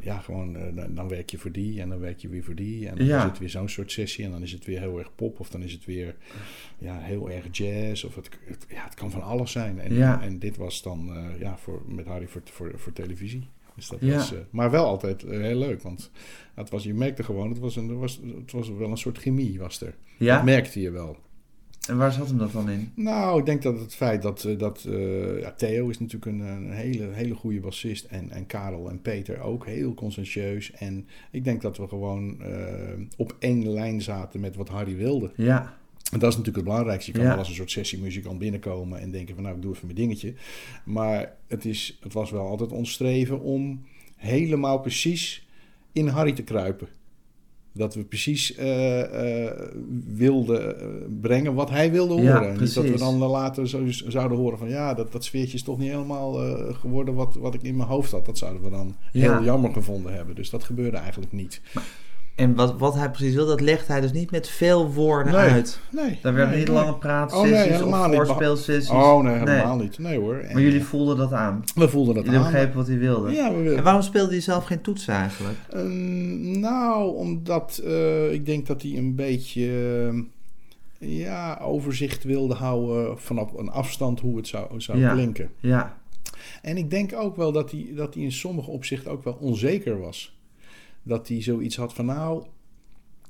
ja, 0.00 0.18
gewoon, 0.18 0.56
eh, 0.56 0.62
dan, 0.74 0.94
dan 0.94 1.08
werk 1.08 1.30
je 1.30 1.38
voor 1.38 1.52
die 1.52 1.80
en 1.80 1.88
dan 1.88 1.98
werk 1.98 2.18
je 2.18 2.28
weer 2.28 2.42
voor 2.44 2.54
die. 2.54 2.88
En 2.88 2.96
dan 2.96 3.06
Ja. 3.06 3.16
is 3.18 3.22
het 3.22 3.38
weer 3.38 3.50
zo'n 3.50 3.68
soort 3.68 3.92
sessie 3.92 4.24
en 4.24 4.30
dan 4.30 4.42
is 4.42 4.52
het 4.52 4.64
weer 4.64 4.80
heel 4.80 4.98
erg 4.98 5.14
pop 5.14 5.40
of 5.40 5.50
dan 5.50 5.62
is 5.62 5.72
het 5.72 5.84
weer 5.84 6.16
ja, 6.78 6.98
heel 6.98 7.30
erg 7.30 7.44
jazz 7.50 8.04
of 8.04 8.14
het, 8.14 8.28
het, 8.44 8.66
ja, 8.68 8.84
het 8.84 8.94
kan 8.94 9.10
van 9.10 9.22
alles 9.22 9.52
zijn. 9.52 9.80
En, 9.80 9.94
Ja. 9.94 10.22
en 10.22 10.38
dit 10.38 10.56
was 10.56 10.82
dan 10.82 11.14
eh, 11.16 11.40
ja, 11.40 11.56
voor, 11.58 11.82
met 11.86 12.06
Harry 12.06 12.26
voor, 12.26 12.42
voor, 12.44 12.72
voor 12.76 12.92
televisie. 12.92 13.48
Dus 13.74 13.88
dat 13.88 14.00
Ja. 14.00 14.14
was, 14.16 14.32
eh, 14.32 14.38
maar 14.50 14.70
wel 14.70 14.84
altijd 14.86 15.22
heel 15.22 15.58
leuk, 15.58 15.82
want 15.82 16.10
het 16.54 16.70
was, 16.70 16.84
je 16.84 16.94
merkte 16.94 17.22
gewoon, 17.22 17.48
het 17.48 17.58
was, 17.58 17.76
een, 17.76 17.88
het, 17.88 17.98
was, 17.98 18.20
het 18.36 18.52
was 18.52 18.68
wel 18.70 18.90
een 18.90 18.96
soort 18.96 19.18
chemie 19.18 19.58
was 19.58 19.80
er. 19.80 19.94
Ja? 20.16 20.34
Dat 20.36 20.44
merkte 20.44 20.80
je 20.80 20.90
wel. 20.90 21.16
En 21.88 21.96
waar 21.96 22.12
zat 22.12 22.28
hem 22.28 22.38
dat 22.38 22.52
dan 22.52 22.70
in? 22.70 22.92
Nou, 22.94 23.38
ik 23.38 23.46
denk 23.46 23.62
dat 23.62 23.80
het 23.80 23.94
feit 23.94 24.22
dat, 24.22 24.44
eh, 24.44 24.58
dat 24.58 24.84
eh, 24.84 25.40
ja, 25.40 25.52
Theo 25.52 25.88
is 25.88 25.98
natuurlijk 25.98 26.32
een, 26.32 26.40
een 26.40 26.72
hele, 26.72 27.08
hele 27.12 27.34
goede 27.34 27.60
bassist. 27.60 28.04
En, 28.04 28.30
en 28.30 28.46
Karel 28.46 28.90
en 28.90 29.02
Peter 29.02 29.40
ook 29.40 29.66
heel 29.66 29.94
conscientieus. 29.94 30.72
En 30.72 31.06
ik 31.30 31.44
denk 31.44 31.62
dat 31.62 31.76
we 31.76 31.88
gewoon 31.88 32.42
eh, 32.42 32.52
op 33.16 33.36
één 33.38 33.68
lijn 33.72 34.02
zaten 34.02 34.40
met 34.40 34.56
wat 34.56 34.68
Harry 34.68 34.96
wilde. 34.96 35.32
Ja. 35.36 35.76
En 36.12 36.18
dat 36.18 36.30
is 36.30 36.36
natuurlijk 36.36 36.56
het 36.56 36.64
belangrijkste. 36.64 37.10
Je 37.10 37.16
kan 37.16 37.26
Ja. 37.26 37.32
wel 37.32 37.38
als 37.38 37.48
een 37.48 37.54
soort 37.54 37.70
sessiemuzikant 37.70 38.38
binnenkomen 38.38 39.00
en 39.00 39.10
denken 39.10 39.34
van 39.34 39.44
nou, 39.44 39.56
ik 39.56 39.62
doe 39.62 39.74
even 39.74 39.86
mijn 39.86 39.98
dingetje. 39.98 40.34
Maar 40.84 41.36
het, 41.46 41.64
is, 41.64 41.98
het 42.02 42.12
was 42.12 42.30
wel 42.30 42.46
altijd 42.46 42.72
ons 42.72 42.92
streven 42.92 43.40
om 43.40 43.84
helemaal 44.16 44.78
precies 44.80 45.46
in 45.92 46.08
Harry 46.08 46.32
te 46.32 46.42
kruipen. 46.42 46.88
Dat 47.72 47.94
we 47.94 48.04
precies 48.04 48.54
eh, 48.54 49.46
eh, 49.46 49.52
wilden 50.06 50.80
eh, 50.80 50.86
brengen 51.20 51.54
wat 51.54 51.70
hij 51.70 51.92
wilde 51.92 52.14
Ja, 52.14 52.32
horen. 52.32 52.48
en 52.54 52.60
niet 52.60 52.74
dat 52.74 52.84
we 52.84 52.98
dan 52.98 53.16
later 53.18 53.68
zo, 53.68 53.82
zouden 53.86 54.38
horen 54.38 54.58
van 54.58 54.68
ja, 54.68 54.94
dat, 54.94 55.12
dat 55.12 55.24
sfeertje 55.24 55.56
is 55.56 55.62
toch 55.62 55.78
niet 55.78 55.90
helemaal 55.90 56.32
geworden 56.74 57.14
wat, 57.14 57.34
wat 57.34 57.54
ik 57.54 57.62
in 57.62 57.76
mijn 57.76 57.88
hoofd 57.88 58.10
had. 58.12 58.26
Dat 58.26 58.38
zouden 58.38 58.62
we 58.62 58.70
dan 58.70 58.96
Ja. 59.12 59.20
heel 59.34 59.44
jammer 59.44 59.72
gevonden 59.72 60.14
hebben. 60.14 60.34
Dus 60.34 60.50
dat 60.50 60.64
gebeurde 60.64 60.96
eigenlijk 60.96 61.32
niet. 61.32 61.60
En 62.38 62.54
wat, 62.54 62.78
wat 62.78 62.94
hij 62.94 63.10
precies 63.10 63.34
wil, 63.34 63.46
dat 63.46 63.60
legt 63.60 63.88
hij 63.88 64.00
dus 64.00 64.12
niet 64.12 64.30
met 64.30 64.48
veel 64.48 64.92
woorden 64.92 65.32
Nee. 65.32 65.50
uit. 65.50 65.80
Nee. 65.90 66.18
Daar 66.22 66.32
werden 66.34 66.50
nee, 66.50 66.58
niet 66.58 66.68
nee. 66.68 66.76
lange 66.76 66.92
Oh, 66.92 66.98
praatsessies 66.98 67.50
nee, 67.50 67.70
helemaal 67.70 68.02
of 68.04 68.08
niet. 68.08 68.16
voorspeelsessies. 68.16 68.90
Oh 68.90 69.22
nee, 69.22 69.34
helemaal 69.38 69.76
niet. 69.76 69.98
Nee 69.98 70.18
hoor. 70.18 70.34
En, 70.36 70.52
Maar 70.52 70.62
jullie 70.62 70.84
voelden 70.84 71.16
dat 71.16 71.32
aan. 71.32 71.64
we 71.74 71.88
voelden 71.88 72.14
dat 72.14 72.24
Jullie 72.24 72.38
aan. 72.38 72.44
begrepen 72.44 72.76
wat 72.76 72.86
hij 72.86 72.98
wilde. 72.98 73.30
Ja, 73.32 73.54
we, 73.54 73.74
En 73.74 73.82
waarom 73.82 74.02
speelde 74.02 74.30
hij 74.30 74.40
zelf 74.40 74.64
geen 74.64 74.80
toetsen 74.80 75.14
eigenlijk? 75.14 75.56
Ehm, 75.70 76.60
nou, 76.60 77.14
omdat 77.16 77.80
eh, 77.84 78.32
ik 78.32 78.46
denk 78.46 78.66
dat 78.66 78.82
hij 78.82 78.96
een 78.96 79.14
beetje 79.14 79.70
eh, 80.98 81.18
ja, 81.18 81.58
overzicht 81.62 82.24
wilde 82.24 82.54
houden 82.54 83.18
vanaf 83.18 83.52
een 83.56 83.70
afstand 83.70 84.20
hoe 84.20 84.36
het 84.36 84.46
zou, 84.46 84.80
zou 84.80 84.98
Ja. 84.98 85.12
klinken. 85.12 85.50
Ja. 85.60 85.96
En 86.62 86.76
ik 86.76 86.90
denk 86.90 87.12
ook 87.14 87.36
wel 87.36 87.52
dat 87.52 87.70
hij, 87.70 87.92
dat 87.96 88.14
hij 88.14 88.22
in 88.22 88.32
sommige 88.32 88.70
opzichten 88.70 89.10
ook 89.10 89.24
wel 89.24 89.36
onzeker 89.40 90.00
was. 90.00 90.36
Dat 91.08 91.28
hij 91.28 91.42
zoiets 91.42 91.76
had 91.76 91.94
van 91.94 92.06
nou, 92.06 92.46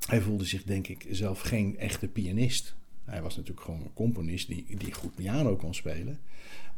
hij 0.07 0.21
voelde 0.21 0.45
zich 0.45 0.63
denk 0.63 0.89
ik 0.89 1.07
zelf 1.11 1.41
geen 1.41 1.79
echte 1.79 2.09
pianist. 2.09 2.77
Hij 3.09 3.23
was 3.23 3.37
natuurlijk 3.37 3.67
gewoon 3.67 3.81
een 3.81 3.95
componist 3.95 4.49
die, 4.49 4.67
die 4.79 4.93
goed 4.93 5.15
piano 5.15 5.57
kon 5.57 5.75
spelen. 5.75 6.19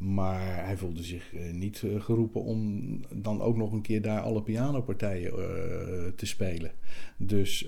Maar 0.01 0.65
hij 0.65 0.77
voelde 0.77 1.03
zich 1.03 1.35
eh, 1.35 1.53
niet 1.53 1.83
eh, 1.83 2.01
geroepen 2.01 2.43
om 2.43 2.81
dan 3.15 3.41
ook 3.41 3.57
nog 3.57 3.73
een 3.73 3.81
keer 3.81 4.03
daar 4.03 4.21
alle 4.21 4.43
pianopartijen 4.43 5.31
eh, 5.31 5.39
te 6.17 6.27
spelen. 6.27 6.71
Dus 7.17 7.67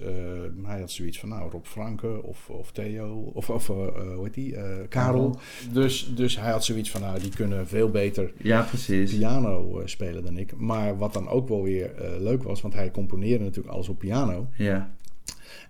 hij 0.63 0.81
had 0.81 0.91
zoiets 0.91 1.19
van, 1.19 1.29
nou, 1.29 1.51
Rob 1.51 1.65
Franke 1.65 2.23
of, 2.23 2.51
of 2.51 2.73
Theo, 2.73 3.31
of, 3.35 3.51
of 3.51 3.67
hoe 3.67 4.21
heet 4.23 4.35
die, 4.35 4.57
Karel. 4.89 5.39
Dus, 5.73 6.13
dus 6.15 6.39
hij 6.39 6.51
had 6.51 6.65
zoiets 6.65 6.91
van, 6.91 7.01
nou, 7.01 7.21
die 7.21 7.31
kunnen 7.31 7.69
veel 7.69 7.91
beter 7.91 8.33
Ja, 8.37 8.63
precies. 8.63 9.17
piano 9.17 9.83
spelen 9.85 10.25
dan 10.25 10.39
ik. 10.39 10.57
Maar 10.57 10.99
wat 10.99 11.13
dan 11.13 11.29
ook 11.29 11.49
wel 11.49 11.63
weer 11.63 11.91
leuk 12.19 12.43
was, 12.43 12.61
want 12.61 12.75
hij 12.75 12.91
componeerde 12.91 13.45
natuurlijk 13.45 13.75
alles 13.75 13.89
op 13.89 13.99
piano. 13.99 14.49
Ja. 14.57 14.95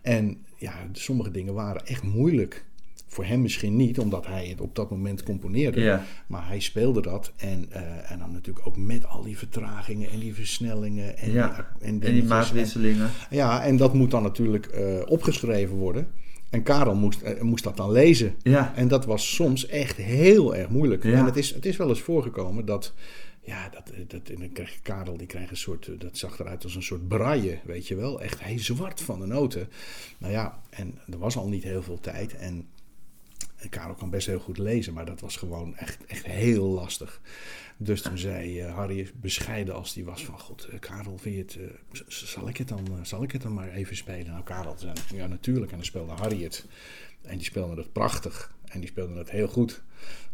En 0.02 0.44
ja, 0.56 0.74
sommige 0.92 1.30
dingen 1.30 1.54
waren 1.54 1.86
echt 1.86 2.02
moeilijk. 2.02 2.64
Voor 3.12 3.24
hem 3.24 3.42
misschien 3.42 3.76
niet, 3.76 3.98
omdat 3.98 4.26
hij 4.26 4.46
het 4.46 4.60
op 4.60 4.74
dat 4.74 4.90
moment 4.90 5.22
componeerde. 5.22 5.80
Ja. 5.80 6.04
Maar 6.26 6.46
hij 6.46 6.60
speelde 6.60 7.02
dat. 7.02 7.32
En, 7.36 7.66
eh, 7.70 8.10
en 8.10 8.18
dan 8.18 8.32
natuurlijk 8.32 8.66
ook 8.66 8.76
met 8.76 9.06
al 9.06 9.22
die 9.22 9.38
vertragingen 9.38 10.10
en 10.10 10.18
die 10.18 10.34
versnellingen. 10.34 11.18
En 11.18 11.32
Ja. 11.32 11.46
die, 11.78 11.88
en 11.88 12.02
En 12.02 12.12
die 12.12 12.24
maatwisselingen. 12.24 13.10
En- 13.30 13.36
ja, 13.36 13.62
en 13.64 13.76
dat 13.76 13.94
moet 13.94 14.10
dan 14.10 14.22
natuurlijk 14.22 14.66
eh, 14.66 15.00
opgeschreven 15.06 15.76
worden. 15.76 16.08
En 16.50 16.62
Karel 16.62 16.94
moest, 16.94 17.20
eh, 17.22 17.40
moest 17.40 17.64
dat 17.64 17.76
dan 17.76 17.92
lezen. 17.92 18.34
Ja. 18.42 18.72
En 18.76 18.88
dat 18.88 19.04
was 19.04 19.34
soms 19.34 19.66
echt 19.66 19.96
heel 19.96 20.56
erg 20.56 20.68
moeilijk. 20.68 21.02
Ja. 21.04 21.12
En 21.12 21.24
het 21.24 21.36
is, 21.36 21.54
het 21.54 21.66
is 21.66 21.76
wel 21.76 21.88
eens 21.88 22.00
voorgekomen 22.00 22.64
dat. 22.64 22.92
Ja, 23.44 23.68
dat, 23.68 23.92
dat, 24.08 24.28
en 24.28 24.38
dan 24.38 24.52
kreeg 24.52 24.78
Karel, 24.82 25.16
die 25.16 25.26
kreeg 25.26 25.50
een 25.50 25.56
soort. 25.56 25.90
Dat 25.98 26.18
zag 26.18 26.38
eruit 26.40 26.64
als 26.64 26.74
een 26.74 26.82
soort 26.82 27.08
braille, 27.08 27.58
weet 27.64 27.88
je 27.88 27.94
wel. 27.96 28.20
Echt 28.20 28.42
heel 28.42 28.58
zwart 28.58 29.00
van 29.00 29.20
de 29.20 29.26
noten. 29.26 29.68
Nou 30.18 30.32
ja, 30.32 30.58
en 30.70 30.98
er 31.10 31.18
was 31.18 31.36
al 31.36 31.48
niet 31.48 31.62
heel 31.62 31.82
veel 31.82 32.00
tijd. 32.00 32.36
En 32.36 32.66
Karel 33.68 33.94
kan 33.94 34.10
best 34.10 34.26
heel 34.26 34.38
goed 34.38 34.58
lezen, 34.58 34.92
maar 34.92 35.04
dat 35.04 35.20
was 35.20 35.36
gewoon 35.36 35.76
echt, 35.76 36.04
echt 36.06 36.26
heel 36.26 36.66
lastig. 36.66 37.20
Dus 37.76 38.02
toen 38.02 38.18
zei 38.18 38.60
eh, 38.60 38.74
Harry, 38.74 39.10
bescheiden 39.14 39.74
als 39.74 39.92
die 39.92 40.04
was, 40.04 40.24
van 40.24 40.38
god, 40.38 40.64
eh, 40.64 40.78
Karel, 40.78 41.18
vind 41.18 41.34
je 41.34 41.40
het, 41.40 41.58
eh, 41.92 42.00
zal, 42.08 42.48
ik 42.48 42.56
het 42.56 42.68
dan, 42.68 42.88
zal 43.02 43.22
ik 43.22 43.32
het 43.32 43.42
dan 43.42 43.54
maar 43.54 43.70
even 43.70 43.96
spelen? 43.96 44.26
Nou, 44.26 44.42
Karel 44.42 44.74
zei, 44.78 44.92
ja 45.14 45.26
natuurlijk, 45.26 45.70
en 45.70 45.76
dan 45.76 45.86
speelde 45.86 46.12
Harry 46.12 46.42
het. 46.42 46.66
En 47.22 47.36
die 47.36 47.46
speelde 47.46 47.76
het 47.76 47.92
prachtig, 47.92 48.54
en 48.68 48.80
die 48.80 48.88
speelde 48.88 49.18
het 49.18 49.30
heel 49.30 49.48
goed. 49.48 49.82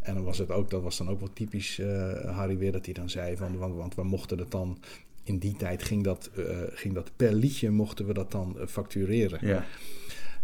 En 0.00 0.14
dan 0.14 0.24
was 0.24 0.38
het 0.38 0.50
ook, 0.50 0.70
dat 0.70 0.82
was 0.82 0.96
dan 0.96 1.08
ook 1.08 1.20
wel 1.20 1.32
typisch 1.32 1.78
eh, 1.78 2.36
Harry 2.36 2.58
weer, 2.58 2.72
dat 2.72 2.84
hij 2.84 2.94
dan 2.94 3.10
zei, 3.10 3.36
van, 3.36 3.58
want, 3.58 3.74
want 3.74 3.94
we 3.94 4.02
mochten 4.02 4.38
het 4.38 4.50
dan... 4.50 4.78
In 5.22 5.38
die 5.38 5.56
tijd 5.56 5.82
ging 5.82 6.04
dat, 6.04 6.30
ging 6.72 6.94
dat 6.94 7.10
per 7.16 7.32
liedje 7.32 7.70
mochten 7.70 8.06
we 8.06 8.14
dat 8.14 8.30
dan 8.30 8.56
factureren. 8.66 9.46
Ja. 9.46 9.66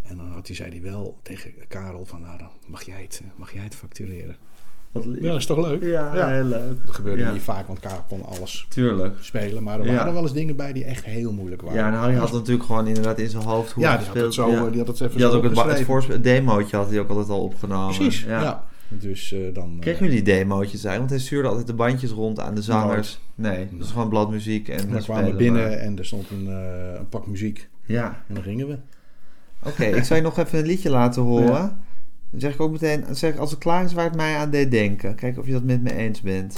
En 0.09 0.17
dan 0.17 0.27
had 0.33 0.47
hij, 0.47 0.57
zei 0.57 0.71
hij 0.71 0.83
wel 0.83 1.19
tegen 1.23 1.51
Karel 1.69 2.05
van, 2.07 2.21
nou 2.21 2.39
dan 2.39 2.49
mag 2.67 2.83
jij 2.83 3.03
het, 3.03 3.21
eh, 3.25 3.31
mag 3.37 3.53
jij 3.53 3.63
het 3.63 3.75
factureren. 3.75 4.37
Wat. 4.93 5.05
Ja, 5.21 5.29
dat 5.29 5.37
is 5.37 5.47
toch 5.47 5.67
leuk? 5.67 5.83
Ja, 5.83 6.29
heel 6.29 6.45
leuk. 6.45 6.87
Dat 6.87 6.95
gebeurde 6.95 7.23
Ja. 7.23 7.33
niet 7.33 7.43
vaak, 7.43 7.67
want 7.67 7.81
Karel 7.81 8.05
kon 8.09 8.25
alles 8.25 8.67
Tuurlijk. 8.69 9.17
spelen. 9.21 9.63
Maar 9.63 9.81
er 9.81 9.87
Ja. 9.87 9.95
waren 9.95 10.13
wel 10.13 10.23
eens 10.23 10.33
dingen 10.33 10.57
bij 10.57 10.73
die 10.73 10.85
echt 10.85 11.05
heel 11.05 11.33
moeilijk 11.33 11.63
waren. 11.63 11.79
Ja, 11.79 11.87
en 11.89 11.95
Harry 11.95 12.15
had 12.15 12.33
natuurlijk 12.33 12.65
gewoon 12.65 12.87
inderdaad 12.87 13.19
in 13.19 13.29
zijn 13.29 13.43
hoofd 13.43 13.73
hoe 13.73 13.83
ja, 13.83 13.89
hij 13.89 13.99
die 13.99 14.07
had 14.07 14.17
het 14.17 14.35
zo, 14.35 14.49
eh, 14.51 14.71
die 14.71 14.79
had 14.79 14.87
het 14.87 15.01
even 15.01 15.13
Die 15.17 15.23
had 15.23 15.33
zo 15.33 15.39
ook 15.39 15.45
het, 15.45 16.09
het, 16.09 16.25
demootje 16.25 16.77
had 16.77 16.89
hij 16.91 17.01
ook 17.01 17.09
altijd 17.09 17.29
al 17.29 17.43
opgenomen. 17.43 17.95
Precies, 17.97 18.23
Ja. 18.25 18.41
ja. 18.43 18.65
Dus 18.89 19.33
eh, 19.33 19.55
dan... 19.55 19.77
Kregen 19.81 20.07
jullie 20.07 20.23
demootjes 20.23 20.85
eigenlijk? 20.85 20.99
Want 20.99 21.11
hij 21.11 21.21
stuurde 21.21 21.49
altijd 21.49 21.67
de 21.67 21.75
bandjes 21.75 22.11
rond 22.11 22.41
aan 22.41 22.55
de 22.55 22.63
zangers. 22.63 23.21
Nee, 23.35 23.69
dat 23.73 23.87
is 23.87 23.93
gewoon 23.93 24.09
bladmuziek 24.09 24.69
en 24.69 24.77
dan 24.79 24.91
dan 24.91 25.03
kwamen 25.03 25.31
we 25.31 25.37
binnen 25.37 25.63
maar. 25.63 25.71
en 25.73 25.99
er 25.99 26.05
stond 26.07 26.31
een, 26.31 26.47
eh, 26.49 26.95
een 26.99 27.09
pak 27.09 27.27
muziek. 27.27 27.69
Ja, 27.87 28.23
En 28.29 28.35
dan 28.35 28.43
gingen 28.43 28.69
we. 28.69 28.79
Oké. 29.67 29.85
ik 29.85 30.05
zal 30.05 30.17
je 30.17 30.23
nog 30.23 30.39
even 30.39 30.59
een 30.59 30.67
liedje 30.67 30.91
laten 30.91 31.23
horen. 31.23 31.83
Dan 32.31 32.41
zeg 32.41 32.55
ik 32.55 32.61
ook 32.61 32.73
meteen, 32.73 33.05
dan 33.07 33.15
zeg 33.15 33.33
ik 33.33 33.39
als 33.39 33.51
het 33.51 33.61
klaar 33.61 33.85
is 33.85 33.93
waar 33.93 34.05
het 34.05 34.15
mij 34.17 34.37
aan 34.37 34.51
deed 34.51 34.71
denken. 34.71 35.15
Kijk 35.15 35.39
of 35.39 35.47
je 35.47 35.53
dat 35.53 35.63
met 35.63 35.83
me 35.83 35.95
eens 35.95 36.21
bent. 36.21 36.55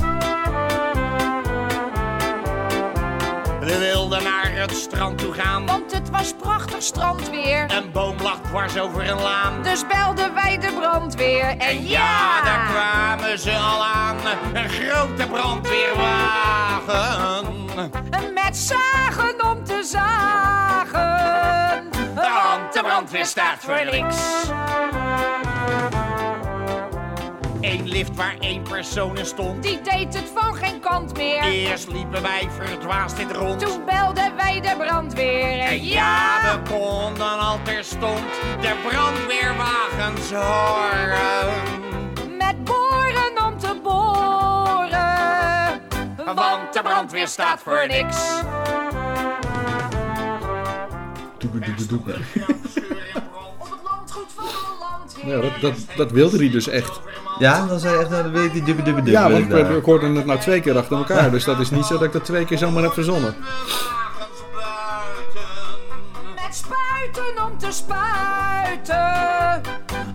We 3.61 3.79
wilden 3.79 4.23
naar 4.23 4.51
het 4.53 4.71
strand 4.71 5.19
toe 5.19 5.33
gaan. 5.33 5.67
Want 5.67 5.93
het 5.93 6.11
was 6.11 6.35
prachtig 6.35 6.83
strandweer. 6.83 7.71
Een 7.71 7.93
boom 7.93 8.17
lag 8.23 8.41
dwars 8.41 8.79
over 8.79 9.09
een 9.09 9.21
laan. 9.21 9.63
Dus 9.63 9.87
belden 9.87 10.35
wij 10.35 10.59
de 10.59 10.73
brandweer. 10.81 11.57
En 11.59 11.87
Ja, 11.87 12.43
daar 12.45 12.67
kwamen 12.67 13.39
ze 13.39 13.53
al 13.53 13.85
aan. 13.85 14.17
Een 14.55 14.69
grote 14.69 15.27
brandweerwagen. 15.27 17.55
Met 18.35 18.57
zagen 18.57 19.45
om 19.51 19.65
te 19.65 19.83
zagen. 19.85 21.96
Want 23.11 23.27
staat 23.27 23.59
voor 23.59 23.85
niks. 23.85 24.17
Eén 27.61 27.89
lift 27.89 28.17
waar 28.17 28.37
één 28.41 28.63
persoon 28.63 29.19
in 29.19 29.27
stond. 29.27 29.63
Die 29.63 29.81
deed 29.81 30.15
het 30.15 30.33
van 30.35 30.55
geen 30.55 30.81
kant 30.81 31.17
meer. 31.17 31.43
Eerst 31.43 31.89
liepen 31.89 32.23
wij 32.23 32.49
verdwaasd 32.57 33.19
in 33.19 33.29
het 33.29 33.37
rond. 33.37 33.61
Toen 33.61 33.85
belden 33.85 34.37
wij 34.37 34.61
de 34.61 34.75
brandweer. 34.79 35.61
En 35.61 35.85
ja, 35.85 36.41
we 36.43 36.71
konden 36.71 37.39
al 37.39 37.59
terstond 37.63 38.25
de 38.61 38.75
brandweerwagens 38.89 40.33
horen. 40.33 41.53
Met 42.37 42.65
boren 42.65 43.45
om 43.47 43.59
te 43.59 43.81
boren. 43.83 45.15
Want 46.35 46.73
de 46.73 46.83
brandweer 46.83 47.29
staat 47.29 47.61
voor 47.63 47.87
niks. 47.87 48.17
Ja, 55.25 55.41
dat, 55.41 55.61
dat, 55.61 55.75
dat 55.97 56.11
wilde 56.11 56.37
hij 56.37 56.51
dus 56.51 56.69
echt. 56.69 57.01
Ja, 57.39 57.67
dan 57.67 57.79
zei 57.79 57.99
echt, 57.99 58.11
nou, 58.11 58.23
dan 58.23 58.33
wil 58.33 58.45
ik 58.45 58.53
die 58.53 58.63
dubbe 58.63 58.83
dubbe 58.83 59.03
dubbe. 59.03 59.19
Ja, 59.19 59.31
want 59.31 59.53
ik 59.77 59.85
hoorde 59.85 60.07
het 60.13 60.27
nou 60.27 60.39
twee 60.39 60.61
keer 60.61 60.79
achter 60.79 60.97
elkaar. 60.97 61.31
Dus 61.31 61.45
dat 61.45 61.61
is 61.61 61.71
niet 61.71 61.85
zo 61.85 61.95
dat 61.95 62.03
ik 62.03 62.13
dat 62.13 62.25
twee 62.25 62.45
keer 62.45 62.59
zomaar 62.59 62.83
heb 62.83 62.93
verzonnen. 62.93 63.37
Met 66.35 66.55
spuiten 66.55 67.45
om 67.45 67.59
te 67.59 67.69
spuiten. 67.71 69.05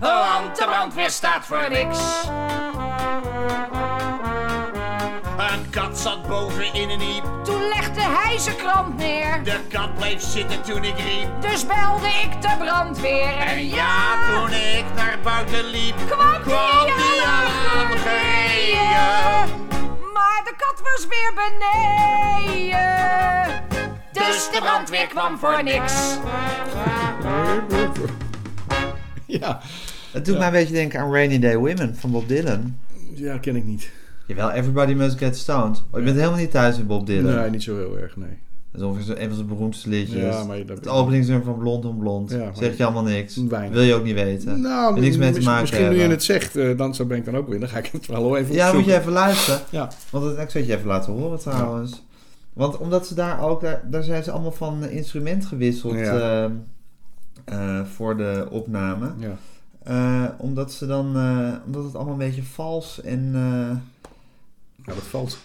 Want 0.00 0.56
de 0.58 0.64
brandweer 0.64 1.10
staat 1.10 1.46
voor 1.46 1.66
niks. 1.70 1.98
Een 5.52 5.70
kat 5.70 5.98
zat 5.98 6.28
boven 6.28 6.74
in 6.74 6.90
een 6.90 7.00
iep. 7.00 7.24
Toen 7.44 7.68
legde 7.68 8.00
hij 8.00 8.38
zijn 8.38 8.56
krant 8.56 8.96
neer. 8.96 9.44
De 9.44 9.56
kat 9.68 9.94
bleef 9.94 10.22
zitten 10.22 10.62
toen 10.62 10.84
ik 10.84 10.98
riep. 10.98 11.28
Dus 11.40 11.66
belde 11.66 12.06
ik 12.06 12.42
de 12.42 12.54
brandweer. 12.58 13.36
En 13.36 13.66
ja, 13.68 14.26
toen 14.28 14.50
ik 14.50 14.84
naar 14.94 15.18
buiten 15.22 15.64
liep, 15.70 15.94
kwam 16.08 16.42
die 16.84 17.22
aangereden. 17.26 19.50
Maar 20.12 20.40
de 20.44 20.54
kat 20.56 20.80
was 20.82 21.06
weer 21.08 21.32
beneden. 21.34 22.80
Dus 24.12 24.48
de 24.52 24.58
brandweer 24.60 25.06
kwam 25.06 25.38
voor 25.38 25.62
niks. 25.62 25.92
Ja, 29.26 29.60
Het 30.12 30.24
doet 30.24 30.38
mij 30.38 30.46
een 30.46 30.52
beetje 30.52 30.74
denken 30.74 31.00
aan 31.00 31.12
Rainy 31.12 31.38
Day 31.38 31.56
Women 31.56 31.96
van 31.96 32.10
Bob 32.10 32.28
Dylan. 32.28 32.78
ja 33.14 33.38
ken 33.38 33.56
ik 33.56 33.64
niet. 33.64 33.90
Jawel, 34.26 34.50
Everybody 34.50 34.92
Must 34.92 35.18
Get 35.18 35.36
Stoned. 35.36 35.82
Oh, 35.90 35.98
je 35.98 36.04
bent 36.04 36.16
helemaal 36.16 36.38
niet 36.38 36.50
thuis 36.50 36.78
in 36.78 36.86
Bob 36.86 37.06
Dylan. 37.06 37.34
Nee, 37.34 37.50
niet 37.50 37.62
zo 37.62 37.76
heel 37.76 37.98
erg, 37.98 38.16
nee. 38.16 38.38
Dat 38.72 38.80
is 38.80 38.86
ongeveer 38.86 39.20
een 39.20 39.26
van 39.26 39.34
zijn 39.36 39.46
beroemdste 39.46 39.88
liedjes. 39.88 40.22
Ja, 40.34 40.44
maar 40.44 40.66
dat- 40.66 40.76
het 40.76 40.88
openingsnummer 40.88 41.44
van 41.46 41.58
Blond 41.58 41.84
on 41.84 41.98
Blond. 41.98 42.30
Ja, 42.30 42.36
maar- 42.38 42.56
Zeg 42.56 42.76
je 42.76 42.84
allemaal 42.84 43.02
niks. 43.02 43.36
Weinig. 43.36 43.72
Wil 43.72 43.82
je 43.82 43.94
ook 43.94 44.04
niet 44.04 44.14
weten. 44.14 44.60
Nou, 44.60 45.00
niks 45.00 45.16
mee 45.16 45.32
te 45.32 45.40
maken 45.42 45.60
misschien 45.60 45.88
nu 45.88 46.00
je 46.00 46.08
het 46.08 46.22
zegt, 46.24 46.56
eh, 46.56 46.76
dan 46.78 46.94
ben 47.06 47.16
ik 47.16 47.24
dan 47.24 47.36
ook 47.36 47.48
weer. 47.48 47.60
Dan 47.60 47.68
ga 47.68 47.78
ik 47.78 47.86
het 47.92 48.06
wel 48.06 48.36
even 48.36 48.54
Ja, 48.54 48.72
moet 48.72 48.84
je 48.84 48.98
even 48.98 49.12
luisteren. 49.12 49.60
Ja. 49.70 49.90
Want 50.10 50.24
het, 50.24 50.32
ik 50.38 50.52
het 50.52 50.66
je 50.66 50.74
even 50.76 50.86
laten 50.86 51.12
horen 51.12 51.38
trouwens. 51.38 52.02
Want 52.52 52.76
omdat 52.78 53.06
ze 53.06 53.14
daar 53.14 53.40
ook, 53.40 53.60
daar, 53.60 53.82
daar 53.90 54.02
zijn 54.02 54.24
ze 54.24 54.30
allemaal 54.30 54.52
van 54.52 54.84
eh, 54.84 54.96
instrument 54.96 55.46
gewisseld 55.46 55.94
Ja. 55.98 56.50
eh, 57.44 57.80
voor 57.94 58.16
de 58.16 58.46
opname. 58.50 59.10
Ja. 59.18 60.34
Omdat 60.38 60.72
ze 60.72 60.86
dan, 60.86 61.06
omdat 61.66 61.84
het 61.84 61.94
allemaal 61.94 62.12
een 62.12 62.18
beetje 62.18 62.42
vals 62.42 63.00
en... 63.02 63.34
eh, 64.82 64.86
ja, 64.86 64.94
dat 64.94 65.08
valt. 65.10 65.38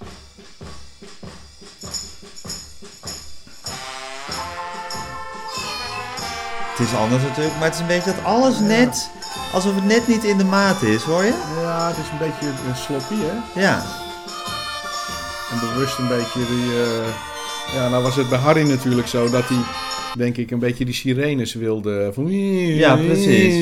het 6.78 6.88
is 6.88 6.94
anders 6.94 7.24
natuurlijk, 7.24 7.56
maar 7.56 7.64
het 7.66 7.74
is 7.74 7.80
een 7.80 7.88
beetje 7.88 8.14
dat 8.14 8.24
alles 8.24 8.60
net, 8.60 9.10
alsof 9.54 9.76
het 9.76 9.86
net 9.86 10.08
niet 10.08 10.24
in 10.24 10.38
de 10.38 10.44
maat 10.44 10.82
is, 10.82 11.02
hoor 11.02 11.24
je? 11.24 11.34
Ja, 11.62 11.88
het 11.88 11.98
is 11.98 12.12
een 12.12 12.18
beetje 12.18 12.46
uh, 12.68 12.76
sloppy, 12.76 13.16
hè? 13.26 13.62
Ja. 13.62 13.86
En 15.52 15.60
bewust 15.60 15.98
een 15.98 16.08
beetje 16.08 16.40
die... 16.40 16.72
eh, 16.82 17.76
Ja, 17.76 17.90
nou 17.90 18.04
was 18.04 18.16
het 18.16 18.30
bij 18.30 18.40
Harry 18.40 18.70
natuurlijk 18.70 19.08
zo 19.08 19.30
dat 19.30 19.48
hij, 19.48 19.58
denk 20.18 20.38
ik, 20.38 20.52
een 20.52 20.60
beetje 20.60 20.86
die 20.86 20.94
sirenes 20.94 21.54
wilde. 21.54 22.10
Van... 22.14 22.28
Ja, 22.76 22.96
precies. 22.96 23.54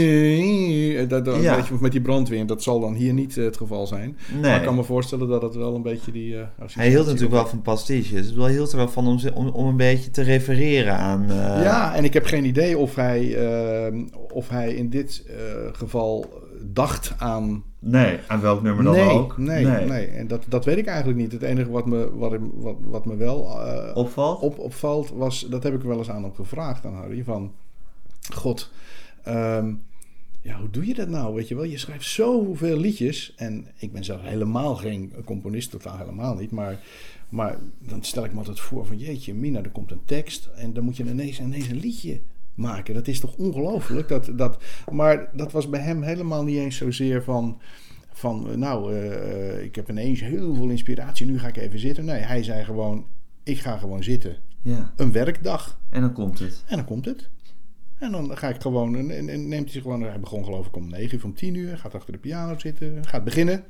Dat, 1.07 1.25
dat, 1.25 1.41
Ja. 1.41 1.51
Een 1.53 1.59
beetje 1.59 1.77
met 1.79 1.91
die 1.91 2.01
brandweer. 2.01 2.45
Dat 2.45 2.63
zal 2.63 2.79
dan 2.79 2.93
hier 2.93 3.13
niet 3.13 3.37
eh, 3.37 3.43
het 3.43 3.57
geval 3.57 3.87
zijn. 3.87 4.17
Maar 4.31 4.41
Nee. 4.41 4.55
ik 4.59 4.65
kan 4.65 4.75
me 4.75 4.83
voorstellen 4.83 5.27
dat 5.27 5.41
het 5.41 5.55
wel 5.55 5.75
een 5.75 5.81
beetje 5.81 6.11
die... 6.11 6.37
eh, 6.39 6.45
Hij 6.73 6.89
hield 6.89 7.05
natuurlijk 7.05 7.31
wel 7.33 7.47
van 7.47 7.61
pastiches. 7.61 8.31
Hij 8.35 8.51
hield 8.51 8.71
er 8.71 8.77
wel 8.77 8.87
van 8.89 9.07
om, 9.07 9.19
om, 9.33 9.47
om 9.47 9.67
een 9.67 9.77
beetje 9.77 10.11
te 10.11 10.21
refereren 10.21 10.97
aan... 10.97 11.21
eh, 11.29 11.63
Ja, 11.63 11.95
en 11.95 12.03
ik 12.03 12.13
heb 12.13 12.25
geen 12.25 12.45
idee 12.45 12.77
of 12.77 12.95
hij, 12.95 13.35
eh, 13.87 14.01
of 14.33 14.49
hij 14.49 14.73
in 14.73 14.89
dit 14.89 15.23
eh, 15.27 15.35
geval 15.71 16.43
dacht 16.61 17.13
aan... 17.17 17.63
Nee, 17.79 18.19
aan 18.27 18.41
welk 18.41 18.61
nummer 18.61 18.83
dan 18.83 18.93
nee, 18.93 19.09
ook. 19.09 19.37
Nee, 19.37 19.65
nee, 19.65 20.07
En 20.07 20.27
dat, 20.27 20.43
dat 20.47 20.65
weet 20.65 20.77
ik 20.77 20.85
eigenlijk 20.87 21.17
niet. 21.19 21.31
Het 21.31 21.41
enige 21.41 21.69
wat 21.71 21.85
me, 21.85 22.09
wat, 22.17 22.31
hem- 22.31 22.51
wat, 22.55 22.75
wat 22.83 23.05
me 23.05 23.15
wel 23.15 23.61
eh, 23.61 23.95
Opvalt? 23.97 24.41
op, 24.41 24.59
opvalt 24.59 25.11
was... 25.15 25.47
Dat 25.49 25.63
heb 25.63 25.73
ik 25.73 25.81
wel 25.81 25.97
eens 25.97 26.09
aan 26.09 26.25
op 26.25 26.35
gevraagd 26.35 26.85
aan 26.85 26.93
Harry. 26.93 27.23
Van, 27.23 27.51
god, 28.33 28.71
ehm, 29.23 29.73
ja, 30.45 30.59
hoe 30.59 30.69
doe 30.69 30.87
je 30.87 30.93
dat 30.93 31.09
nou? 31.09 31.35
Weet 31.35 31.47
je 31.47 31.55
wel, 31.55 31.63
je 31.63 31.77
schrijft 31.77 32.05
zoveel 32.05 32.77
liedjes. 32.77 33.33
En 33.35 33.67
ik 33.77 33.91
ben 33.91 34.03
zelf 34.03 34.21
helemaal 34.21 34.75
geen 34.75 35.13
componist, 35.25 35.71
totaal 35.71 35.97
helemaal 35.97 36.35
niet. 36.35 36.51
Maar, 36.51 36.79
maar 37.29 37.59
dan 37.79 38.03
stel 38.03 38.25
ik 38.25 38.31
me 38.31 38.37
altijd 38.37 38.59
voor 38.59 38.85
van... 38.85 38.97
Jeetje, 38.97 39.33
Mina, 39.33 39.63
er 39.63 39.69
komt 39.69 39.91
een 39.91 40.05
tekst. 40.05 40.49
En 40.55 40.73
dan 40.73 40.83
moet 40.83 40.97
je 40.97 41.03
ineens, 41.03 41.39
ineens 41.39 41.67
een 41.67 41.79
liedje 41.79 42.21
maken. 42.53 42.93
Dat 42.93 43.07
is 43.07 43.19
toch 43.19 43.35
ongelooflijk? 43.35 44.07
Dat, 44.07 44.31
dat, 44.35 44.63
maar 44.91 45.29
dat 45.33 45.51
was 45.51 45.69
bij 45.69 45.81
hem 45.81 46.01
helemaal 46.01 46.43
niet 46.43 46.57
eens 46.57 46.77
zozeer 46.77 47.23
van... 47.23 47.61
Van, 48.11 48.49
eh, 48.49 48.55
nou, 48.55 48.93
eh, 48.93 49.55
eh, 49.55 49.63
ik 49.63 49.75
heb 49.75 49.89
ineens 49.89 50.19
heel 50.19 50.55
veel 50.55 50.69
inspiratie, 50.69 51.25
nu 51.25 51.39
ga 51.39 51.47
ik 51.47 51.57
even 51.57 51.79
zitten. 51.79 52.05
Nee, 52.05 52.21
hij 52.21 52.43
zei 52.43 52.63
gewoon, 52.63 53.05
ik 53.43 53.59
ga 53.59 53.77
gewoon 53.77 54.03
zitten. 54.03 54.37
Ja, 54.61 54.93
Een 54.95 55.11
werkdag. 55.11 55.79
en 55.89 56.01
dan 56.01 56.13
komt 56.13 56.39
het. 56.39 56.63
En 56.67 56.75
dan 56.75 56.85
komt 56.85 57.05
het. 57.05 57.29
En 57.99 58.11
dan 58.11 58.37
ga 58.37 58.49
ik 58.49 58.61
gewoon, 58.61 59.11
en, 59.11 59.25
neemt 59.47 59.63
hij 59.63 59.71
zich 59.71 59.81
gewoon, 59.81 60.01
hij 60.01 60.19
begon 60.19 60.43
geloof 60.43 60.67
ik 60.67 60.75
om 60.75 60.89
9 60.89 61.09
uur 61.11 61.15
of 61.15 61.23
om 61.23 61.35
10 61.35 61.55
uur, 61.55 61.77
gaat 61.77 61.95
achter 61.95 62.13
de 62.13 62.19
piano 62.19 62.59
zitten, 62.59 63.05
gaat 63.07 63.23
beginnen. 63.23 63.63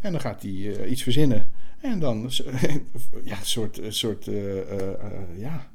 En 0.00 0.12
dan 0.12 0.20
gaat 0.20 0.42
hij 0.42 0.50
eh, 0.50 0.90
iets 0.90 1.02
verzinnen. 1.02 1.50
En 1.80 1.98
dan, 1.98 2.30
ja, 3.24 3.38
een 3.38 3.44
soort, 3.46 3.80
soort 3.88 4.28
eh, 4.28 4.58
eh, 4.60 5.00
ja. 5.36 5.72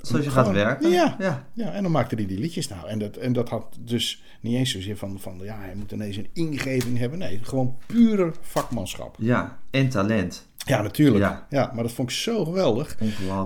Zoals 0.00 0.24
je 0.24 0.30
gaat 0.30 0.50
werken. 0.50 0.90
Ja. 0.90 1.16
ja. 1.18 1.46
Ja, 1.52 1.72
en 1.72 1.82
dan 1.82 1.92
maakte 1.92 2.14
hij 2.14 2.26
die 2.26 2.38
liedjes 2.38 2.68
nou. 2.68 2.88
En 2.88 2.98
dat, 2.98 3.16
en 3.16 3.32
dat 3.32 3.48
had 3.48 3.78
dus 3.80 4.22
niet 4.40 4.54
eens 4.54 4.70
zozeer 4.70 4.96
van, 4.96 5.18
van, 5.20 5.38
ja, 5.42 5.58
hij 5.58 5.74
moet 5.74 5.92
ineens 5.92 6.16
een 6.16 6.28
ingeving 6.32 6.98
hebben. 6.98 7.18
Nee, 7.18 7.38
gewoon 7.42 7.76
pure 7.86 8.32
vakmanschap. 8.40 9.16
Ja, 9.18 9.58
en 9.70 9.88
talent. 9.88 10.46
Ja, 10.66 10.82
natuurlijk. 10.82 11.24
Ja. 11.24 11.46
Ja. 11.50 11.70
maar 11.74 11.82
dat 11.82 11.92
vond 11.92 12.10
ik 12.10 12.16
zo 12.16 12.44
geweldig. 12.44 12.96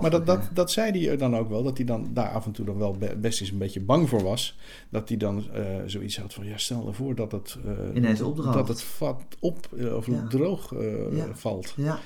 Maar 0.01 0.09
dat, 0.09 0.25
dat, 0.25 0.49
dat 0.53 0.71
zei 0.71 1.05
hij 1.07 1.17
dan 1.17 1.35
ook 1.37 1.49
wel, 1.49 1.63
dat 1.63 1.77
hij 1.77 1.85
dan 1.85 2.09
daar 2.13 2.29
af 2.29 2.45
en 2.45 2.51
toe 2.51 2.65
dan 2.65 2.77
wel 2.77 2.91
be- 2.97 3.15
best 3.17 3.41
eens 3.41 3.51
een 3.51 3.57
beetje 3.57 3.81
bang 3.81 4.09
voor 4.09 4.23
was. 4.23 4.57
Dat 4.89 5.09
hij 5.09 5.17
dan 5.17 5.43
eh, 5.53 5.63
zoiets 5.85 6.17
had 6.17 6.33
van, 6.33 6.45
ja, 6.45 6.57
stel 6.57 6.87
ervoor 6.87 7.15
dat 7.15 7.31
het, 7.31 7.57
Ineens 7.93 8.19
dat- 8.19 8.67
het 8.67 8.81
vat 8.81 9.21
op 9.39 9.67
eh, 9.77 9.95
of 9.95 10.05
Ja. 10.07 10.27
droog 10.29 10.73
Ja. 11.11 11.25
valt. 11.33 11.73
Ja, 11.77 11.99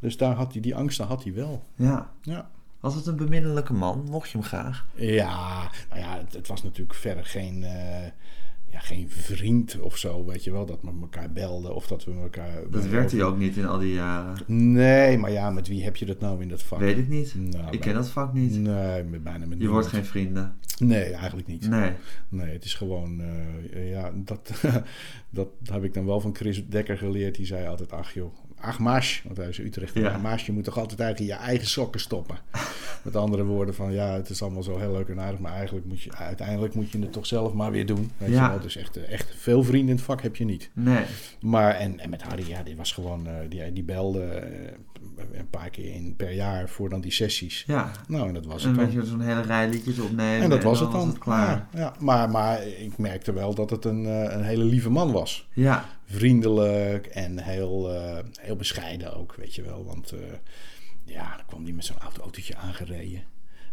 Dus 0.00 0.16
daar 0.16 0.34
had 0.34 0.52
hij, 0.52 0.60
die 0.62 0.74
angsten 0.74 1.06
had 1.06 1.22
hij 1.24 1.34
wel. 1.34 1.62
ja. 1.74 2.10
Ja. 2.22 2.50
Was 2.80 2.94
het 2.94 3.06
een 3.06 3.16
beminnelijke 3.16 3.72
man? 3.72 4.04
Mocht 4.10 4.30
je 4.30 4.38
hem 4.38 4.46
graag? 4.46 4.86
Ja, 4.94 5.70
nou 5.88 6.00
ja, 6.00 6.18
het, 6.18 6.32
het 6.32 6.46
was 6.48 6.62
natuurlijk 6.62 6.94
verder 6.98 7.24
geen, 7.24 7.64
eh, 7.64 8.06
ja, 8.70 8.78
geen 8.78 9.10
vriend 9.10 9.78
of 9.80 9.96
zo, 9.96 10.24
weet 10.24 10.44
je 10.44 10.50
wel, 10.52 10.66
dat 10.66 10.78
we 10.82 10.90
elkaar 11.00 11.32
belden 11.32 11.74
of 11.74 11.86
dat 11.86 12.04
we 12.04 12.12
elkaar... 12.12 12.70
Dat 12.70 12.86
werd 12.86 13.12
hij 13.12 13.22
ook 13.22 13.38
niet 13.38 13.56
in 13.56 13.66
al 13.66 13.78
die 13.78 13.92
jaren. 13.92 14.36
Nee, 14.46 15.18
maar 15.18 15.30
ja, 15.30 15.50
met 15.50 15.68
wie 15.68 15.84
heb 15.84 15.96
je 15.96 16.06
dat 16.06 16.20
nou 16.20 16.42
in 16.42 16.48
dat 16.48 16.62
vak? 16.62 16.78
Weet 16.78 16.98
ik 16.98 17.08
niet. 17.08 17.34
Nou, 17.34 17.64
ik 17.64 17.70
bij- 17.70 17.78
ken 17.78 17.94
dat 17.94 18.08
vak 18.08 18.32
niet. 18.32 18.58
Nee, 18.58 19.02
met, 19.02 19.22
bijna 19.22 19.46
met 19.46 19.60
Je 19.60 19.68
wordt 19.68 19.86
geen 19.86 20.04
vrienden. 20.04 20.56
Nee, 20.78 21.12
eigenlijk 21.12 21.48
niet. 21.48 21.68
Nee. 21.68 21.92
Nee, 22.28 22.52
het 22.52 22.64
is 22.64 22.74
gewoon, 22.74 23.20
eh, 23.72 23.90
ja, 23.90 24.12
dat, 24.14 24.50
dat 25.30 25.48
heb 25.64 25.84
ik 25.84 25.94
dan 25.94 26.06
wel 26.06 26.20
van 26.20 26.34
Chris 26.34 26.66
Dekker 26.68 26.98
geleerd. 26.98 27.34
Die 27.34 27.46
zei 27.46 27.66
altijd, 27.66 27.92
ach 27.92 28.14
joh, 28.14 28.34
ach 28.60 28.78
maas, 28.78 29.22
want 29.24 29.36
hij 29.36 29.48
is 29.48 29.58
Utrecht. 29.58 29.94
Ja. 29.94 30.16
Maas, 30.18 30.46
je 30.46 30.52
moet 30.52 30.64
toch 30.64 30.78
altijd 30.78 31.00
eigenlijk 31.00 31.30
in 31.30 31.36
je 31.38 31.42
eigen 31.46 31.66
sokken 31.68 32.00
stoppen. 32.00 32.36
Met 33.04 33.16
andere 33.16 33.44
woorden 33.44 33.74
van, 33.74 33.92
ja, 33.92 34.12
het 34.12 34.28
is 34.30 34.42
allemaal 34.42 34.62
zo 34.62 34.78
heel 34.78 34.92
leuk 34.92 35.08
en 35.08 35.20
aardig, 35.20 35.40
maar 35.40 35.52
eigenlijk 35.52 35.86
moet 35.86 36.02
je, 36.02 36.14
uiteindelijk 36.16 36.74
moet 36.74 36.90
je 36.90 36.98
het 36.98 37.12
toch 37.12 37.26
zelf 37.26 37.52
maar 37.52 37.70
weer 37.70 37.86
doen. 37.86 38.10
Weet 38.16 38.30
Ja. 38.30 38.44
je 38.44 38.50
wel? 38.50 38.60
Dus 38.60 38.76
echt, 38.76 38.96
echt 39.06 39.34
veel 39.36 39.62
vrienden 39.62 39.88
in 39.90 39.96
het 39.96 40.04
vak 40.04 40.22
heb 40.22 40.36
je 40.36 40.44
niet. 40.44 40.70
Nee. 40.72 41.04
Maar, 41.40 41.74
en, 41.74 42.00
en 42.00 42.10
met 42.10 42.22
Harry, 42.22 42.48
ja, 42.48 42.62
die 42.62 42.76
was 42.76 42.92
gewoon, 42.92 43.26
eh, 43.26 43.32
die, 43.48 43.72
die 43.72 43.82
belde 43.84 44.22
eh, 44.22 44.72
een 45.38 45.48
paar 45.50 45.70
keer 45.70 45.94
in 45.94 46.14
per 46.16 46.32
jaar 46.32 46.68
voor 46.68 46.88
dan 46.88 47.00
die 47.00 47.12
sessies. 47.12 47.64
Ja. 47.66 47.90
Nou, 48.08 48.28
en 48.28 48.34
dat 48.34 48.46
was 48.46 48.62
En 48.64 48.68
het 48.68 48.78
dan 48.78 48.94
dan. 48.94 49.06
zo'n 49.06 49.20
hele 49.20 49.40
rij 49.42 49.68
liedjes 49.68 49.98
opnemen. 49.98 50.42
En 50.42 50.50
dat 50.50 50.62
was 50.62 50.80
het 50.80 50.92
dan. 50.92 51.18
klaar. 51.18 51.66
Ja, 51.72 51.78
ja. 51.80 51.94
Maar, 51.98 52.30
maar 52.30 52.66
ik 52.66 52.98
merkte 52.98 53.32
wel 53.32 53.54
dat 53.54 53.70
het 53.70 53.84
een, 53.84 54.06
eh, 54.06 54.34
een 54.36 54.42
hele 54.44 54.64
lieve 54.64 54.90
man 54.90 55.12
was. 55.12 55.48
Ja. 55.54 55.84
Vriendelijk 56.10 57.06
en 57.06 57.38
heel, 57.38 57.94
eh, 57.94 58.18
heel 58.40 58.56
bescheiden 58.56 59.16
ook, 59.16 59.34
weet 59.34 59.54
je 59.54 59.62
wel. 59.62 59.84
Want 59.84 60.12
eh, 60.12 60.18
ja, 61.04 61.36
dan 61.36 61.46
kwam 61.46 61.64
hij 61.64 61.72
met 61.72 61.84
zo'n 61.84 62.00
oud 62.00 62.18
autootje 62.18 62.56
aangereden. 62.56 63.22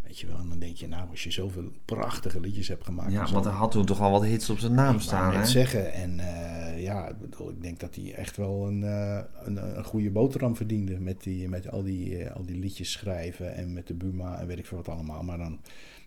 Weet 0.02 0.18
je 0.18 0.26
wel, 0.26 0.38
en 0.38 0.48
dan 0.48 0.58
denk 0.58 0.76
je, 0.76 0.88
nou, 0.88 1.10
als 1.10 1.24
je 1.24 1.30
zoveel 1.30 1.72
prachtige 1.84 2.40
liedjes 2.40 2.68
hebt 2.68 2.84
gemaakt. 2.84 3.12
Ja, 3.12 3.30
want 3.32 3.44
hij 3.44 3.54
had 3.54 3.70
toen 3.70 3.84
toch 3.84 4.00
al 4.00 4.10
wat 4.10 4.24
hits 4.24 4.50
op 4.50 4.58
zijn 4.58 4.74
naam 4.74 4.94
ik 4.94 5.00
staan, 5.00 5.34
hè? 5.34 5.44
zeggen. 5.44 5.92
En 5.92 6.20
eh, 6.20 6.82
ja, 6.82 7.08
ik 7.08 7.18
bedoel, 7.18 7.50
ik 7.50 7.62
denk 7.62 7.80
dat 7.80 7.94
hij 7.94 8.14
echt 8.14 8.36
wel 8.36 8.66
een, 8.66 8.82
een, 8.82 9.76
een 9.76 9.84
goede 9.84 10.10
boterham 10.10 10.56
verdiende. 10.56 11.00
Met, 11.00 11.22
die, 11.22 11.48
met 11.48 11.70
al, 11.70 11.82
die, 11.82 12.30
al 12.30 12.44
die 12.44 12.58
liedjes 12.58 12.92
schrijven 12.92 13.54
en 13.54 13.72
met 13.72 13.86
de 13.86 13.94
Buma 13.94 14.38
en 14.38 14.46
weet 14.46 14.58
ik 14.58 14.66
veel 14.66 14.76
wat 14.76 14.88
allemaal. 14.88 15.22
Maar 15.22 15.38
dan, 15.38 15.60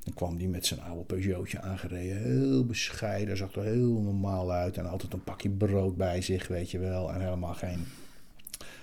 dan 0.04 0.14
kwam 0.14 0.38
hij 0.38 0.48
met 0.48 0.66
zijn 0.66 0.82
oude 0.82 1.04
Peugeotje 1.04 1.62
aangereden. 1.62 2.18
Heel 2.18 2.66
bescheiden, 2.66 3.38
zag 3.38 3.56
er 3.56 3.64
heel 3.64 4.02
normaal 4.02 4.52
uit. 4.52 4.78
En 4.78 4.90
altijd 4.90 5.14
een 5.14 5.24
pakje 5.24 5.50
brood 5.50 5.98
bij 5.98 6.22
zich, 6.22 6.48
weet 6.48 6.72
je 6.72 6.80
wel. 6.80 7.14
En 7.14 7.22
helemaal 7.22 7.54
geen 7.54 7.86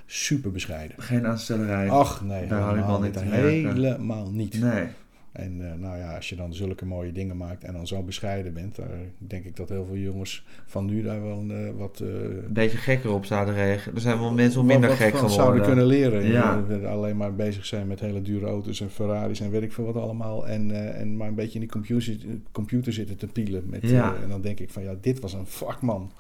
super 0.07 0.53
bescheiden. 0.53 1.03
Geen 1.03 1.27
aanstellerij. 1.27 1.91
Ach 1.91 2.23
nee, 2.25 2.41
helemaal 2.41 3.01
niet. 3.01 3.21
Helemaal 3.21 4.31
niet. 4.31 4.61
Nee. 4.61 4.89
En 5.37 5.71
eh, 5.73 5.79
nou 5.79 5.99
ja, 5.99 6.15
als 6.17 6.29
je 6.29 6.37
dan 6.37 6.55
zulke 6.55 6.85
mooie 6.87 7.13
dingen 7.13 7.37
maakt 7.37 7.65
en 7.65 7.73
dan 7.73 7.87
zo 7.87 8.03
bescheiden 8.03 8.53
bent, 8.55 8.77
daar 8.77 8.89
denk 9.19 9.45
ik 9.45 9.57
dat 9.57 9.69
heel 9.69 9.85
veel 9.85 9.97
jongens 9.97 10.45
van 10.67 10.85
nu 10.85 11.03
daar 11.03 11.23
wel 11.23 11.45
eh, 11.49 11.71
wat, 11.77 12.01
eh, 12.01 12.09
Een 12.09 12.53
beetje 12.53 12.77
gekker 12.79 13.11
op 13.13 13.25
zouden 13.25 13.55
reageren. 13.55 13.95
Er 13.95 14.01
zijn 14.01 14.19
wel 14.19 14.33
mensen 14.33 14.61
om 14.61 14.67
minder 14.67 14.89
wat 14.89 14.99
gek 14.99 15.11
van 15.11 15.19
geworden. 15.19 15.37
zouden 15.45 15.65
kunnen 15.65 15.87
leren. 15.87 16.27
Ja. 16.27 16.65
Ja. 16.69 16.89
Alleen 16.89 17.17
maar 17.17 17.35
bezig 17.35 17.67
zijn 17.67 17.87
met 17.87 18.01
hele 18.01 18.23
dure 18.23 18.47
auto's 18.47 18.81
en 18.81 18.91
Ferraris 18.91 19.41
en 19.41 19.51
weet 19.51 19.63
ik 19.63 19.73
veel 19.73 19.85
wat 19.85 19.97
allemaal. 19.97 20.49
En, 20.49 20.95
en 20.97 21.17
maar 21.17 21.29
een 21.29 21.35
beetje 21.35 21.55
in 21.55 21.61
die 21.61 21.69
computer, 21.71 22.17
computer 22.53 22.93
zitten 22.93 23.17
te 23.17 23.27
pielen. 23.27 23.63
Met, 23.67 23.83
Ja. 23.83 24.15
en 24.23 24.29
dan 24.29 24.41
denk 24.41 24.61
ik 24.61 24.71
van 24.71 24.83
ja, 24.83 24.95
dit 25.01 25.21
was 25.21 25.33
een 25.33 25.47
vakman. 25.47 26.13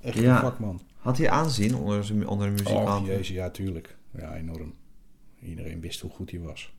Echt 0.00 0.18
Ja. 0.18 0.34
een 0.34 0.40
vakman. 0.40 0.80
Had 0.96 1.18
hij 1.18 1.30
aanzien 1.30 1.74
onder, 1.76 2.28
onder 2.28 2.46
de 2.56 2.62
Oh, 2.62 2.64
muzikanten? 2.70 3.12
jezus, 3.12 3.28
ja, 3.28 3.50
tuurlijk. 3.50 3.96
Ja, 4.18 4.36
enorm. 4.36 4.72
Iedereen 5.42 5.80
wist 5.80 6.00
hoe 6.00 6.10
goed 6.10 6.30
hij 6.30 6.40
was. 6.40 6.74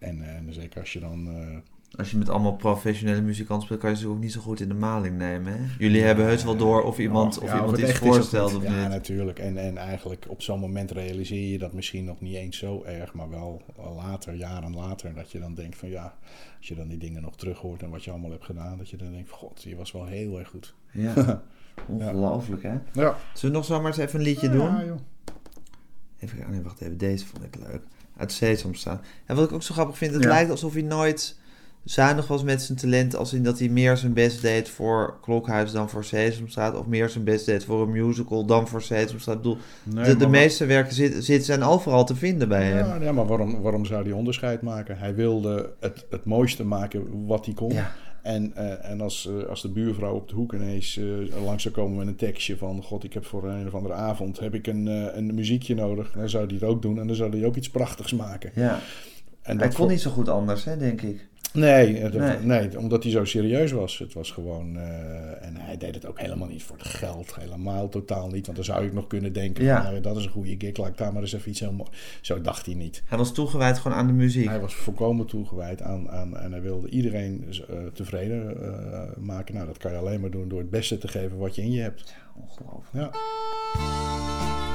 En, 0.00 0.22
eh, 0.22 0.34
en 0.36 0.52
zeker 0.54 0.80
als 0.80 0.92
je 0.92 1.00
dan... 1.00 1.26
eh, 1.28 1.98
Als 1.98 2.10
je 2.10 2.16
met 2.16 2.28
allemaal 2.28 2.56
professionele 2.56 3.20
muzikanten 3.20 3.64
speelt, 3.66 3.80
kan 3.80 3.90
je 3.90 3.96
ze 3.96 4.08
ook 4.08 4.18
niet 4.18 4.32
zo 4.32 4.40
goed 4.40 4.60
in 4.60 4.68
de 4.68 4.74
maling 4.74 5.16
nemen. 5.18 5.52
Hè? 5.52 5.64
Jullie 5.78 6.02
hebben 6.02 6.24
heus 6.24 6.44
wel 6.44 6.56
door 6.56 6.82
of 6.82 6.98
iemand, 6.98 7.36
Oh, 7.38 7.42
of 7.42 7.48
ja, 7.48 7.56
iemand 7.58 7.78
iets 7.78 7.90
of 7.90 7.96
voorstelt 7.96 8.52
niet. 8.52 8.56
of 8.62 8.64
Ja, 8.68 8.80
niet. 8.80 8.88
natuurlijk. 8.88 9.38
En, 9.38 9.56
en 9.56 9.76
eigenlijk 9.76 10.24
op 10.28 10.42
zo'n 10.42 10.60
moment 10.60 10.90
realiseer 10.90 11.50
je 11.52 11.58
dat 11.58 11.72
misschien 11.72 12.04
nog 12.04 12.20
niet 12.20 12.34
eens 12.34 12.58
zo 12.58 12.82
erg, 12.84 13.14
maar 13.14 13.30
wel 13.30 13.62
later, 13.96 14.34
jaren 14.34 14.74
later, 14.74 15.14
dat 15.14 15.30
je 15.32 15.38
dan 15.38 15.54
denkt 15.54 15.76
van 15.76 15.88
ja, 15.88 16.14
als 16.58 16.68
je 16.68 16.74
dan 16.74 16.88
die 16.88 16.98
dingen 16.98 17.22
nog 17.22 17.36
terug 17.36 17.58
hoort 17.58 17.82
en 17.82 17.90
wat 17.90 18.04
je 18.04 18.10
allemaal 18.10 18.30
hebt 18.30 18.44
gedaan, 18.44 18.78
dat 18.78 18.90
je 18.90 18.96
dan 18.96 19.10
denkt 19.12 19.28
van 19.28 19.38
god, 19.38 19.62
je 19.62 19.76
was 19.76 19.92
wel 19.92 20.06
heel 20.06 20.38
erg 20.38 20.48
goed. 20.48 20.74
Ja, 20.92 21.42
ongelooflijk 21.86 22.62
hè. 22.62 22.72
Ja. 22.92 23.16
Zullen 23.34 23.54
we 23.54 23.60
nog 23.60 23.64
zomaar 23.64 23.86
eens 23.86 23.96
even 23.96 24.18
een 24.18 24.24
liedje 24.24 24.50
doen? 24.50 24.60
Ja, 24.66 24.84
joh. 24.84 24.98
Even 26.18 26.36
kijken, 26.36 26.54
nee, 26.54 26.62
wacht 26.62 26.80
even, 26.80 26.98
deze 26.98 27.26
vond 27.26 27.44
ik 27.44 27.56
leuk. 27.56 27.82
Uit 28.20 28.32
Sesamstraat. 28.32 29.00
En 29.26 29.36
wat 29.36 29.44
ik 29.44 29.52
ook 29.52 29.62
zo 29.62 29.74
grappig 29.74 29.98
vind, 29.98 30.14
het 30.14 30.22
Ja. 30.22 30.28
lijkt 30.28 30.50
alsof 30.50 30.72
hij 30.72 30.82
nooit 30.82 31.38
zuinig 31.84 32.26
was 32.26 32.42
met 32.42 32.62
zijn 32.62 32.78
talent, 32.78 33.16
als 33.16 33.32
in 33.32 33.42
dat 33.42 33.58
hij 33.58 33.68
meer 33.68 33.96
zijn 33.96 34.12
best 34.12 34.42
deed 34.42 34.68
voor 34.68 35.18
Klokhuis 35.22 35.72
dan 35.72 35.90
voor 35.90 36.04
Sesamstraat, 36.04 36.76
of 36.76 36.86
meer 36.86 37.08
zijn 37.08 37.24
best 37.24 37.46
deed 37.46 37.64
voor 37.64 37.82
een 37.82 37.90
musical 37.90 38.44
dan 38.44 38.68
voor 38.68 38.82
Sesamstraat. 38.82 39.36
Ik 39.36 39.42
bedoel, 39.42 39.58
Nee, 39.84 40.16
de, 40.16 40.28
meeste 40.28 40.66
werken 40.66 40.94
zit, 40.94 41.24
zit, 41.24 41.44
zijn 41.44 41.62
overal 41.62 42.04
te 42.04 42.14
vinden 42.16 42.48
bij 42.48 42.64
hem. 42.64 42.86
Ja, 42.86 42.96
ja, 43.00 43.12
maar 43.12 43.26
waarom, 43.26 43.60
waarom 43.60 43.84
zou 43.84 44.02
hij 44.02 44.12
onderscheid 44.12 44.62
maken? 44.62 44.98
Hij 44.98 45.14
wilde 45.14 45.72
het, 45.80 46.04
het 46.10 46.24
mooiste 46.24 46.64
maken 46.64 47.26
wat 47.26 47.44
hij 47.44 47.54
kon. 47.54 47.72
Ja. 47.72 47.92
En, 48.22 48.52
eh, 48.54 48.90
en 48.90 49.00
als, 49.00 49.26
eh, 49.26 49.48
als 49.48 49.62
de 49.62 49.68
buurvrouw 49.68 50.14
op 50.14 50.28
de 50.28 50.34
hoek 50.34 50.52
ineens 50.52 50.96
eh, 50.96 51.44
langs 51.44 51.62
zou 51.62 51.74
komen 51.74 51.96
met 51.96 52.06
een 52.06 52.16
tekstje 52.16 52.56
van... 52.56 52.82
God, 52.82 53.04
ik 53.04 53.12
heb 53.12 53.24
voor 53.24 53.48
een 53.48 53.66
of 53.66 53.74
andere 53.74 53.94
avond 53.94 54.40
heb 54.40 54.54
ik 54.54 54.66
een, 54.66 54.86
een 55.16 55.34
muziekje 55.34 55.74
nodig. 55.74 56.12
Dan 56.12 56.28
zou 56.28 56.44
hij 56.44 56.54
het 56.54 56.64
ook 56.64 56.82
doen 56.82 57.00
en 57.00 57.06
dan 57.06 57.16
zou 57.16 57.30
hij 57.30 57.46
ook 57.46 57.56
iets 57.56 57.70
prachtigs 57.70 58.12
maken. 58.12 58.50
Ja. 58.54 58.80
En 59.42 59.58
Hij 59.58 59.66
dat 59.66 59.76
kon 59.76 59.88
niet 59.88 60.00
zo 60.00 60.10
goed 60.10 60.28
anders, 60.28 60.64
hè, 60.64 60.76
denk 60.76 61.02
ik. 61.02 61.28
Nee, 61.52 61.98
eh, 61.98 62.12
Nee. 62.12 62.38
nee. 62.38 62.78
omdat 62.78 63.02
hij 63.02 63.12
zo 63.12 63.24
serieus 63.24 63.72
was. 63.72 63.98
Het 63.98 64.12
was 64.14 64.30
gewoon... 64.30 64.76
eh, 64.76 65.46
en 65.46 65.56
hij 65.56 65.76
deed 65.76 65.94
het 65.94 66.06
ook 66.06 66.20
helemaal 66.20 66.48
niet 66.48 66.62
voor 66.62 66.76
het 66.76 66.86
geld. 66.86 67.34
Helemaal 67.34 67.88
totaal 67.88 68.28
niet. 68.28 68.44
Want 68.44 68.56
dan 68.56 68.66
zou 68.66 68.84
ik 68.84 68.92
nog 68.92 69.06
kunnen 69.06 69.32
denken... 69.32 69.64
Ja. 69.64 69.82
Van, 69.82 69.90
nou, 69.90 70.00
dat 70.02 70.16
is 70.16 70.24
een 70.24 70.30
goede 70.30 70.54
gig. 70.58 70.76
Laat 70.76 70.88
ik 70.88 70.96
daar 70.96 71.12
maar 71.12 71.22
eens 71.22 71.32
even 71.32 71.50
iets 71.50 71.60
heel 71.60 71.72
mooi... 71.72 71.90
Zo 72.20 72.40
dacht 72.40 72.66
hij 72.66 72.74
niet. 72.74 73.02
Hij 73.06 73.18
was 73.18 73.32
toegewijd 73.32 73.78
gewoon 73.78 73.96
aan 73.96 74.06
de 74.06 74.12
muziek. 74.12 74.48
Hij 74.48 74.60
was 74.60 74.74
volkomen 74.74 75.26
toegewijd 75.26 75.82
aan, 75.82 76.10
aan 76.10 76.36
en 76.36 76.52
hij 76.52 76.62
wilde 76.62 76.88
iedereen 76.88 77.44
eh, 77.68 77.76
tevreden 77.92 78.56
maken. 79.18 79.54
Nou, 79.54 79.66
dat 79.66 79.78
kan 79.78 79.92
je 79.92 79.98
alleen 79.98 80.20
maar 80.20 80.30
doen 80.30 80.48
door 80.48 80.58
het 80.58 80.70
beste 80.70 80.98
te 80.98 81.08
geven 81.08 81.38
wat 81.38 81.54
je 81.54 81.62
in 81.62 81.72
je 81.72 81.80
hebt. 81.80 82.14
Ongelooflijk. 82.36 83.12
Ja. 83.12 84.69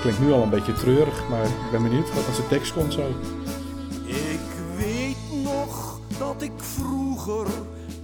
Klinkt 0.00 0.20
nu 0.20 0.32
al 0.32 0.42
een 0.42 0.50
beetje 0.50 0.72
treurig, 0.72 1.28
maar 1.28 1.44
ik 1.44 1.70
ben 1.70 1.82
benieuwd 1.82 2.14
wat 2.14 2.26
als 2.26 2.36
de 2.36 2.46
tekst 2.48 2.72
komt 2.72 2.92
zo. 2.92 3.08
Ik 4.04 4.40
weet 4.76 5.42
nog 5.44 6.00
dat 6.18 6.42
ik 6.42 6.52
vroeger 6.56 7.46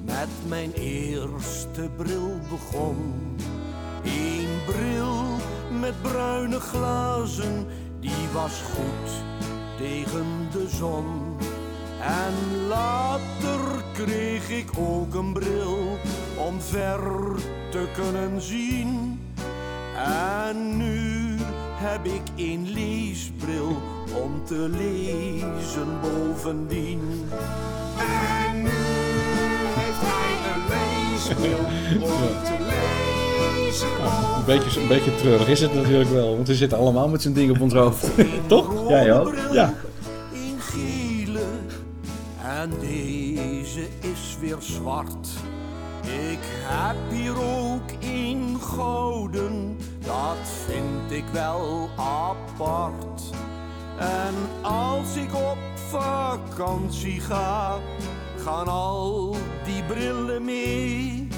met 0.04 0.28
mijn 0.48 0.72
eerste 0.72 1.90
bril 1.96 2.40
begon. 2.50 2.96
Eén 4.04 4.48
bril 4.66 5.22
met 5.80 6.02
bruine 6.02 6.60
glazen, 6.60 7.66
die 8.00 8.28
was 8.32 8.62
goed 8.74 9.10
tegen 9.76 10.48
de 10.52 10.68
zon. 10.68 11.36
En 12.00 12.66
later 12.68 13.60
kreeg 13.92 14.50
ik 14.50 14.70
ook 14.78 15.14
een 15.14 15.32
bril 15.32 15.98
om 16.36 16.60
ver 16.60 17.00
te 17.70 17.88
kunnen 17.94 18.40
zien. 18.40 19.20
En 19.96 20.76
nu 20.76 21.33
heb 21.84 22.04
ik 22.04 22.22
een 22.36 22.70
leesbril 22.72 23.76
om 24.22 24.44
te 24.44 24.68
lezen 24.76 26.00
bovendien. 26.00 27.00
En 27.98 28.62
nu 28.62 28.70
heeft 29.74 30.00
hij 30.00 30.52
een 30.52 30.62
leesbril 30.68 31.58
om 32.00 32.44
te 32.44 32.56
lezen. 32.58 33.88
Een 34.36 34.44
beetje, 34.44 34.80
een 34.80 34.88
beetje 34.88 35.16
treurig 35.16 35.48
is 35.48 35.60
het 35.60 35.74
natuurlijk 35.74 36.10
wel, 36.10 36.34
want 36.34 36.48
we 36.48 36.54
zitten 36.54 36.78
allemaal 36.78 37.08
met 37.08 37.22
zijn 37.22 37.34
ding 37.34 37.50
op 37.50 37.60
ons 37.60 37.74
hoofd. 37.74 38.10
Toch? 38.46 38.88
Jij 38.88 39.20
ook? 39.20 39.34
Ja. 39.52 39.74
Een 40.32 40.60
gele 40.60 41.44
en 42.42 42.70
deze 42.80 43.86
is 44.00 44.36
weer 44.40 44.56
zwart. 44.58 45.28
Ik 46.02 46.40
heb 46.62 46.96
hier 47.10 47.38
ook 47.38 47.90
een 48.00 48.56
gouden, 48.60 49.63
dat 50.04 50.48
vind 50.66 51.10
ik 51.10 51.24
wel 51.32 51.90
apart. 51.96 53.22
En 53.98 54.34
als 54.62 55.16
ik 55.16 55.34
op 55.34 55.58
vakantie 55.88 57.20
ga, 57.20 57.78
gaan 58.44 58.68
al 58.68 59.36
die 59.64 59.82
brillen 59.82 60.44
mee. 60.44 61.28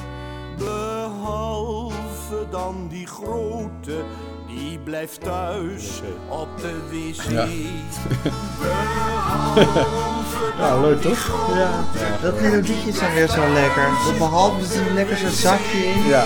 Behalve 0.59 2.47
dan 2.51 2.87
die 2.89 3.07
grote, 3.07 4.05
die 4.47 4.79
blijft 4.79 5.21
thuis 5.21 6.03
op 6.29 6.49
de 6.57 6.75
wc. 6.91 7.31
Ja. 7.31 7.47
Ja, 10.59 10.81
leuk 10.81 11.01
toch? 11.01 11.51
Ja, 11.55 11.71
dat 12.23 12.41
melodietje 12.41 12.89
is 12.89 12.99
dan 12.99 13.15
weer 13.15 13.29
zo 13.29 13.53
lekker. 13.53 13.89
Dat 14.05 14.19
behalve 14.19 14.61
er 14.61 14.67
zit 14.67 14.87
een 14.87 14.95
lekker 14.95 15.17
zo'n 15.17 15.31
zakje 15.31 15.79
in. 15.79 16.05
Ja. 16.07 16.25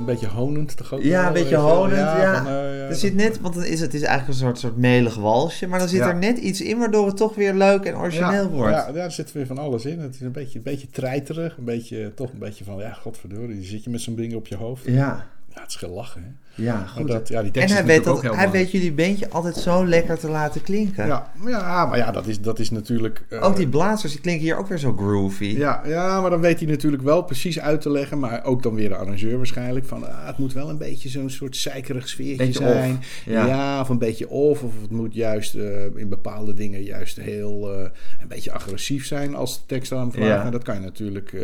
Een 0.00 0.06
beetje 0.06 0.28
honend 0.28 0.76
toch 0.76 0.94
ook? 0.94 1.02
Ja, 1.02 1.26
een 1.26 1.32
beetje 1.32 1.56
honend, 1.56 1.96
ja. 1.96 2.36
van, 2.36 2.46
eh, 2.46 2.52
ja, 2.52 2.86
Er 2.88 2.94
zit 2.94 3.14
net, 3.14 3.40
want 3.40 3.54
dan 3.54 3.64
is 3.64 3.80
het 3.80 3.94
is 3.94 4.02
eigenlijk 4.02 4.28
een 4.28 4.44
soort, 4.46 4.58
soort 4.58 4.76
melig 4.76 5.14
walsje, 5.16 5.66
maar 5.66 5.78
dan 5.78 5.88
zit 5.88 5.98
Ja. 5.98 6.08
er 6.08 6.16
net 6.16 6.38
iets 6.38 6.60
in 6.60 6.78
waardoor 6.78 7.06
het 7.06 7.16
toch 7.16 7.34
weer 7.34 7.54
leuk 7.54 7.84
en 7.84 7.96
origineel 7.96 8.48
wordt. 8.50 8.74
Ja, 8.74 8.92
daar 8.92 9.12
zit 9.12 9.32
weer 9.32 9.46
van 9.46 9.58
alles 9.58 9.84
in. 9.84 9.98
Het 9.98 10.14
is 10.14 10.20
een 10.20 10.32
beetje, 10.32 10.58
een 10.58 10.64
beetje 10.64 10.88
treiterig. 10.90 11.56
Een 11.58 11.64
beetje, 11.64 12.12
toch 12.14 12.32
een 12.32 12.38
beetje 12.38 12.64
van, 12.64 12.78
ja, 12.78 12.92
godverdorie. 12.92 13.64
Zit 13.64 13.84
je 13.84 13.90
met 13.90 14.00
zo'n 14.00 14.14
ding 14.14 14.34
op 14.34 14.46
je 14.46 14.56
hoofd. 14.56 14.82
Ja, 14.86 15.26
Ja, 15.54 15.60
het 15.60 15.70
is 15.70 15.76
gelachen, 15.76 16.22
hè. 16.54 16.62
ja, 16.62 16.86
goed. 16.86 17.08
dat, 17.08 17.28
ja, 17.28 17.42
die 17.42 17.52
en 17.62 17.68
hij 17.70 17.84
weet, 17.84 18.04
dat, 18.04 18.22
hij 18.22 18.50
weet 18.50 18.70
jullie 18.70 18.92
beentje 18.92 19.28
altijd 19.30 19.56
zo 19.56 19.86
lekker 19.86 20.18
te 20.18 20.28
laten 20.28 20.62
klinken. 20.62 21.06
Ja, 21.06 21.32
ja, 21.46 21.86
maar 21.86 21.98
ja, 21.98 22.10
dat 22.10 22.26
is, 22.26 22.40
dat 22.40 22.58
is 22.58 22.70
natuurlijk... 22.70 23.24
eh, 23.28 23.42
Ook 23.44 23.56
die 23.56 23.68
blazers, 23.68 24.12
die 24.12 24.20
klinken 24.20 24.44
hier 24.44 24.56
ook 24.56 24.66
weer 24.68 24.78
zo 24.78 24.92
groovy. 24.96 25.44
Ja, 25.44 25.82
ja, 25.86 26.20
maar 26.20 26.30
dan 26.30 26.40
weet 26.40 26.58
hij 26.60 26.68
natuurlijk 26.68 27.02
wel 27.02 27.22
precies 27.22 27.60
uit 27.60 27.80
te 27.80 27.90
leggen. 27.90 28.18
Maar 28.18 28.44
ook 28.44 28.62
dan 28.62 28.74
weer 28.74 28.88
de 28.88 28.96
arrangeur 28.96 29.36
waarschijnlijk. 29.36 29.86
Van, 29.86 30.06
ah, 30.08 30.26
het 30.26 30.38
moet 30.38 30.52
wel 30.52 30.68
een 30.70 30.78
beetje 30.78 31.08
zo'n 31.08 31.30
soort 31.30 31.56
zeikerig 31.56 32.08
sfeertje 32.08 32.36
Beetje 32.46 32.64
zijn. 32.64 32.96
off, 32.96 33.22
ja. 33.24 33.80
of 33.80 33.88
een 33.88 33.98
beetje 33.98 34.28
off. 34.28 34.62
Of 34.62 34.72
het 34.80 34.90
moet 34.90 35.14
juist 35.14 35.54
eh, 35.54 35.84
in 35.96 36.08
bepaalde 36.08 36.54
dingen 36.54 36.82
juist 36.82 37.16
heel 37.16 37.72
eh, 37.74 37.80
een 38.20 38.28
beetje 38.28 38.52
agressief 38.52 39.06
zijn 39.06 39.34
als 39.34 39.54
de 39.58 39.66
tekst 39.66 39.92
aan 39.92 40.12
vraagt. 40.12 40.28
Ja. 40.28 40.44
En 40.44 40.50
dat 40.50 40.62
kan 40.62 40.74
je 40.74 40.80
natuurlijk... 40.80 41.36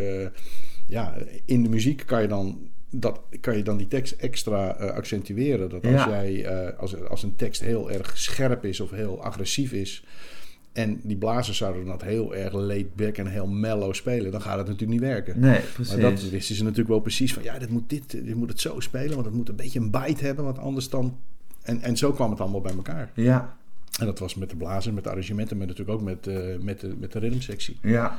ja, 0.87 1.15
in 1.45 1.63
de 1.63 1.69
muziek 1.69 2.03
kan 2.07 2.23
je 2.23 2.29
dan... 2.29 2.59
Dat 3.01 3.21
kan 3.41 3.57
je 3.57 3.63
dan 3.63 3.77
die 3.77 3.89
tekst 3.89 4.13
extra 4.13 4.77
eh, 4.77 4.91
accentueren. 4.91 5.69
Dat 5.71 5.85
als 5.85 5.93
Ja. 5.93 6.09
jij 6.09 6.45
eh, 6.45 6.79
als, 6.79 7.01
als 7.09 7.23
een 7.23 7.37
tekst 7.37 7.61
heel 7.61 7.91
erg 7.91 8.19
scherp 8.19 8.65
is 8.65 8.81
of 8.81 8.91
heel 8.91 9.23
agressief 9.23 9.73
is, 9.73 10.05
en 10.73 11.01
die 11.03 11.17
blazers 11.17 11.57
zouden 11.59 11.87
dat 11.87 12.03
heel 12.03 12.35
erg 12.35 12.53
laid 12.53 12.95
back 12.95 13.17
en 13.17 13.27
heel 13.27 13.47
mellow 13.47 13.95
spelen, 13.95 14.31
dan 14.33 14.41
gaat 14.43 14.57
het 14.59 14.67
natuurlijk 14.67 14.93
niet 15.01 15.09
werken. 15.09 15.41
Nee, 15.41 15.61
precies. 15.75 15.93
Maar 15.93 16.11
dat 16.11 16.29
wisten 16.29 16.55
ze 16.57 16.63
natuurlijk 16.63 16.89
wel 16.89 17.01
precies 17.01 17.35
van, 17.35 17.43
ja, 17.43 17.59
dit 17.59 17.71
moet, 17.71 17.89
dit, 17.91 18.11
dit 18.11 18.35
moet 18.35 18.49
het 18.49 18.61
zo 18.61 18.81
spelen, 18.81 19.15
want 19.15 19.25
het 19.27 19.35
moet 19.35 19.49
een 19.49 19.57
beetje 19.57 19.81
een 19.81 19.91
bite 19.91 20.25
hebben, 20.25 20.45
want 20.45 20.59
anders 20.59 20.89
dan... 20.89 21.19
En, 21.63 21.81
en 21.81 21.97
zo 21.97 22.13
kwam 22.13 22.31
het 22.31 22.41
allemaal 22.41 22.61
bij 22.61 22.75
elkaar. 22.75 23.11
Ja, 23.15 23.57
En 24.01 24.07
dat 24.07 24.19
was 24.19 24.35
met 24.35 24.51
de 24.51 24.57
blazers, 24.57 24.95
met 24.95 25.05
de 25.05 25.11
arrangementen, 25.11 25.57
maar 25.57 25.67
natuurlijk 25.67 25.99
ook 25.99 26.05
met, 26.05 26.27
eh, 26.27 26.37
met, 26.61 26.81
de, 26.81 26.95
met 26.99 27.13
de 27.13 27.19
rhythmsectie. 27.19 27.79
ja. 27.83 28.19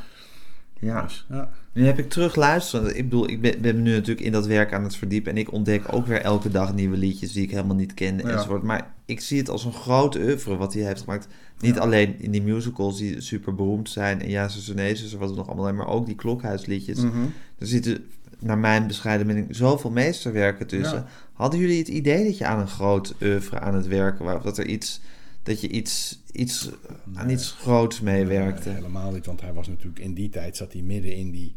Ja, 0.79 1.01
Dus, 1.01 1.25
ja. 1.29 1.49
nu 1.73 1.85
heb 1.85 1.99
ik 1.99 2.09
terug 2.09 2.35
luisteren. 2.35 2.97
Ik 2.97 3.03
bedoel, 3.09 3.29
ik 3.29 3.41
ben, 3.41 3.61
ben 3.61 3.81
nu 3.81 3.91
natuurlijk 3.91 4.25
in 4.25 4.31
dat 4.31 4.45
werk 4.45 4.73
aan 4.73 4.83
het 4.83 4.95
verdiepen. 4.95 5.31
En 5.31 5.37
ik 5.37 5.51
ontdek 5.51 5.93
ook 5.93 6.05
weer 6.07 6.21
elke 6.21 6.49
dag 6.49 6.73
nieuwe 6.73 6.97
liedjes 6.97 7.31
die 7.31 7.43
ik 7.43 7.51
helemaal 7.51 7.75
niet 7.75 7.93
ken 7.93 8.17
Ja. 8.17 8.23
enzovoort. 8.23 8.63
Maar 8.63 8.93
ik 9.05 9.19
zie 9.21 9.37
het 9.37 9.49
als 9.49 9.65
een 9.65 9.73
groot 9.73 10.15
oeuvre 10.15 10.57
wat 10.57 10.73
hij 10.73 10.83
heeft 10.83 11.01
gemaakt. 11.01 11.27
Niet 11.59 11.79
alleen 11.79 12.15
in 12.19 12.31
die 12.31 12.41
musicals 12.41 12.97
die 12.97 13.21
super 13.21 13.55
beroemd 13.55 13.89
zijn. 13.89 14.21
En 14.21 14.29
ja, 14.29 14.49
nee, 14.75 14.95
zuster, 14.95 15.19
wat 15.19 15.29
we 15.29 15.35
nog 15.35 15.47
allemaal 15.47 15.65
hebben. 15.65 15.85
Maar 15.85 15.93
ook 15.93 16.05
die 16.05 16.15
klokhuisliedjes. 16.15 16.99
Mhm. 17.01 17.21
Er 17.57 17.67
zitten, 17.67 18.05
naar 18.39 18.57
mijn 18.57 18.87
bescheiden 18.87 19.27
mening, 19.27 19.55
zoveel 19.55 19.91
meesterwerken 19.91 20.67
tussen. 20.67 21.05
Hadden 21.33 21.59
jullie 21.59 21.77
het 21.77 21.87
idee 21.87 22.23
dat 22.25 22.37
je 22.37 22.45
aan 22.45 22.59
een 22.59 22.67
groot 22.67 23.15
oeuvre 23.21 23.59
aan 23.59 23.75
het 23.75 23.87
werken 23.87 24.25
was? 24.25 24.35
Of 24.35 24.43
dat 24.43 24.57
er 24.57 24.67
iets 24.67 25.01
dat 25.47 25.61
je 25.61 25.69
iets, 25.69 26.19
iets, 26.31 26.69
aan 27.13 27.29
iets 27.29 27.51
groots 27.51 27.99
meewerkte. 28.01 28.67
Nee, 28.67 28.77
helemaal 28.77 29.11
niet, 29.11 29.25
want 29.25 29.41
hij 29.41 29.53
was 29.53 29.67
natuurlijk 29.67 29.99
in 29.99 30.13
die 30.13 30.29
tijd 30.29 30.57
zat 30.57 30.73
hij 30.73 30.81
midden 30.81 31.15
in 31.15 31.31
die, 31.31 31.55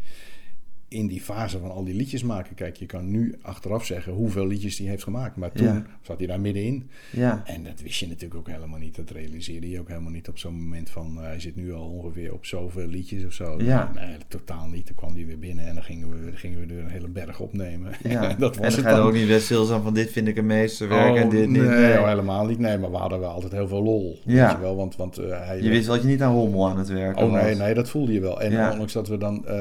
in 0.93 1.07
die 1.07 1.21
fase 1.21 1.59
van 1.59 1.71
al 1.71 1.85
die 1.85 1.95
liedjes 1.95 2.23
maken. 2.23 2.55
Kijk, 2.55 2.77
je 2.77 2.87
kan 2.87 3.11
nu 3.11 3.35
achteraf 3.43 3.85
zeggen 3.85 4.13
hoeveel 4.13 4.47
liedjes 4.47 4.79
hij 4.79 4.87
heeft 4.87 5.03
gemaakt, 5.03 5.37
maar 5.37 5.53
toen 5.53 5.67
Ja. 5.67 5.85
zat 6.03 6.19
hij 6.19 6.27
daar 6.27 6.41
middenin. 6.41 6.89
Ja, 7.11 7.43
En 7.47 7.63
dat 7.65 7.81
wist 7.83 7.99
je 8.01 8.07
natuurlijk 8.07 8.35
ook 8.35 8.49
helemaal 8.49 8.79
niet. 8.79 8.97
Dat 8.97 9.11
realiseerde 9.11 9.71
je 9.71 9.81
ook 9.81 9.89
helemaal 9.89 10.11
niet 10.11 10.29
op 10.29 10.39
zo'n 10.39 10.55
moment 10.63 10.91
van... 10.91 11.17
eh, 11.19 11.23
hij 11.25 11.41
zit 11.41 11.57
nu 11.57 11.73
al 11.73 11.89
ongeveer 11.89 12.33
op 12.33 12.45
zoveel 12.47 12.87
liedjes 12.87 13.25
of 13.25 13.33
zo. 13.33 13.55
Ja. 13.63 13.91
Nee, 13.95 14.17
totaal 14.29 14.67
niet. 14.67 14.87
Dan 14.87 14.95
kwam 14.95 15.15
hij 15.15 15.27
weer 15.27 15.39
binnen 15.39 15.67
en 15.67 15.75
dan 15.75 15.83
gingen 15.85 16.11
we, 16.11 16.25
dan 16.25 16.37
gingen 16.37 16.67
we 16.67 16.75
er 16.75 16.81
een 16.81 16.91
hele 16.91 17.09
berg 17.09 17.41
opnemen. 17.41 17.93
ja. 18.03 18.35
Dat 18.39 18.57
en 18.57 18.63
was 18.63 18.75
dan 18.77 18.85
het 18.85 18.95
dan. 18.97 19.07
ook 19.07 19.13
niet 19.13 19.29
best 19.29 19.45
stilstaan 19.45 19.83
van 19.83 19.95
dit 19.95 20.11
vind 20.13 20.29
ik 20.29 20.37
een 20.37 20.47
meesterwerk 20.47 21.11
Oh, 21.13 21.19
en 21.21 21.29
dit 21.29 21.49
niet. 21.49 21.63
nee, 21.63 21.69
Nee. 21.69 21.99
oh, 21.99 22.09
helemaal 22.09 22.47
niet. 22.47 22.59
Nee, 22.59 22.79
maar 22.79 22.91
we 22.91 22.97
hadden 22.97 23.21
wel 23.21 23.31
altijd 23.31 23.53
heel 23.53 23.69
veel 23.69 23.83
lol. 23.83 24.19
Ja. 24.25 24.47
Weet 24.47 24.57
je 24.57 24.63
wel, 24.63 24.77
want, 24.77 24.97
want 24.97 25.19
eh, 25.19 25.47
hij... 25.47 25.63
Je 25.63 25.69
wist 25.69 25.87
dat 25.87 26.01
je 26.03 26.09
niet 26.09 26.23
aan 26.23 26.35
rommel 26.35 26.69
aan 26.69 26.79
het 26.79 26.89
werken 26.89 27.25
Oh 27.27 27.33
nee, 27.33 27.49
was. 27.49 27.59
nee, 27.59 27.75
dat 27.75 27.89
voelde 27.89 28.13
je 28.13 28.21
wel. 28.21 28.41
En 28.41 28.71
ondanks 28.73 28.93
dat 28.93 29.09
we 29.09 29.17
dan 29.19 29.37
eh, 29.47 29.55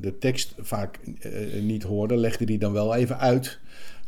de 0.00 0.14
tekst 0.20 0.54
vaak 0.58 0.98
eh, 1.20 1.32
niet 1.62 1.82
hoorden, 1.82 2.18
legde 2.18 2.44
hij 2.44 2.58
dan 2.58 2.72
wel 2.72 2.94
even 2.94 3.18
uit. 3.18 3.58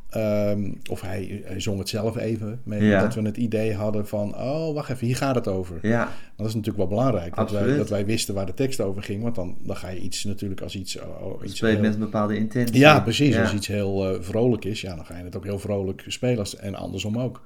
Ehm, 0.08 0.70
of 0.90 1.00
hij, 1.00 1.42
hij 1.44 1.60
zong 1.60 1.78
het 1.78 1.88
zelf 1.88 2.16
even. 2.16 2.60
Ja. 2.64 3.00
Dat 3.00 3.14
we 3.14 3.22
het 3.22 3.36
idee 3.36 3.74
hadden 3.74 4.06
van, 4.08 4.36
oh 4.36 4.74
wacht 4.74 4.90
even, 4.90 5.06
hier 5.06 5.16
gaat 5.16 5.34
het 5.34 5.48
over. 5.48 5.78
Ja, 5.82 5.98
Want 6.04 6.10
dat 6.36 6.46
is 6.46 6.54
natuurlijk 6.54 6.76
wel 6.88 6.98
belangrijk. 6.98 7.36
Dat 7.36 7.50
wij, 7.50 7.76
dat 7.76 7.88
wij 7.88 8.06
wisten 8.06 8.34
waar 8.34 8.46
de 8.46 8.54
tekst 8.54 8.80
over 8.80 9.02
ging. 9.02 9.22
Want 9.22 9.34
dan, 9.34 9.56
dan 9.60 9.76
ga 9.76 9.88
je 9.88 10.00
iets 10.00 10.24
natuurlijk 10.24 10.60
als 10.60 10.76
iets... 10.76 10.98
oh, 11.00 11.44
iets 11.44 11.56
speel 11.56 11.68
je 11.68 11.74
heel- 11.74 11.84
met 11.84 11.94
een 11.94 12.00
bepaalde 12.00 12.36
intentie. 12.36 12.78
ja, 12.78 13.00
precies. 13.00 13.34
Ja. 13.34 13.42
Als 13.42 13.54
iets 13.54 13.66
heel 13.66 14.08
eh, 14.14 14.22
vrolijk 14.22 14.64
is, 14.64 14.80
ja, 14.80 14.94
dan 14.94 15.06
ga 15.06 15.18
je 15.18 15.24
het 15.24 15.36
ook 15.36 15.44
heel 15.44 15.58
vrolijk 15.58 16.04
spelen. 16.06 16.38
als- 16.38 16.56
En 16.56 16.74
andersom 16.74 17.18
ook. 17.18 17.42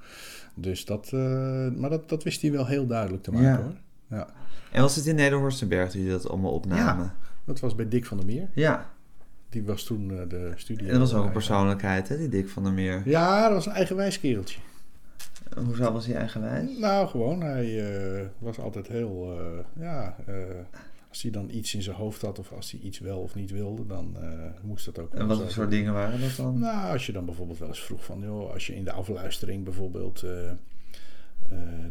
Dus 0.55 0.85
dat... 0.85 1.09
eh, 1.13 1.19
maar 1.75 1.89
dat, 1.89 2.09
dat 2.09 2.23
wist 2.23 2.41
hij 2.41 2.51
wel 2.51 2.65
heel 2.67 2.85
duidelijk 2.87 3.23
te 3.23 3.31
maken 3.31 3.47
Ja. 3.49 3.57
hoor. 3.61 3.73
Ja. 4.19 4.27
En 4.71 4.81
was 4.81 4.95
het 4.95 5.05
in 5.05 5.15
Nederhorstenberg 5.15 5.83
dat 5.83 5.93
jullie 5.93 6.09
dat 6.09 6.29
allemaal 6.29 6.51
opnamen? 6.51 7.13
Dat 7.45 7.59
was 7.59 7.75
bij 7.75 7.87
Dick 7.87 8.05
van 8.05 8.17
der 8.17 8.25
Meer. 8.25 8.49
Ja. 8.53 8.91
Die 9.49 9.63
was 9.63 9.83
toen 9.83 10.19
eh, 10.19 10.29
de 10.29 10.51
studio. 10.55 10.85
En 10.85 10.99
dat 10.99 11.11
was 11.11 11.13
ook 11.13 11.25
een 11.25 11.31
persoonlijkheid, 11.31 12.09
hè, 12.09 12.17
die 12.17 12.29
Dick 12.29 12.49
van 12.49 12.63
der 12.63 12.73
Meer. 12.73 13.01
Ja, 13.05 13.43
dat 13.43 13.53
was 13.53 13.65
een 13.65 13.71
eigenwijs 13.71 14.19
kereltje. 14.19 14.59
Hoezo 15.65 15.91
was 15.91 16.05
hij 16.05 16.15
eigenwijs? 16.15 16.77
Nou, 16.79 17.07
gewoon. 17.07 17.41
Hij 17.41 17.95
eh, 18.21 18.27
was 18.37 18.59
altijd 18.59 18.87
heel... 18.87 19.39
eh, 19.39 19.83
ja, 19.83 20.15
als 21.09 21.21
hij 21.21 21.31
dan 21.31 21.49
iets 21.49 21.75
in 21.75 21.81
zijn 21.81 21.95
hoofd 21.95 22.21
had... 22.21 22.39
of 22.39 22.51
als 22.51 22.71
hij 22.71 22.79
iets 22.79 22.99
wel 22.99 23.19
of 23.19 23.35
niet 23.35 23.51
wilde... 23.51 23.85
dan 23.85 24.17
moest 24.61 24.85
dat 24.85 24.99
ook... 24.99 25.13
En 25.13 25.27
wat 25.27 25.37
voor 25.37 25.51
soort 25.51 25.69
dingen 25.69 25.93
waren 25.93 26.21
dat 26.21 26.35
dan? 26.35 26.59
Nou, 26.59 26.91
als 26.91 27.05
je 27.05 27.11
dan 27.11 27.25
bijvoorbeeld 27.25 27.59
wel 27.59 27.67
eens 27.67 27.83
vroeg 27.83 28.05
van... 28.05 28.19
Joh, 28.21 28.51
als 28.51 28.67
je 28.67 28.75
in 28.75 28.83
de 28.83 28.91
afluistering 28.91 29.63
bijvoorbeeld... 29.63 30.25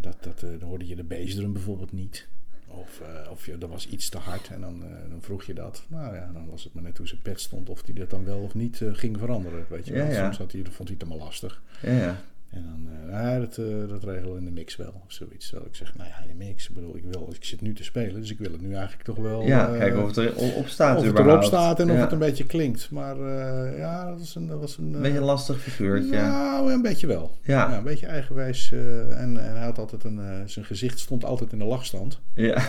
dat, 0.01 0.17
dat, 0.21 0.41
dan 0.41 0.69
hoorde 0.69 0.87
je 0.87 0.97
de 0.97 1.05
bassdrum 1.05 1.53
bijvoorbeeld 1.53 1.93
niet. 1.93 2.29
Of, 2.75 3.01
eh, 3.01 3.31
of 3.31 3.47
je, 3.47 3.57
er 3.61 3.69
was 3.69 3.89
iets 3.89 4.09
te 4.09 4.19
hard 4.19 4.49
en 4.49 4.61
dan, 4.61 4.85
eh, 4.85 5.11
dan 5.11 5.23
vroeg 5.23 5.45
je 5.45 5.55
dat. 5.55 5.85
Nou 5.89 6.15
ja, 6.15 6.31
dan 6.33 6.51
was 6.51 6.65
het 6.65 6.75
maar 6.75 6.83
net 6.83 6.99
hoe 6.99 7.09
zijn 7.09 7.23
pet 7.23 7.41
stond... 7.41 7.69
of 7.69 7.83
hij 7.85 7.95
dat 7.95 8.11
dan 8.11 8.25
wel 8.25 8.39
of 8.39 8.55
niet 8.55 8.81
eh, 8.81 8.89
ging 8.93 9.19
veranderen. 9.19 9.67
Weet 9.69 9.87
je 9.87 9.95
Ja, 9.95 10.07
wel. 10.07 10.15
Soms 10.25 10.39
had 10.39 10.53
hij, 10.53 10.63
vond 10.65 10.89
hij 10.89 10.97
het 10.99 11.09
allemaal 11.09 11.27
lastig. 11.27 11.63
Ja, 11.83 11.93
ja. 11.93 12.21
En 12.53 12.63
dan, 12.65 12.89
eh, 12.93 13.13
nou, 13.23 13.41
dat, 13.41 13.57
eh, 13.59 13.89
dat 13.89 14.05
regelen 14.05 14.33
we 14.33 14.39
in 14.39 14.45
de 14.45 14.51
mix 14.51 14.77
wel, 14.77 15.03
of 15.07 15.13
zoiets. 15.13 15.47
Terwijl 15.49 15.69
ik 15.69 15.77
zeg, 15.77 15.95
nou 15.97 16.09
ja, 16.09 16.23
in 16.23 16.29
de 16.39 16.45
mix, 16.45 16.69
ik 16.69 16.75
bedoel, 16.75 16.97
ik, 16.97 17.05
wil, 17.05 17.33
ik 17.35 17.45
zit 17.45 17.61
nu 17.61 17.75
te 17.75 17.85
spelen, 17.85 18.21
dus 18.21 18.31
ik 18.31 18.39
wil 18.39 18.53
het 18.53 18.61
nu 18.61 18.73
eigenlijk 18.75 19.03
toch 19.05 19.17
wel... 19.17 19.43
Ja, 19.43 19.73
eh, 19.73 19.79
kijk 19.79 19.97
of 19.97 20.17
het 20.17 20.17
erop 20.41 20.67
staat 20.67 20.99
of 20.99 21.05
het 21.07 21.19
erop 21.19 21.43
staat 21.43 21.81
en 21.81 21.91
of 21.91 21.97
Ja. 21.97 22.01
het 22.03 22.13
een 22.13 22.19
beetje 22.19 22.45
klinkt. 22.47 22.91
Maar 22.91 23.17
eh, 23.17 23.79
ja, 23.79 24.09
dat 24.11 24.19
was 24.19 24.35
een... 24.35 24.47
Dat 24.47 24.61
was 24.61 24.77
een, 24.79 24.95
eh, 24.95 25.01
beetje 25.01 25.19
een 25.19 25.25
lastig 25.25 25.61
figuurtje. 25.61 26.17
Nou, 26.17 26.73
een 26.73 26.83
beetje 26.83 27.07
wel. 27.07 27.37
Ja. 27.43 27.71
Ja, 27.71 27.77
een 27.77 27.85
beetje 27.85 28.07
eigenwijs. 28.07 28.73
eh, 28.73 29.21
en, 29.21 29.45
en 29.45 29.55
hij 29.57 29.65
had 29.65 29.79
altijd 29.79 30.05
een... 30.05 30.19
eh, 30.21 30.41
zijn 30.47 30.65
gezicht 30.65 30.99
stond 30.99 31.25
altijd 31.25 31.53
in 31.53 31.59
de 31.59 31.65
lachstand. 31.65 32.21
Ja. 32.35 32.63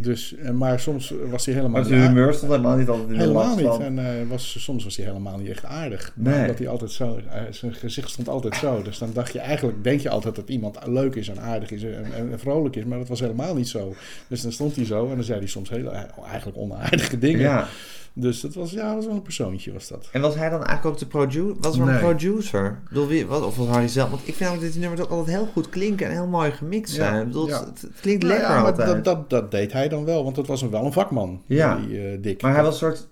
Dus, 0.00 0.34
eh, 0.36 0.50
maar 0.50 0.80
soms 0.80 1.12
was 1.30 1.44
hij 1.44 1.54
helemaal 1.54 1.82
Maar 1.82 1.90
niet 1.90 2.00
humeur 2.00 2.34
stond 2.34 2.50
helemaal 2.52 2.76
niet 2.76 2.88
altijd 2.88 3.08
in 3.08 3.14
de 3.14 3.20
Helemaal 3.20 3.56
niet. 3.56 3.78
En 3.78 3.98
eh, 3.98 4.28
was, 4.28 4.56
soms 4.58 4.84
was 4.84 4.96
hij 4.96 5.06
helemaal 5.06 5.38
niet 5.38 5.48
echt 5.48 5.64
aardig. 5.64 6.12
Maar 6.14 6.32
Nee. 6.32 6.40
omdat 6.40 6.58
hij 6.58 6.68
altijd 6.68 6.90
zo, 6.90 7.20
eh, 7.30 7.42
zijn 7.50 7.74
gezicht 7.74 8.10
stond 8.10 8.28
altijd 8.28 8.56
zo. 8.56 8.82
Dus 8.82 8.98
dan 8.98 9.10
dacht 9.12 9.32
je 9.32 9.38
eigenlijk, 9.38 9.84
denk 9.84 10.00
je 10.00 10.08
altijd 10.10 10.34
dat 10.34 10.48
iemand 10.48 10.78
leuk 10.86 11.14
is 11.14 11.28
en 11.28 11.40
aardig 11.40 11.70
is 11.70 11.82
en, 11.82 12.04
en, 12.14 12.32
en 12.32 12.38
vrolijk 12.38 12.76
is. 12.76 12.84
Maar 12.84 12.98
dat 12.98 13.08
was 13.08 13.20
helemaal 13.20 13.54
niet 13.54 13.68
zo. 13.68 13.94
Dus 14.28 14.42
dan 14.42 14.52
stond 14.52 14.76
hij 14.76 14.84
zo 14.84 15.08
en 15.08 15.14
dan 15.14 15.24
zei 15.24 15.38
hij 15.38 15.48
soms 15.48 15.70
hele, 15.70 15.90
eigenlijk 16.24 16.58
onaardige 16.58 17.18
dingen. 17.18 17.40
Ja. 17.40 17.68
Dus 18.20 18.40
dat 18.40 18.54
was, 18.54 18.70
ja, 18.70 18.86
dat 18.86 18.94
was 18.94 19.06
wel 19.06 19.14
een 19.14 19.22
persoontje 19.22 19.72
was 19.72 19.88
dat. 19.88 20.08
En 20.12 20.20
was 20.20 20.34
hij 20.34 20.48
dan 20.48 20.64
eigenlijk 20.64 20.86
ook 20.86 20.98
de 20.98 21.06
producer? 21.06 21.54
Was 21.60 21.78
er 21.78 21.88
een 21.88 21.98
producer? 21.98 22.66
Ik 22.66 22.88
bedoel, 22.88 23.06
wie, 23.06 23.26
wat, 23.26 23.44
of 23.44 23.56
was 23.56 23.66
Harry 23.66 23.88
zelf? 23.88 24.10
Want 24.10 24.28
ik 24.28 24.34
vind 24.34 24.60
dat 24.60 24.72
die 24.72 24.80
nummers 24.80 25.00
ook 25.00 25.10
altijd 25.10 25.36
heel 25.36 25.48
goed 25.52 25.68
klinken 25.68 26.06
en 26.06 26.12
heel 26.12 26.26
mooi 26.26 26.50
gemixt 26.50 26.96
Ja, 26.96 27.04
zijn. 27.04 27.20
Ik 27.20 27.26
bedoel, 27.26 27.48
ja. 27.48 27.64
het, 27.64 27.80
het 27.80 28.00
klinkt 28.00 28.22
Nou 28.22 28.34
lekker 28.34 28.54
ja, 28.54 28.60
maar 28.62 28.70
altijd. 28.70 28.88
dat, 28.88 29.04
dat, 29.04 29.30
dat 29.30 29.50
deed 29.50 29.72
hij 29.72 29.88
dan 29.88 30.04
wel, 30.04 30.24
want 30.24 30.36
dat 30.36 30.46
was 30.46 30.62
een, 30.62 30.70
wel 30.70 30.84
een 30.84 30.92
vakman. 30.92 31.42
Ja. 31.46 31.76
Die, 31.76 31.98
eh, 31.98 32.18
Dick. 32.22 32.42
Maar 32.42 32.54
hij 32.54 32.62
was 32.62 32.72
een 32.72 32.78
soort 32.78 33.08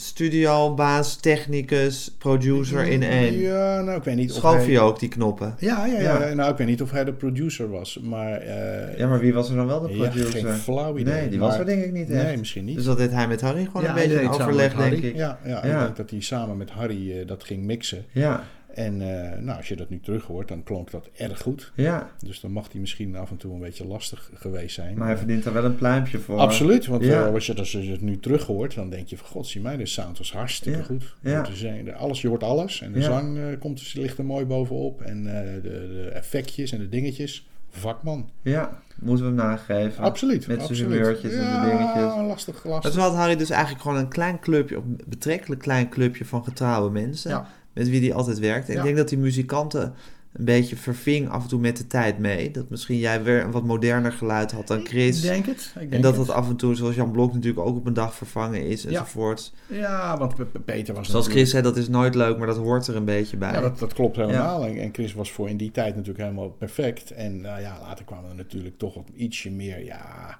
studiobaas, 0.00 1.16
technicus, 1.16 2.14
producer 2.18 2.86
in 2.86 3.02
één. 3.02 3.38
Ja, 3.38 3.80
nou, 3.80 3.98
ik 3.98 4.04
weet 4.04 4.16
niet 4.16 4.30
of 4.30 4.36
Schoof 4.36 4.56
hij... 4.56 4.70
je 4.70 4.80
ook 4.80 4.98
die 4.98 5.08
knoppen? 5.08 5.54
Ja, 5.58 5.86
ja, 5.86 6.00
ja, 6.00 6.26
Ja. 6.28 6.34
Nou, 6.34 6.50
ik 6.50 6.56
weet 6.56 6.66
niet 6.66 6.82
of 6.82 6.90
hij 6.90 7.04
de 7.04 7.12
producer 7.12 7.70
was, 7.70 7.98
maar... 8.02 8.32
eh, 8.40 8.98
Ja, 8.98 9.06
maar 9.08 9.18
wie 9.20 9.34
was 9.34 9.50
er 9.50 9.56
dan 9.56 9.66
wel 9.66 9.80
de 9.80 9.88
ja, 9.96 10.08
producer? 10.08 10.40
geen 10.46 10.54
flauw 10.54 10.98
idee. 10.98 11.14
nee, 11.14 11.28
die 11.28 11.38
maar- 11.38 11.48
was 11.48 11.58
er 11.58 11.66
denk 11.66 11.84
ik 11.84 11.92
niet 11.92 12.10
echt. 12.10 12.22
Nee, 12.22 12.36
misschien 12.36 12.64
niet. 12.64 12.76
Dus 12.76 12.84
dat 12.84 12.98
deed 12.98 13.10
hij 13.10 13.28
met 13.28 13.40
Harry 13.40 13.64
gewoon 13.64 13.82
Ja, 13.82 13.88
een 13.88 13.94
beetje 13.94 14.20
in 14.22 14.28
overleg, 14.28 14.74
denk 14.74 14.92
ik. 15.02 15.16
Ja, 15.16 15.38
ja, 15.44 15.50
Ja. 15.66 15.78
ik 15.78 15.82
denk 15.84 15.96
dat 15.96 16.10
hij 16.10 16.20
samen 16.20 16.56
met 16.56 16.70
Harry 16.70 17.12
eh, 17.20 17.26
dat 17.26 17.44
ging 17.44 17.62
mixen. 17.64 18.04
Ja, 18.12 18.44
En 18.78 19.00
eh, 19.32 19.38
nou, 19.38 19.56
als 19.56 19.68
je 19.68 19.76
dat 19.76 19.88
nu 19.90 20.00
terug 20.00 20.24
hoort, 20.24 20.48
dan 20.48 20.62
klonk 20.62 20.90
dat 20.90 21.08
erg 21.16 21.40
goed. 21.40 21.72
ja. 21.74 22.10
Dus 22.24 22.40
dan 22.40 22.52
mag 22.52 22.72
hij 22.72 22.80
misschien 22.80 23.16
af 23.16 23.30
en 23.30 23.36
toe 23.36 23.52
een 23.54 23.60
beetje 23.60 23.86
lastig 23.86 24.30
geweest 24.34 24.74
zijn. 24.74 24.98
Maar 24.98 25.06
hij 25.06 25.16
verdient 25.16 25.44
er 25.44 25.52
wel 25.52 25.64
een 25.64 25.74
pluimpje 25.76 26.18
voor. 26.18 26.38
Absoluut, 26.38 26.86
want 26.86 27.04
Ja. 27.04 27.26
eh, 27.26 27.32
als, 27.34 27.46
je, 27.46 27.54
als 27.56 27.72
je 27.72 27.90
het 27.90 28.00
nu 28.00 28.18
terug 28.18 28.44
hoort, 28.46 28.74
dan 28.74 28.90
denk 28.90 29.06
je 29.08 29.16
van 29.16 29.26
god, 29.28 29.46
zie 29.46 29.60
mij, 29.60 29.76
de 29.76 29.86
sound 29.86 30.18
was 30.18 30.32
hartstikke 30.32 30.78
Ja. 30.78 30.84
goed. 30.84 31.14
Ja. 31.20 31.42
De- 31.42 31.94
alles, 31.94 32.20
je 32.20 32.28
hoort 32.28 32.42
alles 32.42 32.80
en 32.80 32.92
de 32.92 32.98
Ja. 32.98 33.04
zang 33.04 33.38
eh, 33.38 33.44
komt, 33.58 33.94
ligt 33.94 34.18
er 34.18 34.24
mooi 34.24 34.44
bovenop 34.44 35.02
en 35.02 35.26
eh, 35.38 35.54
de, 35.54 35.60
de 35.70 36.10
effectjes 36.14 36.72
en 36.72 36.78
de 36.78 36.88
dingetjes. 36.88 37.48
Vakman. 37.70 38.30
Ja, 38.42 38.82
moeten 39.00 39.24
we 39.24 39.30
hem 39.42 39.48
nageven. 39.48 40.04
Absoluut. 40.04 40.46
Met 40.46 40.62
zijn 40.62 40.78
humeurtjes 40.78 41.32
en 41.32 41.38
ja, 41.42 41.64
de 41.64 41.70
dingetjes. 41.70 42.02
lastig, 42.26 42.64
Maar 42.64 42.72
lastig. 42.72 42.92
toen 42.92 43.02
had 43.02 43.14
Harry 43.14 43.36
dus 43.36 43.50
eigenlijk 43.50 43.82
gewoon 43.82 43.98
een 43.98 44.08
klein 44.08 44.40
clubje, 44.40 44.78
of 44.78 44.84
een 44.84 45.00
betrekkelijk 45.06 45.60
klein 45.60 45.88
clubje 45.88 46.24
van 46.24 46.44
getrouwe 46.44 46.90
mensen. 46.90 47.30
Ja. 47.30 47.48
Met 47.72 47.88
wie 47.88 48.00
hij 48.00 48.14
altijd 48.14 48.38
werkte. 48.38 48.66
En 48.68 48.72
Ja. 48.72 48.78
ik 48.78 48.84
denk 48.84 48.96
dat 48.96 49.08
die 49.08 49.18
muzikanten 49.18 49.94
een 50.32 50.44
beetje 50.44 50.76
verving 50.76 51.28
af 51.28 51.42
en 51.42 51.48
toe 51.48 51.60
met 51.60 51.76
de 51.76 51.86
tijd 51.86 52.18
mee. 52.18 52.50
Dat 52.50 52.70
misschien 52.70 52.98
jij 52.98 53.22
weer 53.22 53.42
een 53.42 53.50
wat 53.50 53.64
moderner 53.64 54.12
geluid 54.12 54.52
had 54.52 54.66
dan 54.66 54.86
Chris. 54.86 55.16
Ik 55.16 55.22
denk 55.22 55.46
het. 55.46 55.60
Ik 55.74 55.80
denk 55.80 55.92
en 55.92 56.00
dat 56.00 56.16
dat 56.16 56.30
af 56.30 56.48
en 56.48 56.56
toe, 56.56 56.74
zoals 56.74 56.94
Jan 56.94 57.10
Blok 57.10 57.32
natuurlijk 57.34 57.66
ook 57.66 57.76
op 57.76 57.86
een 57.86 57.94
dag 57.94 58.14
vervangen 58.14 58.66
is 58.66 58.86
enzovoort. 58.86 59.52
Ja, 59.66 60.18
want 60.18 60.34
Peter 60.64 60.94
was 60.94 61.08
Zoals 61.10 61.28
Chris 61.28 61.50
zei, 61.50 61.62
dat 61.62 61.76
is 61.76 61.88
nooit 61.88 62.14
leuk, 62.14 62.38
maar 62.38 62.46
dat 62.46 62.56
hoort 62.56 62.86
er 62.86 62.96
een 62.96 63.04
beetje 63.04 63.36
bij. 63.36 63.52
Ja, 63.52 63.60
dat, 63.60 63.78
dat 63.78 63.92
klopt 63.92 64.16
helemaal. 64.16 64.64
En, 64.64 64.78
en 64.78 64.92
Chris 64.92 65.14
was 65.14 65.32
voor 65.32 65.48
in 65.48 65.56
die 65.56 65.70
tijd 65.70 65.94
natuurlijk 65.94 66.24
helemaal 66.24 66.50
perfect. 66.50 67.10
En 67.10 67.40
nou 67.40 67.60
ja, 67.60 67.78
later 67.80 68.04
kwamen 68.04 68.30
er 68.30 68.36
natuurlijk 68.36 68.78
toch 68.78 68.94
wat 68.94 69.08
ietsje 69.14 69.50
meer, 69.50 69.84
ja, 69.84 70.38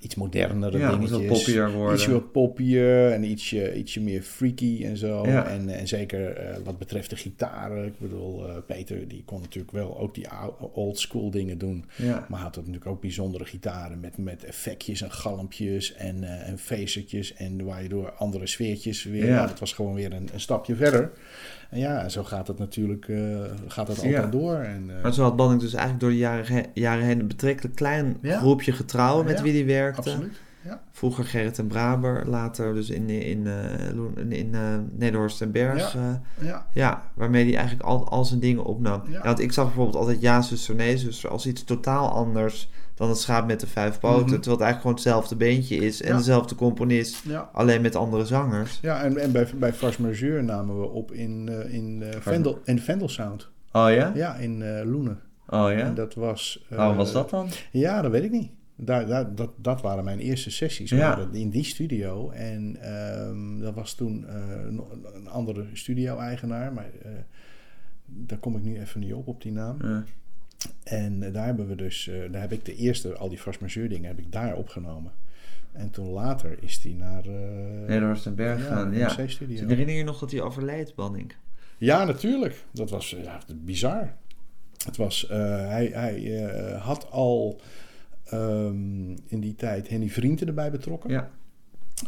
iets 0.00 0.14
modernere 0.14 0.78
Ja, 0.78 0.90
dingetjes. 0.90 1.10
wat 1.18 1.26
poppier 1.26 1.72
worden. 1.72 1.94
Ietsje 1.94 2.12
wat 2.12 2.32
poppier 2.32 3.12
en 3.12 3.24
ietsje, 3.24 3.76
ietsje 3.76 4.00
meer 4.00 4.22
freaky 4.22 4.84
en 4.84 4.96
zo. 4.96 5.26
Ja. 5.26 5.46
En, 5.46 5.68
en 5.68 5.88
zeker 5.88 6.36
eh, 6.36 6.56
wat 6.64 6.78
betreft 6.78 7.10
de 7.10 7.16
gitaren. 7.16 7.86
Ik 7.86 7.98
bedoel, 7.98 8.48
eh, 8.48 8.54
Peter 8.66 9.08
die 9.08 9.22
kon 9.24 9.40
natuurlijk 9.40 9.72
wel 9.72 9.98
ook 9.98 10.14
die 10.14 10.26
old 10.72 10.98
school 10.98 11.30
dingen 11.30 11.58
doen. 11.58 11.84
Ja. 11.96 12.26
Maar 12.28 12.40
had 12.40 12.56
natuurlijk 12.56 12.86
ook 12.86 13.00
bijzondere 13.00 13.44
gitaren 13.44 14.00
met, 14.00 14.18
met 14.18 14.44
effectjes 14.44 15.02
en 15.02 15.12
galmpjes 15.12 15.94
en, 15.94 16.24
eh 16.24 16.48
en. 16.48 16.58
En 17.36 17.64
waar 17.64 17.82
je 17.82 17.88
door 17.88 18.12
andere 18.12 18.46
sfeertjes 18.46 19.04
weer... 19.04 19.26
Ja. 19.26 19.34
Ja. 19.34 19.46
dat 19.46 19.58
was 19.58 19.72
gewoon 19.72 19.94
weer 19.94 20.12
een, 20.12 20.28
een 20.32 20.40
stapje 20.40 20.74
verder. 20.74 21.10
En 21.68 21.78
ja, 21.78 22.08
zo 22.08 22.24
gaat 22.24 22.46
het 22.48 22.58
natuurlijk 22.58 23.08
eh, 23.08 23.18
gaat 23.66 23.88
het 23.88 23.96
altijd 23.96 24.14
Ja. 24.14 24.26
door. 24.26 24.54
En, 24.54 24.84
eh, 24.96 25.02
Maar 25.02 25.14
zo 25.14 25.22
had 25.22 25.36
Banning 25.36 25.60
dus 25.60 25.72
eigenlijk 25.72 26.00
door 26.02 26.10
de 26.10 26.16
jaren, 26.16 26.46
he- 26.54 26.62
jaren 26.74 27.04
heen 27.04 27.20
een 27.20 27.28
betrekkelijk 27.28 27.74
klein 27.76 28.16
Ja. 28.22 28.38
groepje 28.38 28.72
getrouwen 28.72 29.24
met 29.24 29.36
Ja, 29.38 29.42
wie 29.44 29.52
hij 29.52 29.66
werkte. 29.66 30.10
absoluut. 30.10 30.40
Ja. 30.68 30.80
Vroeger 30.90 31.24
Gerrit 31.24 31.58
en 31.58 31.66
Braber, 31.66 32.28
later 32.28 32.74
dus 32.74 32.90
in, 32.90 33.08
in, 33.10 33.46
eh, 33.46 33.88
in, 34.16 34.32
in 34.32 34.54
eh, 34.54 34.60
Nederhorst 34.92 35.42
en 35.42 35.52
Berg. 35.52 35.92
Ja. 35.92 35.98
eh, 36.38 36.46
Ja. 36.46 36.66
ja, 36.72 37.02
waarmee 37.14 37.44
hij 37.44 37.54
eigenlijk 37.56 37.88
al, 37.88 38.08
al 38.08 38.24
zijn 38.24 38.40
dingen 38.40 38.64
opnam. 38.64 39.02
Ja. 39.10 39.22
Want 39.22 39.40
ik 39.40 39.52
zag 39.52 39.64
bijvoorbeeld 39.64 39.96
altijd 39.96 40.20
Ja, 40.20 40.42
zuster, 40.42 40.74
nee, 40.74 40.98
zuster 40.98 41.30
als 41.30 41.46
iets 41.46 41.64
totaal 41.64 42.10
anders 42.10 42.68
dan 42.94 43.08
het 43.08 43.18
schaap 43.18 43.46
met 43.46 43.60
de 43.60 43.66
vijf 43.66 43.98
poten. 44.00 44.18
Mhm. 44.20 44.34
Terwijl 44.34 44.56
het 44.56 44.60
eigenlijk 44.60 44.80
gewoon 44.80 44.96
hetzelfde 44.96 45.36
beentje 45.36 45.76
is 45.76 46.02
en 46.02 46.16
dezelfde 46.16 46.54
componist, 46.54 47.22
alleen 47.52 47.80
met 47.80 47.96
andere 47.96 48.24
zangers. 48.24 48.78
Ja, 48.82 49.02
en, 49.02 49.16
en 49.18 49.32
bij, 49.32 49.46
bij 49.56 49.72
Farce 49.72 50.02
Majeure 50.02 50.42
namen 50.42 50.80
we 50.80 50.86
op 50.86 51.12
in, 51.12 51.48
eh, 51.48 51.74
in, 51.74 52.02
eh, 52.02 52.20
Vendel, 52.20 52.60
in 52.64 52.78
Vendel 52.80 53.08
Sound. 53.08 53.48
Oh 53.72 53.90
ja? 53.90 54.12
Ja, 54.14 54.34
in 54.34 54.82
Loenen. 54.90 55.20
Oh 55.48 55.70
En 55.70 55.78
ja? 55.78 55.90
dat 55.90 56.14
was... 56.14 56.64
Waarom 56.68 56.96
was 56.96 57.12
dat 57.12 57.30
dan? 57.30 57.48
Ja, 57.72 58.02
dat 58.02 58.10
weet 58.10 58.24
ik 58.24 58.30
niet. 58.30 58.50
Daar, 58.80 59.06
daar, 59.06 59.34
dat, 59.34 59.50
dat 59.56 59.80
waren 59.80 60.04
mijn 60.04 60.18
eerste 60.18 60.50
sessies. 60.50 60.90
Ja. 60.90 61.28
in 61.32 61.50
die 61.50 61.64
studio. 61.64 62.30
En 62.30 62.76
ehm, 62.80 63.58
dat 63.58 63.74
was 63.74 63.94
toen 63.94 64.26
eh, 64.26 64.36
een, 65.12 65.28
andere 65.28 65.66
studio-eigenaar. 65.72 66.72
Maar 66.72 66.90
eh, 67.02 67.10
daar 68.04 68.38
kom 68.38 68.56
ik 68.56 68.62
nu 68.62 68.80
even 68.80 69.00
niet 69.00 69.12
op, 69.12 69.26
op 69.26 69.42
die 69.42 69.52
naam. 69.52 69.76
Ja. 69.82 70.04
En 70.82 71.22
eh, 71.22 71.32
daar 71.32 71.44
hebben 71.44 71.68
we 71.68 71.74
dus, 71.74 72.10
daar 72.30 72.40
heb 72.40 72.52
ik 72.52 72.64
de 72.64 72.74
eerste, 72.74 73.16
al 73.16 73.28
die 73.28 73.38
force 73.38 73.88
dingen 73.88 74.08
heb 74.08 74.18
ik 74.18 74.32
daar 74.32 74.56
opgenomen. 74.56 75.12
En 75.72 75.90
toen 75.90 76.08
later 76.08 76.56
is 76.60 76.80
hij 76.82 76.92
naar 76.92 77.28
Nederhorst 77.86 78.26
en 78.26 78.34
Berg 78.34 78.66
gaan. 78.66 78.94
Ja. 78.94 79.28
studio 79.28 79.66
Herinner 79.66 79.94
je 79.94 80.04
nog 80.04 80.18
dat 80.18 80.30
hij 80.30 80.40
overleed, 80.40 80.94
Banning? 80.94 81.32
Ja, 81.78 82.04
natuurlijk. 82.04 82.64
Dat 82.70 82.90
was 82.90 83.10
ja, 83.10 83.40
bizar. 83.56 84.16
Het 84.84 84.96
was, 84.96 85.26
hij, 85.28 85.90
hij 85.92 86.42
had 86.78 87.10
al 87.10 87.60
ehm, 88.30 89.10
in 89.26 89.40
die 89.40 89.54
tijd 89.54 89.88
Henny 89.88 90.08
Vrienden 90.08 90.46
erbij 90.46 90.70
betrokken. 90.70 91.10
Ja. 91.10 91.30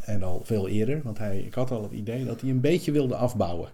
En 0.01 0.23
al 0.23 0.41
veel 0.45 0.69
eerder, 0.69 1.03
want 1.03 1.19
hij, 1.19 1.39
ik 1.39 1.55
had 1.55 1.71
al 1.71 1.83
het 1.83 1.93
idee 1.93 2.25
dat 2.25 2.41
hij 2.41 2.51
een 2.51 2.61
beetje 2.61 2.93
wilde 2.93 3.15
afbouwen. 3.15 3.69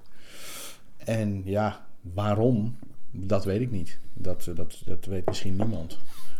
En 0.97 1.43
ja, 1.45 1.87
waarom? 2.01 2.77
Dat 3.11 3.45
weet 3.45 3.61
ik 3.61 3.71
niet. 3.71 3.99
Dat, 4.15 4.51
dat, 4.55 4.83
dat 4.85 5.05
weet 5.05 5.27
misschien 5.27 5.57
niemand. 5.57 5.99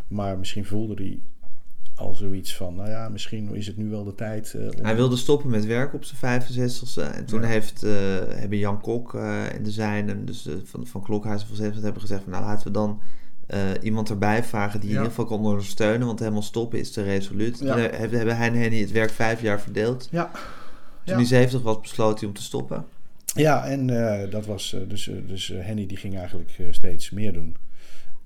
Maar 0.09 0.39
misschien 0.39 0.65
voelde 0.65 0.95
hij 0.95 1.21
al 1.97 2.15
zoiets 2.15 2.57
van, 2.57 2.75
nou 2.75 2.89
ja, 2.89 3.09
misschien 3.09 3.55
is 3.55 3.67
het 3.67 3.77
nu 3.77 3.89
wel 3.89 4.05
de 4.05 4.15
tijd. 4.15 4.55
Uh, 4.57 4.69
Hij 4.83 4.97
wilde 4.97 5.17
stoppen 5.17 5.51
met 5.51 5.67
werk 5.67 5.95
op 5.95 6.05
zijn 6.05 6.43
65ste. 6.43 7.15
En 7.15 7.27
toen 7.27 7.43
heeft, 7.43 7.85
uh, 7.85 7.91
hebben 8.29 8.59
Jan 8.59 8.81
Kok 8.81 9.15
uh, 9.15 9.55
en 9.55 9.63
de 9.63 9.71
zijnen, 9.71 10.25
dus 10.25 10.49
van, 10.65 10.87
van 10.87 11.03
Klokhuizen 11.03 11.49
van 11.49 11.57
70, 11.57 11.83
hebben 11.83 12.01
gezegd 12.01 12.23
van, 12.23 12.33
nou 12.33 12.45
laten 12.45 12.67
we 12.67 12.73
dan 12.73 13.01
iemand 13.83 14.11
erbij 14.11 14.45
vragen 14.45 14.81
die 14.81 14.89
in 14.89 14.95
ieder 14.95 15.11
geval 15.11 15.25
kan 15.25 15.45
ondersteunen. 15.45 16.07
Want 16.07 16.19
helemaal 16.19 16.43
stoppen 16.43 16.79
is 16.79 16.93
te 16.93 17.03
resoluut. 17.03 17.59
Ja. 17.59 17.79
Hebben 17.79 18.37
hij 18.37 18.49
en 18.49 18.55
Henny 18.55 18.81
het 18.81 18.93
werk 18.93 19.11
vijf 19.11 19.41
jaar 19.41 19.61
verdeeld. 19.61 20.09
Ja. 20.11 20.31
Toen 21.05 21.15
hij 21.15 21.25
70 21.25 21.63
was, 21.63 21.81
besloot 21.81 22.19
hij 22.21 22.29
om 22.29 22.35
te 22.35 22.43
stoppen. 22.43 22.85
Ja, 23.35 23.67
en 23.67 23.87
dat 24.31 24.47
was 24.47 24.77
dus, 24.89 25.11
dus 25.27 25.49
Henny 25.49 25.87
die 25.87 25.97
ging 25.97 26.19
eigenlijk 26.19 26.51
steeds 26.71 27.11
meer 27.11 27.33
doen. 27.33 27.57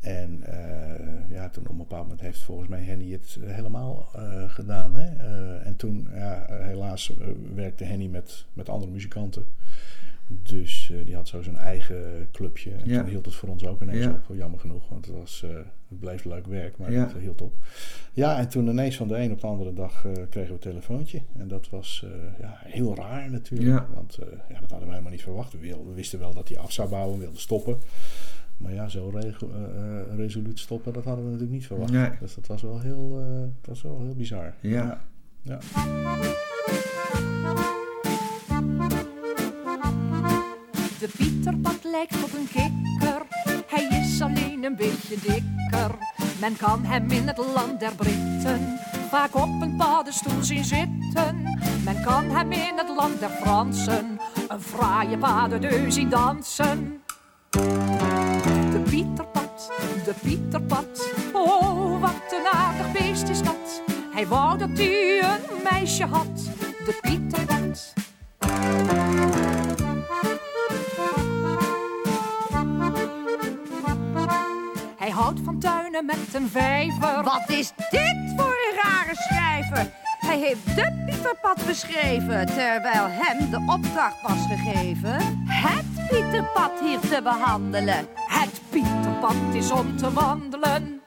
En 0.00 0.44
uh, 0.48 1.36
ja, 1.36 1.48
toen 1.48 1.64
op 1.64 1.70
een 1.70 1.76
bepaald 1.76 2.02
moment 2.02 2.20
heeft 2.20 2.42
volgens 2.42 2.68
mij 2.68 2.82
Henny 2.82 3.12
het 3.12 3.38
helemaal 3.40 4.10
uh, 4.16 4.50
gedaan. 4.50 4.96
Hè? 4.96 5.14
Uh, 5.14 5.66
en 5.66 5.76
toen, 5.76 6.08
ja, 6.14 6.46
helaas 6.48 7.12
werkte 7.54 7.84
Henny 7.84 8.06
met, 8.06 8.44
met 8.52 8.68
andere 8.68 8.92
muzikanten. 8.92 9.44
Dus 10.42 10.92
die 11.04 11.14
had 11.14 11.28
zo 11.28 11.42
zijn 11.42 11.56
eigen 11.56 12.28
clubje. 12.32 12.70
En 12.70 12.88
ja. 12.88 13.00
toen 13.00 13.08
hield 13.08 13.24
het 13.24 13.34
voor 13.34 13.48
ons 13.48 13.66
ook 13.66 13.82
ineens 13.82 14.04
ja. 14.04 14.22
op, 14.28 14.36
jammer 14.36 14.60
genoeg. 14.60 14.88
Want 14.88 15.06
het, 15.06 15.14
was, 15.14 15.44
het 15.88 15.98
bleef 15.98 16.24
leuk 16.24 16.46
werk, 16.46 16.78
maar 16.78 16.92
ja. 16.92 17.06
het 17.06 17.16
hield 17.18 17.40
op. 17.40 17.54
Ja, 18.12 18.38
en 18.38 18.48
toen 18.48 18.68
ineens 18.68 18.96
van 18.96 19.08
de 19.08 19.16
een 19.16 19.32
op 19.32 19.40
de 19.40 19.46
andere 19.46 19.72
dag 19.72 20.06
kregen 20.28 20.48
we 20.48 20.52
een 20.52 20.58
telefoontje. 20.58 21.20
En 21.38 21.48
dat 21.48 21.70
was 21.70 22.06
ja, 22.40 22.58
heel 22.64 22.94
raar 22.94 23.30
natuurlijk. 23.30 23.86
Want 23.94 24.18
ja, 24.48 24.60
dat 24.60 24.70
hadden 24.70 24.78
wij 24.78 24.88
helemaal 24.88 25.10
niet 25.10 25.22
verwacht. 25.22 25.52
We, 25.52 25.58
we 25.58 25.94
wisten 25.94 26.18
wel 26.18 26.34
dat 26.34 26.48
hij 26.48 26.58
af 26.58 26.72
zou 26.72 26.88
bouwen, 26.88 27.18
wilden 27.18 27.40
stoppen. 27.40 27.78
Maar 28.56 28.72
ja, 28.72 28.88
zo 28.88 29.08
re 29.08 29.34
resoluut 30.16 30.58
stoppen, 30.58 30.92
dat 30.92 31.04
hadden 31.04 31.24
we 31.24 31.30
natuurlijk 31.30 31.58
niet 31.58 31.66
verwacht. 31.66 31.92
Nee. 31.92 32.10
Dus 32.20 32.34
dat 32.34 32.46
was 32.46 32.62
wel 32.62 32.80
heel, 32.80 33.24
dat 33.60 33.68
was 33.68 33.82
wel 33.82 34.00
heel 34.00 34.14
bizar. 34.14 34.54
Ja. 34.60 35.00
ja. 35.42 35.58
De 41.00 41.08
Pieterpad 41.16 41.78
lijkt 41.82 42.22
op 42.22 42.32
een 42.32 42.48
kikker. 42.48 43.22
Hij 43.66 44.00
is 44.00 44.20
alleen 44.20 44.64
een 44.64 44.76
beetje 44.76 45.16
dikker. 45.20 45.98
Men 46.40 46.56
kan 46.56 46.84
hem 46.84 47.10
in 47.10 47.26
het 47.26 47.38
land 47.54 47.80
der 47.80 47.94
Britten 47.94 48.78
vaak 49.10 49.34
op 49.34 49.60
een 49.60 49.76
paddenstoel 49.76 50.42
zien 50.42 50.64
zitten. 50.64 51.58
Men 51.84 52.02
kan 52.04 52.30
hem 52.30 52.52
in 52.52 52.76
het 52.76 52.88
land 52.96 53.20
der 53.20 53.30
Fransen 53.30 54.20
een 54.48 54.60
fraaie 54.60 55.18
padendeus 55.18 55.94
zien 55.94 56.08
dansen. 56.08 57.02
Pieterpad, 58.84 59.72
de 60.04 60.14
Pieterpad. 60.22 61.12
Oh, 61.32 62.00
wat 62.00 62.32
een 62.38 62.46
aardig 62.52 62.92
beest 62.92 63.28
is 63.28 63.42
dat. 63.42 63.82
Hij 64.12 64.26
wou 64.26 64.58
dat 64.58 64.70
hij 64.74 65.22
een 65.22 65.62
meisje 65.70 66.04
had, 66.04 66.40
de 66.84 66.98
Pieterpad. 67.00 67.92
Van 75.20 75.58
tuinen 75.58 76.04
met 76.04 76.34
een 76.34 76.48
vijver. 76.48 77.22
Wat 77.22 77.44
is 77.46 77.72
dit 77.90 78.32
voor 78.36 78.46
een 78.46 78.78
rare 78.82 79.14
schrijver? 79.14 79.92
Hij 80.18 80.38
heeft 80.38 80.74
de 80.74 81.02
Pieterpad 81.06 81.66
beschreven, 81.66 82.46
terwijl 82.46 83.06
hem 83.08 83.50
de 83.50 83.72
opdracht 83.76 84.22
was 84.22 84.46
gegeven. 84.48 85.44
Het 85.46 86.08
Pieterpad 86.08 86.70
hier 86.80 87.00
te 87.00 87.20
behandelen. 87.22 88.08
Het 88.14 88.60
Pieterpad 88.70 89.34
is 89.52 89.70
om 89.70 89.96
te 89.96 90.12
wandelen. 90.12 91.00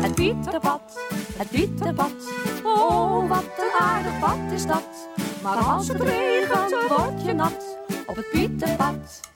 Het 0.00 0.14
Pieterpad, 0.14 0.98
het 1.36 1.50
Pieterpad. 1.50 2.14
Oh, 2.62 3.28
wat 3.28 3.44
een 3.58 3.80
aardig 3.80 4.18
pad 4.18 4.52
is 4.52 4.66
dat. 4.66 5.08
Maar 5.42 5.56
als 5.56 5.88
het 5.88 6.00
regent, 6.00 6.88
word 6.88 7.24
je 7.24 7.32
nat 7.32 7.78
op 8.06 8.16
het 8.16 8.30
Pieterpad. 8.30 9.34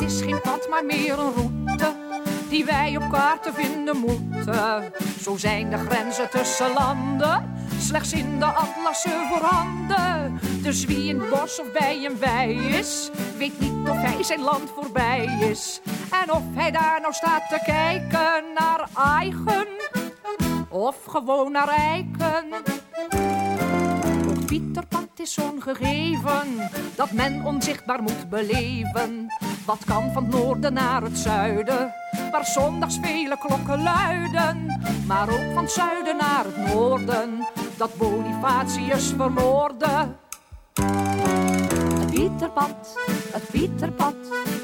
Het 0.00 0.10
is 0.10 0.20
geen 0.20 0.40
pad, 0.40 0.68
maar 0.68 0.84
meer 0.84 1.18
een 1.18 1.32
route 1.32 1.94
die 2.48 2.64
wij 2.64 2.96
op 2.96 3.10
kaarten 3.10 3.54
vinden 3.54 3.96
moeten. 3.96 4.92
Zo 5.22 5.36
zijn 5.36 5.70
de 5.70 5.76
grenzen 5.76 6.30
tussen 6.30 6.72
landen 6.72 7.50
slechts 7.78 8.12
in 8.12 8.38
de 8.38 8.44
atlassen 8.44 9.28
voorhanden. 9.28 10.40
Dus 10.62 10.84
wie 10.84 11.08
in 11.08 11.18
bos 11.18 11.60
of 11.60 11.72
bij 11.72 12.04
een 12.04 12.18
wei 12.18 12.68
is, 12.68 13.10
weet 13.36 13.60
niet 13.60 13.88
of 13.88 13.96
hij 13.96 14.22
zijn 14.22 14.40
land 14.40 14.70
voorbij 14.70 15.38
is. 15.50 15.80
En 16.10 16.32
of 16.32 16.42
hij 16.54 16.70
daar 16.70 17.00
nou 17.00 17.12
staat 17.12 17.48
te 17.48 17.60
kijken 17.64 18.44
naar 18.54 18.88
eigen 18.96 19.66
of 20.68 21.04
gewoon 21.04 21.52
naar 21.52 21.68
eiken. 21.68 22.44
Pieterpad 24.46 25.08
is 25.16 25.34
zo'n 25.34 25.62
gegeven 25.62 26.70
dat 26.94 27.12
men 27.12 27.44
onzichtbaar 27.44 28.02
moet 28.02 28.28
beleven. 28.28 29.28
Wat 29.70 29.84
kan 29.84 30.12
van 30.12 30.24
het 30.24 30.32
noorden 30.34 30.72
naar 30.72 31.02
het 31.02 31.18
zuiden, 31.18 31.94
waar 32.30 32.46
zondags 32.46 32.98
vele 33.02 33.38
klokken 33.38 33.82
luiden. 33.82 34.80
Maar 35.06 35.28
ook 35.28 35.52
van 35.54 35.62
het 35.62 35.72
zuiden 35.72 36.16
naar 36.16 36.44
het 36.44 36.74
noorden, 36.74 37.46
dat 37.76 37.96
Bonifatius 37.96 39.12
vermoorde. 39.16 40.08
Het 41.98 42.10
Pieterpad, 42.10 42.96
het 43.32 43.50
Pieterpad, 43.50 44.14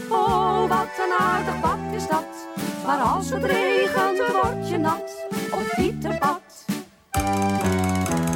oh 0.09 0.69
wat 0.69 0.89
een 1.05 1.19
aardig 1.19 1.61
pad 1.61 1.79
is 1.93 2.07
dat. 2.07 2.49
Maar 2.87 2.99
als 2.99 3.31
het 3.31 3.45
regent 3.45 4.19
word 4.33 4.69
je 4.69 4.79
nat 4.79 5.27
op 5.51 5.71
het. 5.71 6.65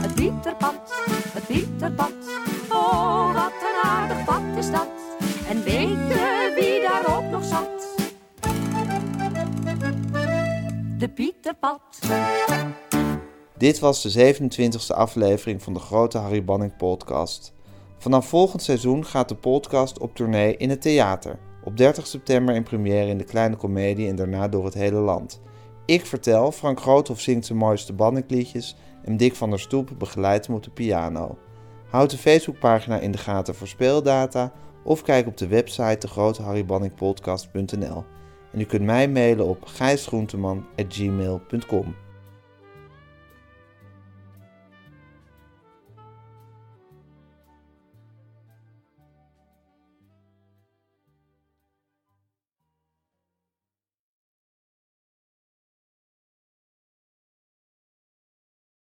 Het 0.03 0.15
Pieterpad, 0.15 0.95
het 1.33 1.47
Pieterpad, 1.47 2.13
oh 2.69 3.35
wat 3.35 3.53
een 3.53 3.91
aardig 3.91 4.25
pad 4.25 4.43
is 4.57 4.71
dat. 4.71 5.10
En 5.51 5.63
weet 5.63 5.89
je 5.89 6.53
wie 6.55 6.81
daar 6.81 7.17
ook 7.17 7.31
nog 7.31 7.45
zat? 7.45 7.95
De 10.99 11.09
Pieterpad. 11.15 11.81
Dit 13.57 13.79
was 13.79 14.03
de 14.03 14.35
27e 14.35 14.95
aflevering 14.95 15.63
van 15.63 15.73
de 15.73 15.79
grote 15.79 16.19
Harry 16.19 16.45
Banning 16.45 16.77
podcast. 16.77 17.55
Vanaf 17.99 18.29
volgend 18.29 18.63
seizoen 18.63 19.05
gaat 19.05 19.29
de 19.29 19.35
podcast 19.35 19.99
op 19.99 20.15
tournee 20.15 20.57
in 20.57 20.71
het 20.71 20.83
theater. 20.83 21.39
Op 21.65 21.77
30 21.77 22.07
september 22.07 22.55
in 22.55 22.63
première 22.63 23.09
in 23.09 23.19
de 23.19 23.25
Kleine 23.25 23.57
Comedie 23.57 24.09
en 24.09 24.17
daarna 24.17 24.49
door 24.49 24.65
het 24.65 24.75
hele 24.75 25.01
land. 25.01 25.41
Ik 25.87 26.07
vertel, 26.07 26.53
Frank 26.53 26.81
Groothoff 26.81 27.21
zingt 27.21 27.47
zijn 27.47 27.59
mooiste 27.59 27.93
Banninkliedjes 27.93 28.77
en 29.05 29.17
Dick 29.17 29.35
van 29.35 29.51
der 29.51 29.61
Stoep 29.61 29.91
begeleidt 29.99 30.47
hem 30.47 30.57
op 30.57 30.63
de 30.63 30.71
piano. 30.71 31.39
Houd 31.89 32.11
de 32.11 32.19
Facebookpagina 32.19 32.99
in 32.99 33.11
de 33.11 33.19
gaten 33.19 33.55
voor 33.55 33.69
speeldata 33.69 34.53
of 34.83 35.03
kijk 35.03 35.27
op 35.27 35.37
de 35.37 35.47
website 35.47 35.97
degroteharrybanningpodcast.nl. 35.99 38.05
En 38.53 38.61
u 38.61 38.65
kunt 38.65 38.83
mij 38.83 39.09
mailen 39.09 39.47
op 39.47 39.65
gijsgroenteman.gmail.com. 39.65 41.95